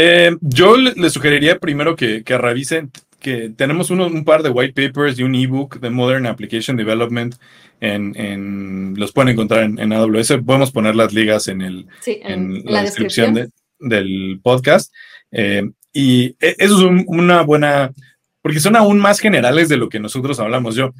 Eh, 0.00 0.36
yo 0.40 0.76
les 0.76 1.12
sugeriría 1.12 1.58
primero 1.58 1.96
que, 1.96 2.22
que 2.22 2.38
revisen 2.38 2.92
que 3.18 3.50
tenemos 3.50 3.90
un 3.90 4.24
par 4.24 4.44
de 4.44 4.50
white 4.50 4.72
papers 4.86 5.18
y 5.18 5.24
un 5.24 5.34
ebook 5.34 5.80
de 5.80 5.90
Modern 5.90 6.26
Application 6.26 6.76
Development. 6.76 7.34
En, 7.80 8.14
en 8.14 8.94
los 8.96 9.10
pueden 9.10 9.30
encontrar 9.30 9.64
en, 9.64 9.92
AWS. 9.92 10.34
Podemos 10.46 10.70
poner 10.70 10.94
las 10.94 11.12
ligas 11.12 11.48
en, 11.48 11.62
el, 11.62 11.86
en, 12.06 12.62
la, 12.64 12.82
descripción, 12.82 13.34
de, 13.34 13.48
del 13.80 14.38
podcast. 14.40 14.94
Eh, 15.32 15.68
y 15.92 16.36
e, 16.38 16.54
eso 16.58 16.88
es 16.90 17.04
una 17.08 17.42
buena, 17.42 17.92
porque 18.40 18.60
son 18.60 18.76
aún 18.76 19.00
más 19.00 19.18
generales 19.18 19.68
de 19.68 19.78
lo 19.78 19.88
que 19.88 19.98
nosotros 19.98 20.38
hablamos. 20.38 20.76
Yo, 20.76 20.94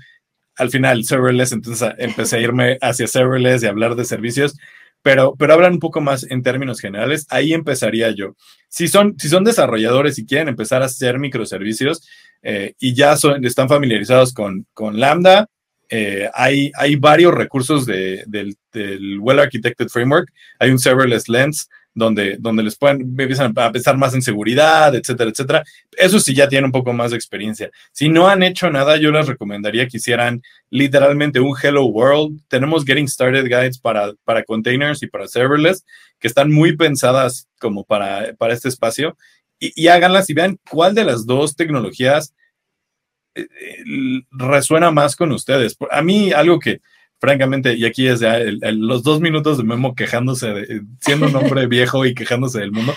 al 0.56 0.70
final, 0.70 1.04
serverless, 1.04 1.52
entonces 1.52 1.88
empecé 1.98 2.38
a 2.38 2.40
irme 2.40 2.78
hacia 2.80 3.06
serverless 3.06 3.62
y 3.62 3.66
hablar 3.66 3.94
de 3.94 4.04
servicios, 4.04 4.56
pero, 5.02 5.34
pero 5.38 5.54
hablan 5.54 5.74
un 5.74 5.78
poco 5.78 6.00
más 6.00 6.24
en 6.30 6.42
términos 6.42 6.80
generales. 6.80 7.26
Ahí 7.30 7.52
empezaría 7.52 8.10
yo. 8.10 8.34
Si 8.68 8.88
son, 8.88 9.14
si 9.18 9.28
son 9.28 9.44
desarrolladores 9.44 10.18
y 10.18 10.26
quieren 10.26 10.48
empezar 10.48 10.82
a 10.82 10.86
hacer 10.86 11.18
microservicios 11.18 12.06
eh, 12.42 12.74
y 12.78 12.94
ya 12.94 13.16
están 13.42 13.68
familiarizados 13.68 14.32
con, 14.32 14.66
con 14.74 15.00
Lambda, 15.00 15.48
eh, 15.90 16.28
hay, 16.34 16.70
hay 16.74 16.96
varios 16.96 17.34
recursos 17.34 17.86
de, 17.86 18.22
del, 18.26 18.56
del 18.72 19.18
Well 19.20 19.38
Architected 19.38 19.88
Framework. 19.88 20.30
Hay 20.58 20.70
un 20.70 20.78
Serverless 20.78 21.28
Lens 21.28 21.68
donde, 21.98 22.36
donde 22.38 22.62
les 22.62 22.76
pueden 22.76 23.00
empiezan 23.00 23.52
a 23.56 23.72
pensar 23.72 23.96
más 23.96 24.14
en 24.14 24.22
seguridad, 24.22 24.94
etcétera, 24.94 25.30
etcétera. 25.30 25.64
Eso 25.96 26.20
sí 26.20 26.34
ya 26.34 26.48
tiene 26.48 26.66
un 26.66 26.72
poco 26.72 26.92
más 26.92 27.10
de 27.10 27.16
experiencia. 27.16 27.70
Si 27.92 28.08
no 28.08 28.28
han 28.28 28.42
hecho 28.42 28.70
nada, 28.70 28.96
yo 28.96 29.10
les 29.10 29.26
recomendaría 29.26 29.86
que 29.88 29.98
hicieran 29.98 30.42
literalmente 30.70 31.40
un 31.40 31.54
Hello 31.60 31.84
World. 31.84 32.40
Tenemos 32.48 32.84
Getting 32.84 33.08
Started 33.08 33.44
Guides 33.44 33.78
para, 33.78 34.12
para 34.24 34.44
containers 34.44 35.02
y 35.02 35.08
para 35.08 35.28
serverless, 35.28 35.84
que 36.18 36.28
están 36.28 36.50
muy 36.50 36.76
pensadas 36.76 37.48
como 37.58 37.84
para, 37.84 38.34
para 38.38 38.54
este 38.54 38.68
espacio. 38.68 39.16
Y, 39.58 39.72
y 39.74 39.88
háganlas 39.88 40.30
y 40.30 40.34
vean 40.34 40.58
cuál 40.70 40.94
de 40.94 41.04
las 41.04 41.26
dos 41.26 41.56
tecnologías 41.56 42.32
eh, 43.34 43.42
eh, 43.60 44.22
resuena 44.30 44.90
más 44.90 45.14
con 45.16 45.32
ustedes. 45.32 45.76
A 45.90 46.02
mí 46.02 46.32
algo 46.32 46.58
que 46.58 46.80
francamente, 47.20 47.74
y 47.74 47.84
aquí 47.84 48.06
es 48.06 48.20
ya 48.20 48.38
los 48.38 49.02
dos 49.02 49.20
minutos 49.20 49.58
de 49.58 49.64
Memo 49.64 49.94
quejándose, 49.94 50.48
de, 50.48 50.82
siendo 51.00 51.26
un 51.26 51.36
hombre 51.36 51.66
viejo 51.68 52.06
y 52.06 52.14
quejándose 52.14 52.60
del 52.60 52.72
mundo, 52.72 52.94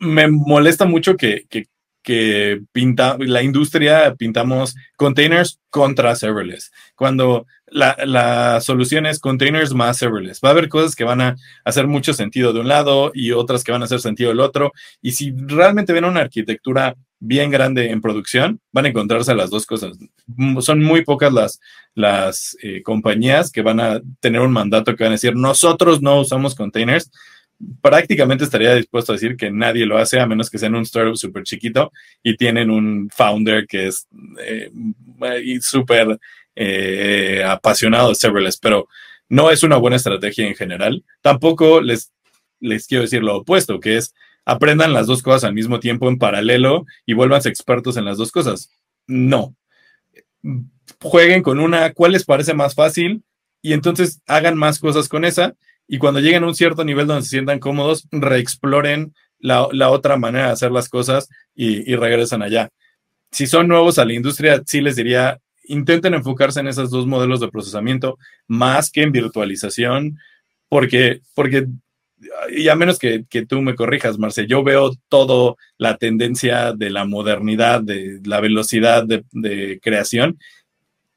me 0.00 0.28
molesta 0.28 0.84
mucho 0.84 1.16
que, 1.16 1.46
que, 1.48 1.66
que 2.02 2.60
pinta, 2.72 3.16
la 3.18 3.42
industria 3.42 4.14
pintamos 4.14 4.74
containers 4.96 5.60
contra 5.70 6.14
serverless, 6.14 6.70
cuando 6.94 7.46
la, 7.66 7.96
la, 8.04 8.60
solución 8.60 9.06
es 9.06 9.18
containers 9.18 9.74
más 9.74 9.96
serverless. 9.96 10.40
Va 10.44 10.50
a 10.50 10.52
haber 10.52 10.68
cosas 10.68 10.94
que 10.94 11.02
van 11.02 11.20
a 11.20 11.34
hacer 11.64 11.88
mucho 11.88 12.14
sentido 12.14 12.52
de 12.52 12.60
un 12.60 12.68
lado 12.68 13.10
y 13.14 13.32
otras 13.32 13.64
que 13.64 13.72
van 13.72 13.82
a 13.82 13.86
hacer 13.86 14.00
sentido 14.00 14.30
del 14.30 14.40
otro. 14.40 14.72
Y 15.02 15.12
si 15.12 15.34
realmente 15.36 15.92
ven 15.92 16.04
una 16.04 16.20
arquitectura 16.20 16.94
bien 17.20 17.50
grande 17.50 17.90
en 17.90 18.00
producción, 18.00 18.60
van 18.72 18.86
a 18.86 18.88
encontrarse 18.88 19.34
las 19.34 19.50
dos 19.50 19.66
cosas. 19.66 19.96
Son 20.60 20.82
muy 20.82 21.04
pocas 21.04 21.32
las, 21.32 21.60
las 21.94 22.56
eh, 22.62 22.82
compañías 22.82 23.50
que 23.50 23.62
van 23.62 23.80
a 23.80 24.00
tener 24.20 24.40
un 24.40 24.52
mandato 24.52 24.94
que 24.94 25.04
van 25.04 25.12
a 25.12 25.14
decir, 25.14 25.34
nosotros 25.34 26.02
no 26.02 26.20
usamos 26.20 26.54
containers. 26.54 27.10
Prácticamente 27.80 28.44
estaría 28.44 28.74
dispuesto 28.74 29.12
a 29.12 29.14
decir 29.14 29.36
que 29.36 29.50
nadie 29.50 29.86
lo 29.86 29.96
hace 29.96 30.20
a 30.20 30.26
menos 30.26 30.50
que 30.50 30.58
sean 30.58 30.74
un 30.74 30.82
startup 30.82 31.16
súper 31.16 31.44
chiquito 31.44 31.92
y 32.22 32.36
tienen 32.36 32.70
un 32.70 33.08
founder 33.10 33.66
que 33.66 33.86
es 33.86 34.06
eh, 34.40 34.70
súper 35.60 36.18
eh, 36.56 37.42
apasionado 37.46 38.10
de 38.10 38.14
serverless, 38.16 38.58
pero 38.58 38.88
no 39.28 39.50
es 39.50 39.62
una 39.62 39.76
buena 39.76 39.96
estrategia 39.96 40.46
en 40.46 40.54
general. 40.54 41.04
Tampoco 41.22 41.80
les, 41.80 42.12
les 42.60 42.86
quiero 42.86 43.02
decir 43.02 43.22
lo 43.22 43.38
opuesto, 43.38 43.80
que 43.80 43.96
es 43.96 44.14
aprendan 44.44 44.92
las 44.92 45.06
dos 45.06 45.22
cosas 45.22 45.44
al 45.44 45.54
mismo 45.54 45.80
tiempo 45.80 46.08
en 46.08 46.18
paralelo 46.18 46.86
y 47.06 47.14
vuelvanse 47.14 47.48
expertos 47.48 47.96
en 47.96 48.04
las 48.04 48.18
dos 48.18 48.30
cosas. 48.30 48.70
No. 49.06 49.54
Jueguen 51.00 51.42
con 51.42 51.60
una, 51.60 51.92
¿cuál 51.92 52.12
les 52.12 52.24
parece 52.24 52.54
más 52.54 52.74
fácil? 52.74 53.22
Y 53.62 53.72
entonces 53.72 54.20
hagan 54.26 54.56
más 54.56 54.78
cosas 54.78 55.08
con 55.08 55.24
esa. 55.24 55.54
Y 55.86 55.98
cuando 55.98 56.20
lleguen 56.20 56.44
a 56.44 56.46
un 56.46 56.54
cierto 56.54 56.84
nivel 56.84 57.06
donde 57.06 57.22
se 57.22 57.30
sientan 57.30 57.58
cómodos, 57.58 58.06
reexploren 58.10 59.14
la, 59.38 59.68
la 59.72 59.90
otra 59.90 60.16
manera 60.16 60.46
de 60.46 60.52
hacer 60.52 60.70
las 60.70 60.88
cosas 60.88 61.28
y, 61.54 61.90
y 61.90 61.96
regresan 61.96 62.42
allá. 62.42 62.70
Si 63.30 63.46
son 63.46 63.68
nuevos 63.68 63.98
a 63.98 64.04
la 64.04 64.12
industria, 64.12 64.62
sí 64.64 64.80
les 64.80 64.96
diría, 64.96 65.38
intenten 65.64 66.14
enfocarse 66.14 66.60
en 66.60 66.68
esos 66.68 66.90
dos 66.90 67.06
modelos 67.06 67.40
de 67.40 67.48
procesamiento 67.48 68.18
más 68.46 68.90
que 68.90 69.02
en 69.02 69.12
virtualización, 69.12 70.18
porque, 70.68 71.20
porque 71.34 71.66
y 72.50 72.68
a 72.68 72.76
menos 72.76 72.98
que, 72.98 73.24
tú 73.48 73.62
me 73.62 73.74
corrijas, 73.74 74.18
Marce, 74.18 74.46
yo 74.46 74.62
veo 74.62 74.92
todo 75.08 75.56
la 75.78 75.96
tendencia 75.96 76.72
de 76.72 76.90
la 76.90 77.04
modernidad, 77.04 77.82
de 77.82 78.20
la 78.24 78.40
velocidad 78.40 79.04
de, 79.04 79.24
de 79.32 79.80
creación 79.82 80.38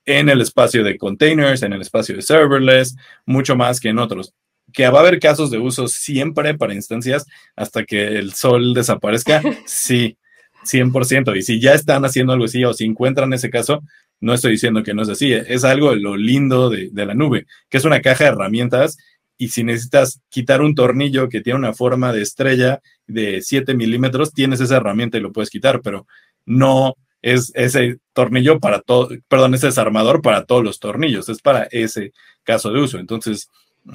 en 0.05 0.30
el 0.30 0.41
espacio 0.41 0.84
de 0.84 0.97
containers, 0.97 1.64
en 1.64 1.74
el 1.74 1.82
espacio 1.82 2.16
de 2.16 2.22
serverless, 2.22 2.95
mucho 3.26 3.55
más 3.55 3.80
que 3.80 3.89
en 3.89 3.99
otros 3.99 4.34
que 4.74 4.88
va 4.89 4.99
a 4.99 5.01
haber 5.01 5.20
casos 5.20 5.49
de 5.49 5.58
uso 5.58 5.88
siempre 5.88 6.58
para 6.58 6.74
instancias 6.74 7.26
hasta 7.55 7.86
que 7.86 8.20
el 8.20 8.34
sol 8.34 8.74
desaparezca, 8.74 9.41
sí, 9.66 10.18
100%. 10.64 11.36
Y 11.38 11.41
si 11.41 11.60
ya 11.60 11.74
están 11.74 12.05
haciendo 12.05 12.34
algo 12.34 12.45
así 12.45 12.64
o 12.64 12.74
si 12.74 12.86
encuentran 12.86 13.34
ese 13.34 13.49
caso, 13.49 13.84
no 14.20 14.34
estoy 14.34 14.51
diciendo 14.51 14.84
que 14.84 14.93
no 14.93 15.03
es 15.03 15.10
así, 15.10 15.32
es 15.32 15.64
algo 15.64 15.91
de 15.91 15.97
lo 15.99 16.18
lindo 16.18 16.70
de, 16.70 16.89
la 16.93 17.14
nube, 17.14 17.45
que 17.70 17.78
es 17.78 17.86
una 17.86 18.01
caja 18.01 18.26
de 18.26 18.30
herramientas 18.32 18.97
y 19.38 19.49
si 19.49 19.63
necesitas 19.63 20.21
quitar 20.29 20.61
un 20.61 20.75
tornillo 20.75 21.29
que 21.29 21.41
tiene 21.41 21.59
una 21.59 21.73
forma 21.73 22.11
de 22.11 22.21
estrella 22.21 22.81
de 23.05 23.41
7 23.41 23.75
milímetros, 23.75 24.33
tienes 24.33 24.61
esa 24.61 24.77
herramienta 24.77 25.17
y 25.17 25.21
lo 25.21 25.31
puedes 25.31 25.49
quitar, 25.49 25.81
pero 25.81 26.07
no 26.45 26.95
es 27.21 27.51
ese 27.55 27.99
tornillo 28.13 28.59
para 28.59 28.81
todo, 28.81 29.09
perdón, 29.27 29.53
ese 29.53 29.67
desarmador 29.67 30.21
para 30.21 30.45
todos 30.45 30.63
los 30.63 30.79
tornillos, 30.79 31.29
es 31.29 31.41
para 31.41 31.63
ese 31.71 32.13
caso 32.43 32.71
de 32.71 32.81
uso. 32.81 32.99
Entonces, 32.99 33.49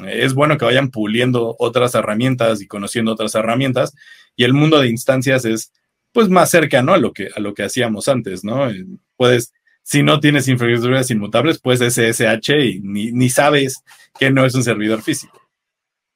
es 0.08 0.34
bueno 0.34 0.56
que 0.56 0.64
vayan 0.64 0.90
puliendo 0.90 1.54
otras 1.58 1.94
herramientas 1.94 2.60
y 2.60 2.66
conociendo 2.66 3.12
otras 3.12 3.34
herramientas 3.34 3.94
y 4.36 4.44
el 4.44 4.54
mundo 4.54 4.80
de 4.80 4.88
instancias 4.88 5.44
es 5.44 5.72
pues 6.12 6.28
más 6.28 6.50
cercano 6.50 6.92
a 6.94 6.98
lo 6.98 7.12
que 7.12 7.28
a 7.34 7.40
lo 7.40 7.54
que 7.54 7.64
hacíamos 7.64 8.08
antes, 8.08 8.44
¿no? 8.44 8.70
Eh, 8.70 8.84
puedes 9.16 9.52
si 9.82 10.02
no 10.02 10.20
tienes 10.20 10.48
infraestructuras 10.48 11.10
inmutables, 11.10 11.58
pues 11.60 11.80
SSH 11.80 12.50
y 12.64 12.80
ni, 12.80 13.28
sabes 13.28 13.82
que 14.18 14.30
no 14.30 14.44
es 14.44 14.54
un 14.54 14.62
servidor 14.62 15.02
físico. 15.02 15.40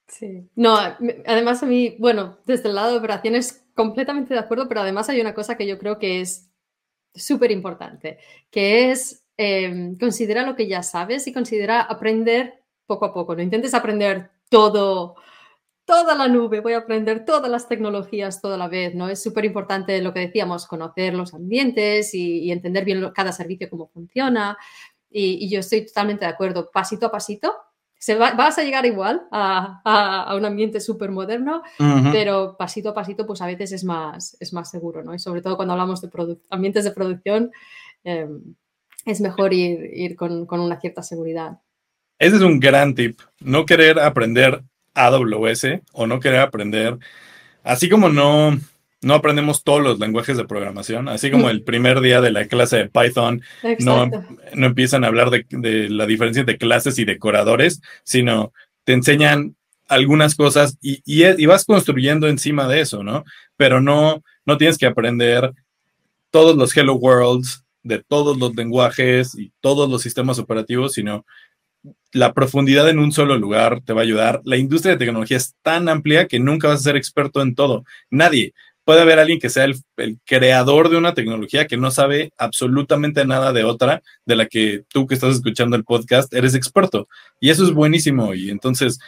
Sí. 0.08 0.48
No, 0.54 0.78
además 1.26 1.62
a 1.62 1.66
mí, 1.66 1.96
bueno, 1.98 2.38
desde 2.46 2.68
el 2.68 2.74
lado 2.74 2.92
de 2.92 2.98
operaciones 2.98 3.64
completamente 3.74 4.32
de 4.32 4.40
acuerdo, 4.40 4.68
pero 4.68 4.80
además 4.80 5.08
hay 5.08 5.20
una 5.20 5.34
cosa 5.34 5.56
que 5.56 5.66
yo 5.66 5.78
creo 5.78 5.98
que 5.98 6.20
es 6.20 6.48
súper 7.14 7.50
importante, 7.50 8.18
que 8.50 8.90
es 8.90 9.24
eh, 9.36 9.94
considera 10.00 10.46
lo 10.46 10.56
que 10.56 10.66
ya 10.66 10.82
sabes 10.82 11.26
y 11.26 11.32
considera 11.32 11.82
aprender 11.82 12.62
poco 12.86 13.04
a 13.04 13.12
poco. 13.12 13.34
No 13.34 13.42
intentes 13.42 13.74
aprender 13.74 14.30
todo, 14.48 15.16
toda 15.86 16.16
la 16.16 16.28
nube, 16.28 16.60
voy 16.60 16.74
a 16.74 16.78
aprender 16.78 17.24
todas 17.24 17.50
las 17.50 17.68
tecnologías 17.68 18.42
toda 18.42 18.58
la 18.58 18.68
vez, 18.68 18.94
¿no? 18.94 19.08
Es 19.08 19.22
súper 19.22 19.44
importante 19.44 20.02
lo 20.02 20.12
que 20.12 20.20
decíamos, 20.20 20.66
conocer 20.66 21.14
los 21.14 21.32
ambientes 21.32 22.12
y, 22.12 22.50
entender 22.50 22.84
bien 22.84 23.08
cada 23.14 23.32
servicio 23.32 23.70
cómo 23.70 23.88
funciona. 23.88 24.58
Y, 25.08 25.48
yo 25.48 25.60
estoy 25.60 25.86
totalmente 25.86 26.24
de 26.24 26.32
acuerdo, 26.32 26.70
pasito 26.72 27.06
a 27.06 27.12
pasito. 27.12 27.54
Se 27.98 28.16
vas 28.16 28.58
a 28.58 28.62
llegar 28.62 28.84
igual 28.84 29.22
a, 29.30 30.34
un 30.36 30.44
ambiente 30.44 30.80
súper 30.80 31.10
moderno, 31.10 31.62
pero 32.12 32.56
pasito 32.58 32.90
a 32.90 32.94
pasito, 32.94 33.26
pues 33.26 33.40
a 33.40 33.46
veces 33.46 33.72
es 33.72 33.84
más, 33.84 34.36
es 34.38 34.52
más 34.52 34.70
seguro, 34.70 35.02
¿no? 35.02 35.14
Y 35.14 35.18
sobre 35.18 35.40
todo 35.40 35.56
cuando 35.56 35.72
hablamos 35.72 36.02
de 36.02 36.10
ambientes 36.50 36.84
de 36.84 36.90
producción, 36.90 37.50
em, 38.04 38.54
es 39.06 39.20
mejor 39.20 39.54
ir, 39.54 40.14
con, 40.16 40.46
con 40.46 40.60
una 40.60 40.78
cierta 40.80 41.02
seguridad. 41.02 41.60
Ese 42.18 42.36
es 42.36 42.42
un 42.42 42.60
gran 42.60 42.94
tip. 42.94 43.20
No 43.40 43.64
querer 43.64 43.98
aprender 43.98 44.62
AWS 44.96 45.82
o 45.92 46.06
no 46.06 46.18
querer 46.18 46.40
aprender, 46.40 46.98
así 47.62 47.88
como 47.88 48.08
no, 48.08 48.58
no 49.02 49.14
aprendemos 49.14 49.62
todos 49.62 49.82
los 49.82 49.98
lenguajes 50.00 50.36
de 50.36 50.46
programación, 50.46 51.08
así 51.08 51.30
como 51.30 51.50
el 51.50 51.62
primer 51.62 52.00
día 52.00 52.20
de 52.20 52.32
la 52.32 52.46
clase 52.46 52.76
de 52.76 52.88
Python 52.88 53.42
no, 53.78 54.06
no, 54.06 54.66
empiezan 54.66 55.04
a 55.04 55.08
hablar 55.08 55.30
de, 55.30 55.88
la 55.90 56.06
diferencia 56.06 56.40
entre 56.40 56.58
clases 56.58 56.98
y 56.98 57.04
decoradores, 57.04 57.82
sino 58.02 58.52
te 58.84 58.94
enseñan 58.94 59.54
algunas 59.88 60.34
cosas 60.34 60.78
y, 60.80 61.02
y, 61.04 61.46
vas 61.46 61.64
construyendo 61.64 62.26
encima 62.26 62.66
de 62.66 62.80
eso, 62.80 63.04
¿no? 63.04 63.24
Pero 63.56 63.80
no, 63.80 64.24
no 64.44 64.56
tienes 64.56 64.78
que 64.78 64.86
aprender 64.86 65.52
todos 66.30 66.56
los 66.56 66.76
Hello 66.76 66.94
Worlds 66.94 67.64
de 67.84 68.02
todos 68.02 68.36
los 68.36 68.56
lenguajes 68.56 69.38
y 69.38 69.52
todos 69.60 69.88
los 69.88 70.02
sistemas 70.02 70.40
operativos, 70.40 70.94
sino 70.94 71.24
la 72.16 72.32
profundidad 72.32 72.88
en 72.88 72.98
un 72.98 73.12
solo 73.12 73.36
lugar 73.36 73.82
te 73.84 73.92
va 73.92 74.00
a 74.00 74.04
ayudar. 74.04 74.40
La 74.44 74.56
industria 74.56 74.92
de 74.92 74.98
tecnología 74.98 75.36
es 75.36 75.54
tan 75.62 75.88
amplia 75.88 76.26
que 76.26 76.40
nunca 76.40 76.68
vas 76.68 76.80
a 76.80 76.84
ser 76.84 76.96
experto 76.96 77.42
en 77.42 77.54
todo. 77.54 77.84
Nadie. 78.10 78.54
Puede 78.84 79.00
haber 79.00 79.18
alguien 79.18 79.40
que 79.40 79.50
sea 79.50 79.64
el, 79.64 79.76
creador 80.24 80.88
de 80.88 80.96
una 80.96 81.12
tecnología 81.12 81.66
que 81.66 81.76
no 81.76 81.90
sabe 81.90 82.30
absolutamente 82.38 83.26
nada 83.26 83.52
de 83.52 83.64
otra, 83.64 84.00
de 84.24 84.36
la 84.36 84.46
que 84.46 84.84
tú 84.88 85.08
que 85.08 85.14
estás 85.14 85.34
escuchando 85.34 85.74
el 85.74 85.82
podcast 85.82 86.32
eres 86.32 86.54
experto. 86.54 87.08
Y 87.40 87.50
eso 87.50 87.64
es 87.64 87.72
buenísimo. 87.72 88.32
Y 88.32 88.48
entonces, 88.48 89.00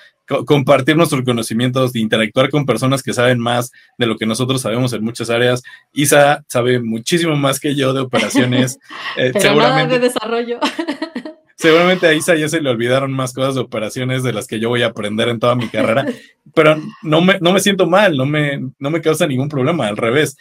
compartir 0.46 0.96
nuestros 0.96 1.22
conocimientos, 1.22 1.94
interactuar 1.94 2.50
con 2.50 2.66
personas 2.66 3.04
que 3.04 3.14
saben 3.14 3.38
más 3.38 3.70
de 3.98 4.06
lo 4.06 4.16
que 4.16 4.26
nosotros 4.26 4.60
sabemos 4.60 4.92
en 4.94 5.04
muchas 5.04 5.30
áreas. 5.30 5.62
Isa 5.92 6.44
sabe 6.48 6.80
muchísimo 6.80 7.36
más 7.36 7.60
que 7.60 7.76
yo 7.76 7.92
de 7.92 8.00
operaciones. 8.00 8.78
Eh, 9.16 9.32
seguramente, 9.38 9.98
de 9.98 10.00
desarrollo. 10.00 10.60
Seguramente 11.58 12.06
a 12.06 12.14
Isa 12.14 12.36
ya 12.36 12.48
se 12.48 12.60
le 12.60 12.70
olvidaron 12.70 13.12
más 13.12 13.32
cosas 13.32 13.56
de 13.56 13.62
operaciones 13.62 14.22
de 14.22 14.32
las 14.32 14.46
que 14.46 14.60
yo 14.60 14.68
voy 14.68 14.82
a 14.82 14.88
aprender 14.88 15.28
en 15.28 15.40
toda 15.40 15.56
mi 15.56 15.68
carrera, 15.68 16.06
pero 16.54 16.76
no 17.02 17.20
me, 17.20 17.40
no 17.40 17.52
me 17.52 17.58
siento 17.58 17.88
mal, 17.88 18.16
no 18.16 18.26
me, 18.26 18.60
no 18.78 18.90
me 18.90 19.00
causa 19.00 19.26
ningún 19.26 19.48
problema, 19.48 19.88
al 19.88 19.96
revés. 19.96 20.36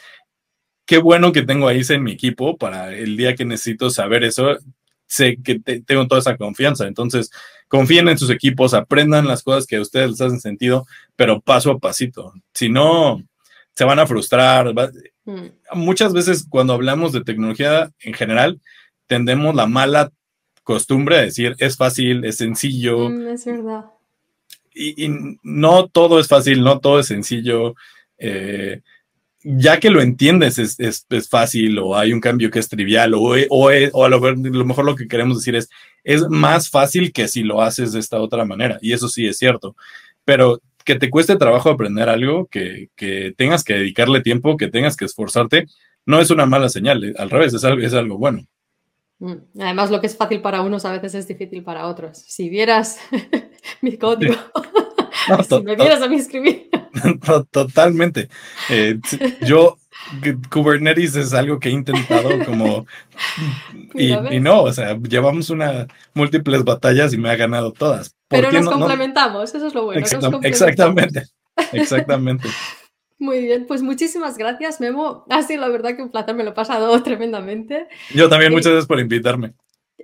Qué 0.85 0.99
bueno 0.99 1.31
que 1.31 1.41
tengo 1.41 1.67
a 1.67 1.73
Isa 1.73 1.95
en 1.95 2.03
mi 2.03 2.11
equipo 2.11 2.55
para 2.55 2.93
el 2.93 3.17
día 3.17 3.33
que 3.33 3.45
necesito 3.45 3.89
saber 3.89 4.23
eso, 4.23 4.57
sé 5.07 5.39
que 5.43 5.59
tengo 5.59 6.07
toda 6.07 6.21
esa 6.21 6.37
confianza. 6.37 6.85
Entonces, 6.85 7.31
confíen 7.67 8.09
en 8.09 8.19
sus 8.19 8.29
equipos, 8.29 8.75
aprendan 8.75 9.27
las 9.27 9.41
cosas 9.41 9.65
que 9.65 9.77
a 9.77 9.81
ustedes 9.81 10.11
les 10.11 10.21
hacen 10.21 10.39
sentido, 10.39 10.85
pero 11.15 11.41
paso 11.41 11.71
a 11.71 11.79
pasito. 11.79 12.31
Si 12.53 12.69
no, 12.69 13.23
se 13.73 13.85
van 13.85 13.97
a 13.97 14.05
frustrar. 14.05 14.71
Mm. 15.25 15.47
Muchas 15.73 16.13
veces 16.13 16.45
cuando 16.47 16.73
hablamos 16.73 17.11
de 17.11 17.23
tecnología 17.23 17.89
en 18.01 18.13
general, 18.13 18.61
tendemos 19.07 19.55
la 19.55 19.65
mala 19.65 20.11
costumbre 20.67 21.15
de 21.15 21.23
decir 21.23 21.55
es 21.59 21.77
fácil, 21.77 22.25
es 22.25 22.35
sencillo. 22.35 23.09
Mm, 23.09 23.27
es 23.29 23.45
verdad. 23.45 23.85
Y, 24.75 25.07
no 25.41 25.87
todo 25.87 26.19
es 26.19 26.27
fácil, 26.27 26.61
no 26.61 26.79
todo 26.79 26.99
es 26.99 27.07
sencillo. 27.07 27.73
Eh, 28.17 28.81
ya 29.43 29.79
que 29.79 29.89
lo 29.89 30.01
entiendes 30.01 30.59
es, 30.59 31.05
fácil 31.29 31.79
o 31.79 31.95
hay 31.95 32.11
un 32.11 32.19
cambio 32.19 32.51
que 32.51 32.59
es 32.59 32.67
trivial 32.67 33.13
o, 33.13 33.33
o, 33.49 33.69
a 34.03 34.09
lo, 34.09 34.19
mejor 34.19 34.83
lo 34.83 34.95
que 34.95 35.07
queremos 35.07 35.37
decir 35.37 35.55
es 35.55 35.69
es 36.03 36.27
más 36.27 36.69
fácil 36.69 37.13
que 37.13 37.29
si 37.29 37.43
lo 37.43 37.61
haces 37.61 37.93
de 37.93 37.99
esta 37.99 38.19
otra 38.19 38.43
manera 38.43 38.77
y 38.81 38.91
eso 38.91 39.07
sí 39.07 39.27
es 39.27 39.37
cierto 39.37 39.75
pero 40.25 40.59
que 40.83 40.95
te 40.95 41.09
cueste 41.09 41.37
trabajo 41.37 41.69
aprender 41.69 42.09
algo 42.09 42.47
que, 42.47 42.89
que 42.95 43.33
tengas 43.37 43.63
que 43.63 43.75
dedicarle 43.75 44.21
tiempo 44.21 44.57
que 44.57 44.67
tengas 44.67 44.97
que 44.97 45.05
esforzarte 45.05 45.67
no 46.05 46.19
es 46.19 46.31
una 46.31 46.47
mala 46.47 46.67
señal 46.67 47.15
al 47.17 47.29
revés 47.29 47.53
es 47.53 47.63
algo, 47.63 47.85
es 47.85 47.93
algo 47.93 48.17
bueno. 48.17 48.47
Además, 49.59 49.89
lo 49.89 49.99
que 49.99 50.07
es 50.07 50.15
fácil 50.15 50.41
para 50.41 50.61
unos 50.61 50.85
a 50.85 50.91
veces 50.91 51.15
es 51.15 51.27
difícil 51.27 51.63
para 51.63 51.87
otros. 51.87 52.19
Si 52.19 52.49
vieras 52.49 52.99
mi 53.81 53.97
código, 53.97 54.35
si 55.49 55.63
me 55.63 55.75
vieras 55.75 56.01
a 56.01 56.07
mí 56.07 56.17
escribir. 56.17 56.69
Totalmente. 57.51 58.29
Eh, 58.69 58.99
yo, 59.41 59.77
Kubernetes 60.51 61.15
es 61.15 61.33
algo 61.33 61.59
que 61.59 61.69
he 61.69 61.71
intentado 61.71 62.29
como... 62.45 62.85
Y, 63.95 64.39
no, 64.39 64.63
o 64.63 64.73
sea, 64.73 64.97
llevamos 64.97 65.49
una 65.49 65.87
múltiples 66.13 66.63
batallas 66.63 67.13
y 67.13 67.17
me 67.17 67.29
ha 67.29 67.35
ganado 67.35 67.71
todas. 67.71 68.15
Pero 68.27 68.51
nos 68.51 68.69
complementamos, 68.69 69.53
eso 69.53 69.67
es 69.67 69.73
lo 69.73 69.85
bueno. 69.85 70.01
exactamente, 70.43 71.23
exactamente. 71.71 72.49
Muy 73.19 73.41
bien, 73.41 73.65
pues 73.65 73.81
muchísimas 73.81 74.37
gracias, 74.37 74.79
Memo. 74.79 75.25
Ha 75.29 75.41
sido 75.41 75.61
la 75.61 75.69
verdad 75.69 75.95
que 75.95 76.03
un 76.03 76.11
placer, 76.11 76.35
me 76.35 76.43
lo 76.43 76.51
he 76.51 76.53
pasado 76.53 77.01
tremendamente. 77.03 77.87
Yo 78.13 78.29
también, 78.29 78.51
muchas 78.51 78.71
gracias 78.71 78.87
por 78.87 78.99
invitarme. 78.99 79.53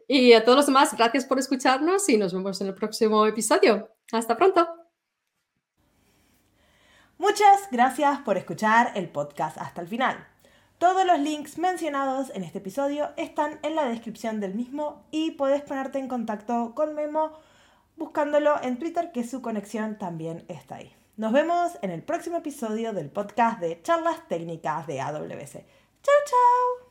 Y 0.07 0.33
a 0.33 0.43
todos 0.43 0.57
los 0.57 0.65
demás, 0.65 0.95
gracias 0.97 1.25
por 1.25 1.37
escucharnos 1.37 2.07
y 2.09 2.17
nos 2.17 2.33
vemos 2.33 2.59
en 2.61 2.67
el 2.67 2.73
próximo 2.73 3.25
episodio. 3.25 3.89
Hasta 4.11 4.35
pronto. 4.35 4.67
Muchas 7.17 7.69
gracias 7.71 8.19
por 8.19 8.37
escuchar 8.37 8.91
el 8.95 9.09
podcast 9.09 9.57
hasta 9.57 9.81
el 9.81 9.87
final. 9.87 10.27
Todos 10.79 11.05
los 11.05 11.19
links 11.19 11.57
mencionados 11.57 12.31
en 12.33 12.43
este 12.43 12.57
episodio 12.57 13.11
están 13.15 13.59
en 13.61 13.75
la 13.75 13.85
descripción 13.85 14.39
del 14.39 14.55
mismo 14.55 15.05
y 15.11 15.31
puedes 15.31 15.61
ponerte 15.61 15.99
en 15.99 16.07
contacto 16.07 16.73
con 16.75 16.95
Memo 16.95 17.39
buscándolo 17.95 18.61
en 18.61 18.77
Twitter 18.77 19.11
que 19.13 19.23
su 19.23 19.41
conexión 19.41 19.97
también 19.97 20.43
está 20.49 20.75
ahí. 20.75 20.93
Nos 21.15 21.31
vemos 21.31 21.77
en 21.83 21.91
el 21.91 22.01
próximo 22.01 22.37
episodio 22.37 22.91
del 22.91 23.11
podcast 23.11 23.59
de 23.59 23.79
charlas 23.83 24.27
técnicas 24.27 24.87
de 24.87 24.99
AWS. 24.99 25.51
¡Chao, 26.01 26.19
chao! 26.25 26.82